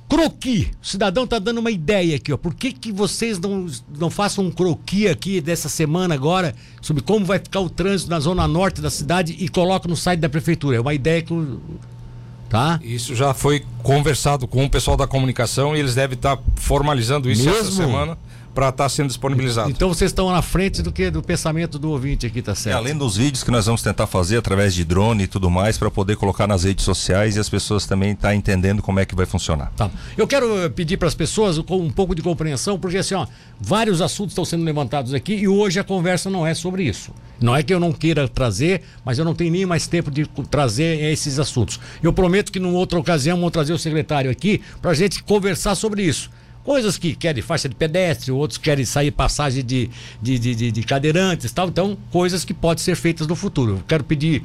Croqui. 0.09 0.71
O 0.81 0.85
cidadão 0.85 1.25
está 1.25 1.37
dando 1.37 1.57
uma 1.59 1.71
ideia 1.71 2.15
aqui, 2.15 2.31
ó. 2.31 2.37
Por 2.37 2.53
que, 2.53 2.71
que 2.71 2.91
vocês 2.91 3.37
não, 3.39 3.67
não 3.97 4.09
façam 4.09 4.45
um 4.45 4.51
croqui 4.51 5.07
aqui 5.07 5.41
dessa 5.41 5.67
semana 5.67 6.15
agora 6.15 6.55
sobre 6.81 7.03
como 7.03 7.25
vai 7.25 7.39
ficar 7.39 7.59
o 7.59 7.69
trânsito 7.69 8.09
na 8.09 8.19
zona 8.19 8.47
norte 8.47 8.81
da 8.81 8.89
cidade 8.89 9.35
e 9.37 9.49
colocam 9.49 9.89
no 9.89 9.97
site 9.97 10.19
da 10.19 10.29
prefeitura? 10.29 10.77
É 10.77 10.79
uma 10.79 10.93
ideia 10.93 11.21
que 11.21 11.33
Tá? 12.49 12.79
Isso 12.81 13.13
já 13.13 13.33
foi 13.33 13.65
conversado 13.83 14.47
com 14.47 14.63
o 14.63 14.69
pessoal 14.69 14.95
da 14.95 15.05
comunicação 15.05 15.75
e 15.75 15.79
eles 15.79 15.95
devem 15.95 16.15
estar 16.15 16.39
formalizando 16.55 17.29
isso 17.29 17.43
Mesmo? 17.43 17.59
essa 17.59 17.71
semana 17.71 18.17
para 18.57 18.69
estar 18.69 18.85
tá 18.85 18.89
sendo 18.89 19.09
disponibilizado. 19.09 19.69
Então 19.69 19.87
vocês 19.87 20.09
estão 20.09 20.31
na 20.31 20.41
frente 20.41 20.81
do 20.81 20.91
que 20.91 21.11
do 21.11 21.21
pensamento 21.21 21.77
do 21.77 21.91
ouvinte 21.91 22.25
aqui, 22.25 22.41
tá 22.41 22.55
certo? 22.55 22.75
E 22.75 22.75
além 22.75 22.97
dos 22.97 23.15
vídeos 23.15 23.43
que 23.43 23.51
nós 23.51 23.67
vamos 23.67 23.83
tentar 23.83 24.07
fazer 24.07 24.37
através 24.37 24.73
de 24.73 24.83
drone 24.83 25.25
e 25.25 25.27
tudo 25.27 25.47
mais 25.47 25.77
para 25.77 25.91
poder 25.91 26.15
colocar 26.15 26.47
nas 26.47 26.63
redes 26.63 26.83
sociais 26.83 27.35
e 27.35 27.39
as 27.39 27.47
pessoas 27.47 27.85
também 27.85 28.13
estar 28.13 28.29
tá 28.29 28.35
entendendo 28.35 28.81
como 28.81 28.99
é 28.99 29.05
que 29.05 29.13
vai 29.13 29.27
funcionar. 29.27 29.71
Tá. 29.77 29.91
Eu 30.17 30.27
quero 30.27 30.57
eh, 30.57 30.69
pedir 30.69 30.97
para 30.97 31.07
as 31.07 31.13
pessoas 31.13 31.59
com 31.59 31.77
um 31.77 31.91
pouco 31.91 32.15
de 32.15 32.23
compreensão, 32.23 32.79
porque 32.79 32.97
assim, 32.97 33.13
ó, 33.13 33.27
vários 33.61 34.01
assuntos 34.01 34.31
estão 34.31 34.43
sendo 34.43 34.63
levantados 34.63 35.13
aqui 35.13 35.35
e 35.35 35.47
hoje 35.47 35.79
a 35.79 35.83
conversa 35.83 36.27
não 36.27 36.47
é 36.47 36.55
sobre 36.55 36.81
isso. 36.81 37.11
Não 37.39 37.55
é 37.55 37.61
que 37.61 37.71
eu 37.71 37.79
não 37.79 37.93
queira 37.93 38.27
trazer, 38.27 38.81
mas 39.05 39.19
eu 39.19 39.25
não 39.25 39.35
tenho 39.35 39.51
nem 39.51 39.67
mais 39.67 39.85
tempo 39.85 40.09
de 40.09 40.25
trazer 40.49 40.99
esses 41.11 41.37
assuntos. 41.37 41.79
Eu 42.01 42.11
prometo 42.11 42.51
que 42.51 42.59
numa 42.59 42.79
outra 42.79 42.97
ocasião 42.97 43.39
vou 43.39 43.51
trazer 43.51 43.73
o 43.73 43.77
secretário 43.77 44.31
aqui 44.31 44.63
para 44.81 44.89
a 44.89 44.95
gente 44.95 45.21
conversar 45.21 45.75
sobre 45.75 46.01
isso. 46.01 46.31
Coisas 46.67 46.97
que 46.97 47.15
querem 47.15 47.41
faixa 47.41 47.69
de 47.69 47.75
pedestre, 47.75 48.29
outros 48.29 48.57
querem 48.57 48.83
sair 48.83 49.09
passagem 49.09 49.63
de, 49.63 49.89
de, 50.21 50.37
de, 50.37 50.53
de, 50.53 50.69
de 50.69 50.83
cadeirantes 50.83 51.49
tal. 51.53 51.69
Então, 51.69 51.97
coisas 52.11 52.43
que 52.43 52.53
podem 52.53 52.83
ser 52.83 52.97
feitas 52.97 53.25
no 53.25 53.37
futuro. 53.37 53.77
Eu 53.77 53.83
quero 53.87 54.03
pedir, 54.03 54.43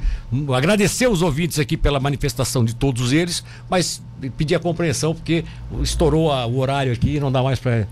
agradecer 0.55 1.05
os 1.09 1.21
ouvintes 1.21 1.59
aqui 1.59 1.75
pela 1.75 1.99
manifestação 1.99 2.63
de 2.63 2.73
todos 2.73 3.11
eles, 3.11 3.43
mas 3.69 4.01
pedir 4.37 4.55
a 4.55 4.59
compreensão 4.59 5.13
porque 5.13 5.43
estourou 5.81 6.31
a, 6.31 6.45
o 6.45 6.59
horário 6.59 6.93
aqui 6.93 7.17
e 7.17 7.19
não 7.19 7.29
dá 7.29 7.43
mais 7.43 7.59
para 7.59 7.85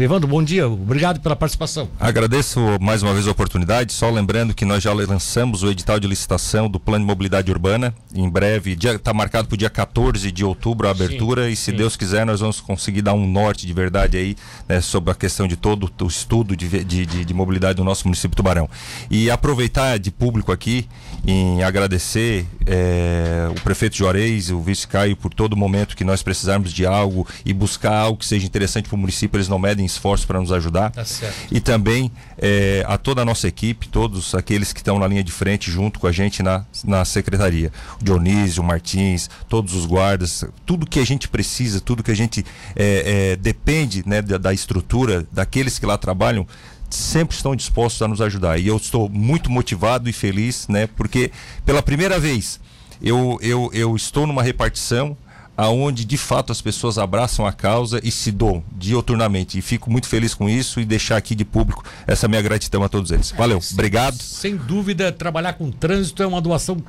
Evandro, 0.00 0.28
bom 0.28 0.42
dia, 0.42 0.68
obrigado 0.68 1.20
pela 1.20 1.34
participação. 1.34 1.88
Agradeço 1.98 2.60
mais 2.80 3.02
uma 3.02 3.12
vez 3.12 3.26
a 3.26 3.30
oportunidade, 3.30 3.92
só 3.92 4.10
lembrando 4.10 4.54
que 4.54 4.64
nós 4.64 4.82
já 4.82 4.92
lançamos 4.92 5.62
o 5.62 5.70
edital 5.70 5.98
de 5.98 6.06
licitação 6.06 6.68
do 6.68 6.78
Plano 6.78 7.04
de 7.04 7.06
Mobilidade 7.06 7.50
Urbana, 7.50 7.94
em 8.14 8.28
breve, 8.28 8.72
está 8.80 9.12
marcado 9.12 9.48
para 9.48 9.54
o 9.54 9.58
dia 9.58 9.70
14 9.70 10.30
de 10.30 10.44
outubro 10.44 10.88
a 10.88 10.90
abertura 10.90 11.46
sim, 11.46 11.52
e 11.52 11.56
se 11.56 11.70
sim. 11.70 11.76
Deus 11.76 11.96
quiser 11.96 12.24
nós 12.24 12.40
vamos 12.40 12.60
conseguir 12.60 13.02
dar 13.02 13.14
um 13.14 13.26
norte 13.26 13.66
de 13.66 13.72
verdade 13.72 14.16
aí 14.16 14.36
né, 14.68 14.80
sobre 14.80 15.10
a 15.10 15.14
questão 15.14 15.48
de 15.48 15.56
todo 15.56 15.90
o 16.00 16.06
estudo 16.06 16.56
de, 16.56 16.68
de, 16.84 17.06
de, 17.06 17.24
de 17.24 17.34
mobilidade 17.34 17.76
do 17.76 17.84
nosso 17.84 18.06
município 18.06 18.36
Tubarão. 18.36 18.68
E 19.10 19.30
aproveitar 19.30 19.98
de 19.98 20.10
público 20.10 20.52
aqui 20.52 20.88
em 21.26 21.62
agradecer 21.62 22.46
é, 22.66 23.48
o 23.50 23.60
prefeito 23.62 23.96
Juarez, 23.96 24.50
o 24.50 24.60
vice 24.60 24.86
Caio, 24.86 25.16
por 25.16 25.32
todo 25.32 25.56
momento 25.56 25.96
que 25.96 26.04
nós 26.04 26.22
precisarmos 26.22 26.72
de 26.72 26.86
algo 26.86 27.26
e 27.44 27.52
buscar 27.52 27.94
algo 27.94 28.18
que 28.18 28.26
seja 28.26 28.46
interessante 28.46 28.88
para 28.88 28.96
o 28.96 28.98
município, 28.98 29.36
eles 29.36 29.48
não 29.48 29.58
medem 29.64 29.86
esforços 29.86 30.26
para 30.26 30.38
nos 30.38 30.52
ajudar. 30.52 30.90
Tá 30.90 31.04
e 31.50 31.58
também 31.58 32.12
é, 32.36 32.84
a 32.86 32.98
toda 32.98 33.22
a 33.22 33.24
nossa 33.24 33.48
equipe, 33.48 33.88
todos 33.88 34.34
aqueles 34.34 34.72
que 34.72 34.80
estão 34.80 34.98
na 34.98 35.08
linha 35.08 35.24
de 35.24 35.32
frente 35.32 35.70
junto 35.70 35.98
com 35.98 36.06
a 36.06 36.12
gente 36.12 36.42
na, 36.42 36.64
na 36.84 37.04
secretaria. 37.04 37.72
O 38.00 38.04
Dionísio, 38.04 38.62
o 38.62 38.66
Martins, 38.66 39.30
todos 39.48 39.74
os 39.74 39.86
guardas, 39.86 40.44
tudo 40.66 40.86
que 40.86 41.00
a 41.00 41.06
gente 41.06 41.28
precisa, 41.28 41.80
tudo 41.80 42.02
que 42.02 42.10
a 42.10 42.16
gente 42.16 42.44
é, 42.76 43.32
é, 43.32 43.36
depende 43.36 44.02
né, 44.06 44.20
da, 44.20 44.36
da 44.36 44.52
estrutura, 44.52 45.26
daqueles 45.32 45.78
que 45.78 45.86
lá 45.86 45.96
trabalham, 45.96 46.46
sempre 46.90 47.34
estão 47.34 47.56
dispostos 47.56 48.02
a 48.02 48.08
nos 48.08 48.20
ajudar. 48.20 48.58
E 48.58 48.66
eu 48.66 48.76
estou 48.76 49.08
muito 49.08 49.50
motivado 49.50 50.08
e 50.08 50.12
feliz, 50.12 50.68
né? 50.68 50.86
Porque 50.86 51.30
pela 51.64 51.82
primeira 51.82 52.20
vez 52.20 52.60
eu, 53.02 53.38
eu, 53.40 53.70
eu 53.72 53.96
estou 53.96 54.26
numa 54.26 54.42
repartição 54.42 55.16
aonde 55.56 56.04
de 56.04 56.16
fato 56.16 56.52
as 56.52 56.60
pessoas 56.60 56.98
abraçam 56.98 57.46
a 57.46 57.52
causa 57.52 58.00
e 58.02 58.10
se 58.10 58.30
doam 58.30 58.62
dioturnamente. 58.72 59.58
E 59.58 59.62
fico 59.62 59.90
muito 59.90 60.08
feliz 60.08 60.34
com 60.34 60.48
isso 60.48 60.80
e 60.80 60.84
deixar 60.84 61.16
aqui 61.16 61.34
de 61.34 61.44
público 61.44 61.84
essa 62.06 62.26
minha 62.28 62.42
gratidão 62.42 62.82
a 62.82 62.88
todos 62.88 63.10
eles. 63.10 63.32
Valeu, 63.36 63.58
é, 63.58 63.72
obrigado. 63.72 64.20
Sem 64.20 64.56
dúvida, 64.56 65.12
trabalhar 65.12 65.54
com 65.54 65.70
trânsito 65.70 66.22
é 66.22 66.26
uma 66.26 66.40
doação 66.40 66.82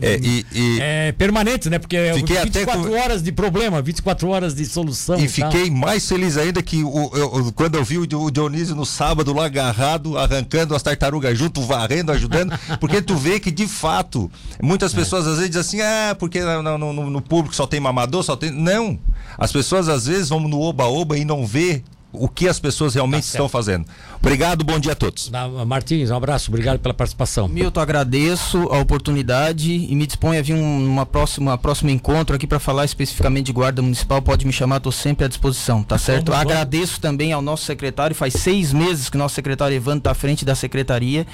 é, 0.00 0.18
e, 0.22 0.46
e 0.52 0.78
é, 0.80 1.12
permanente, 1.12 1.70
né? 1.70 1.78
Porque 1.78 1.96
é 1.96 2.12
24 2.12 2.82
com... 2.82 2.98
horas 2.98 3.22
de 3.22 3.32
problema, 3.32 3.80
24 3.80 4.28
horas 4.28 4.54
de 4.54 4.64
solução. 4.66 5.18
E, 5.18 5.24
e 5.24 5.28
fiquei 5.28 5.70
mais 5.70 6.08
feliz 6.08 6.36
ainda 6.36 6.62
que 6.62 6.82
o, 6.82 7.10
eu, 7.14 7.52
quando 7.54 7.76
eu 7.76 7.84
vi 7.84 7.98
o 7.98 8.30
Dionísio 8.30 8.74
no 8.74 8.84
sábado 8.84 9.32
lá 9.32 9.46
agarrado, 9.46 10.18
arrancando 10.18 10.74
as 10.74 10.82
tartarugas 10.82 11.38
junto, 11.38 11.62
varrendo, 11.62 12.12
ajudando, 12.12 12.58
porque 12.78 13.00
tu 13.00 13.16
vê 13.16 13.38
que 13.38 13.50
de 13.50 13.66
fato, 13.66 14.30
muitas 14.62 14.92
é. 14.92 14.96
pessoas 14.96 15.26
às 15.26 15.36
vezes 15.36 15.50
dizem 15.50 15.60
assim, 15.60 15.80
ah, 15.80 16.16
porque 16.18 16.40
no, 16.40 16.78
no, 16.78 17.10
no 17.10 17.20
público 17.20 17.54
só 17.60 17.66
tem 17.66 17.78
mamador, 17.78 18.22
só 18.22 18.36
tem. 18.36 18.50
Não. 18.50 18.98
As 19.36 19.52
pessoas 19.52 19.88
às 19.88 20.06
vezes 20.06 20.30
vão 20.30 20.40
no 20.40 20.60
oba-oba 20.60 21.18
e 21.18 21.26
não 21.26 21.46
vê 21.46 21.82
o 22.12 22.28
que 22.28 22.48
as 22.48 22.58
pessoas 22.58 22.94
realmente 22.94 23.22
tá 23.22 23.28
estão 23.28 23.48
fazendo. 23.48 23.86
Obrigado, 24.18 24.64
bom 24.64 24.78
dia 24.78 24.92
a 24.92 24.94
todos. 24.94 25.30
Martins, 25.66 26.10
um 26.10 26.16
abraço, 26.16 26.50
obrigado 26.50 26.78
pela 26.78 26.94
participação. 26.94 27.48
Milton, 27.48 27.80
agradeço 27.80 28.58
a 28.70 28.78
oportunidade 28.78 29.72
e 29.72 29.94
me 29.94 30.06
disponho 30.06 30.38
a 30.38 30.42
vir 30.42 30.54
uma 30.54 31.06
próxima 31.06 31.56
próximo 31.56 31.90
encontro 31.90 32.36
aqui 32.36 32.46
para 32.46 32.58
falar 32.58 32.84
especificamente 32.84 33.46
de 33.46 33.52
guarda 33.52 33.80
municipal. 33.80 34.20
Pode 34.20 34.46
me 34.46 34.52
chamar, 34.52 34.78
estou 34.78 34.92
sempre 34.92 35.24
à 35.24 35.28
disposição, 35.28 35.82
tá 35.82 35.98
certo? 35.98 36.26
Vamos, 36.26 36.44
vamos. 36.44 36.52
Agradeço 36.52 37.00
também 37.00 37.32
ao 37.32 37.40
nosso 37.42 37.64
secretário, 37.64 38.14
faz 38.14 38.34
seis 38.34 38.72
meses 38.72 39.08
que 39.08 39.16
o 39.16 39.18
nosso 39.18 39.34
secretário 39.34 39.76
Evandro 39.76 39.98
está 39.98 40.10
à 40.10 40.14
frente 40.14 40.44
da 40.44 40.54
secretaria 40.54 41.26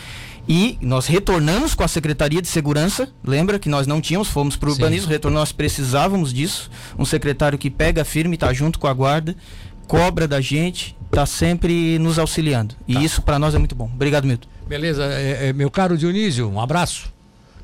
e 0.48 0.78
nós 0.80 1.06
retornamos 1.06 1.74
com 1.74 1.82
a 1.82 1.88
Secretaria 1.88 2.40
de 2.40 2.46
Segurança. 2.46 3.08
Lembra 3.24 3.58
que 3.58 3.68
nós 3.68 3.86
não 3.86 4.00
tínhamos, 4.00 4.28
fomos 4.28 4.54
para 4.54 4.68
o 4.68 4.72
urbanismo, 4.72 5.10
retornamos, 5.10 5.48
nós 5.48 5.52
precisávamos 5.52 6.32
disso. 6.32 6.70
Um 6.96 7.04
secretário 7.04 7.58
que 7.58 7.68
pega 7.68 8.04
firme, 8.04 8.36
está 8.36 8.52
junto 8.52 8.78
com 8.78 8.86
a 8.86 8.92
guarda 8.92 9.36
cobra 9.86 10.26
da 10.26 10.40
gente, 10.40 10.96
está 11.06 11.24
sempre 11.26 11.98
nos 11.98 12.18
auxiliando. 12.18 12.74
E 12.86 12.94
tá. 12.94 13.00
isso 13.00 13.22
para 13.22 13.38
nós 13.38 13.54
é 13.54 13.58
muito 13.58 13.74
bom. 13.74 13.90
Obrigado, 13.92 14.26
Milton. 14.26 14.48
Beleza, 14.66 15.04
é, 15.04 15.48
é, 15.48 15.52
meu 15.52 15.70
caro 15.70 15.96
Dionísio, 15.96 16.50
um 16.50 16.60
abraço. 16.60 17.12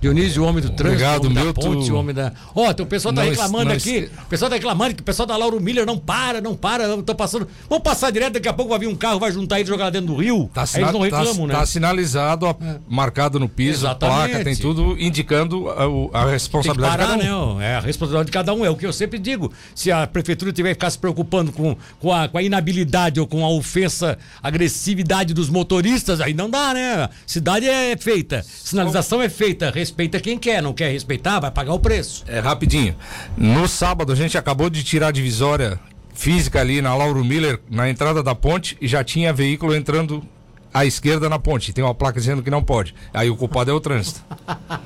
Dionísio, 0.02 0.42
o 0.42 0.46
homem 0.46 0.60
do 0.60 0.70
trânsito, 0.70 1.04
Obrigado, 1.04 1.26
homem 1.26 1.44
da 1.44 1.54
ponte, 1.54 1.92
o 1.92 1.94
homem 1.94 2.12
da. 2.12 2.32
Ó, 2.56 2.66
oh, 2.66 2.82
o 2.82 2.86
pessoal 2.86 3.14
tá 3.14 3.22
reclamando 3.22 3.72
aqui. 3.72 4.10
O 4.24 4.26
pessoal 4.26 4.48
tá 4.48 4.56
reclamando 4.56 4.96
que 4.96 5.00
o 5.00 5.04
pessoal 5.04 5.28
da 5.28 5.36
Lauro 5.36 5.60
Miller 5.60 5.86
não 5.86 5.96
para, 5.96 6.40
não 6.40 6.56
para, 6.56 6.92
estão 6.92 7.14
passando. 7.14 7.46
Vamos 7.68 7.84
passar 7.84 8.10
direto, 8.10 8.32
daqui 8.32 8.48
a 8.48 8.52
pouco 8.52 8.70
vai 8.70 8.80
vir 8.80 8.88
um 8.88 8.96
carro, 8.96 9.20
vai 9.20 9.30
juntar 9.30 9.60
ele 9.60 9.68
e 9.68 9.68
jogar 9.68 9.90
dentro 9.90 10.08
do 10.08 10.16
rio. 10.16 10.50
Tá 10.52 10.62
Aí 10.74 10.82
eles 10.82 10.92
não 10.92 10.98
tá 10.98 11.04
reclamam, 11.04 11.46
tá, 11.46 11.52
né? 11.52 11.54
Tá 11.60 11.66
sinalizado, 11.66 12.46
ó, 12.46 12.50
é. 12.50 12.80
marcado 12.88 13.38
no 13.38 13.48
piso, 13.48 13.86
Exatamente. 13.86 14.30
placa, 14.30 14.44
tem 14.44 14.56
tudo 14.56 15.00
indicando 15.00 15.68
a, 15.70 16.20
a 16.20 16.30
responsabilidade 16.32 16.96
parar, 16.96 17.14
de 17.14 17.22
cada 17.22 17.36
um. 17.36 17.58
Né? 17.58 17.70
É 17.70 17.76
a 17.76 17.80
responsabilidade 17.80 18.26
de 18.26 18.32
cada 18.32 18.54
um, 18.54 18.64
é 18.64 18.70
o 18.70 18.74
que 18.74 18.84
eu 18.84 18.92
sempre 18.92 19.20
digo. 19.20 19.52
Se 19.72 19.92
a 19.92 20.04
prefeitura 20.04 20.52
tiver 20.52 20.70
que 20.70 20.74
ficar 20.74 20.90
se 20.90 20.98
preocupando 20.98 21.52
com, 21.52 21.76
com, 22.00 22.12
a, 22.12 22.26
com 22.26 22.38
a 22.38 22.42
inabilidade 22.42 23.20
ou 23.20 23.26
com 23.28 23.44
a 23.44 23.48
ofensa, 23.48 24.18
agressividade 24.42 25.32
dos 25.32 25.48
motoristas, 25.48 26.20
aí 26.20 26.34
não 26.34 26.50
dá, 26.50 26.74
né? 26.74 27.08
Cidade 27.24 27.68
é 27.68 27.96
feita, 27.96 28.44
sinalização 28.44 29.22
é 29.22 29.28
feita, 29.28 29.70
respeito 29.70 29.91
respeita 29.92 30.18
quem 30.18 30.38
quer, 30.38 30.62
não 30.62 30.72
quer 30.72 30.90
respeitar, 30.90 31.38
vai 31.38 31.50
pagar 31.50 31.74
o 31.74 31.78
preço. 31.78 32.24
É 32.26 32.40
rapidinho. 32.40 32.96
No 33.36 33.68
sábado 33.68 34.10
a 34.10 34.16
gente 34.16 34.38
acabou 34.38 34.70
de 34.70 34.82
tirar 34.82 35.08
a 35.08 35.12
divisória 35.12 35.78
física 36.14 36.60
ali 36.60 36.80
na 36.80 36.94
Lauro 36.94 37.22
Miller, 37.22 37.60
na 37.70 37.90
entrada 37.90 38.22
da 38.22 38.34
ponte, 38.34 38.76
e 38.80 38.88
já 38.88 39.04
tinha 39.04 39.34
veículo 39.34 39.74
entrando 39.74 40.24
à 40.72 40.86
esquerda 40.86 41.28
na 41.28 41.38
ponte. 41.38 41.74
Tem 41.74 41.84
uma 41.84 41.94
placa 41.94 42.18
dizendo 42.18 42.42
que 42.42 42.50
não 42.50 42.62
pode. 42.62 42.94
Aí 43.12 43.28
o 43.28 43.36
culpado 43.36 43.70
é 43.70 43.74
o 43.74 43.80
trânsito. 43.80 44.22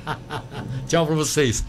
Tchau 0.89 1.07
pra 1.07 1.15
vocês. 1.15 1.65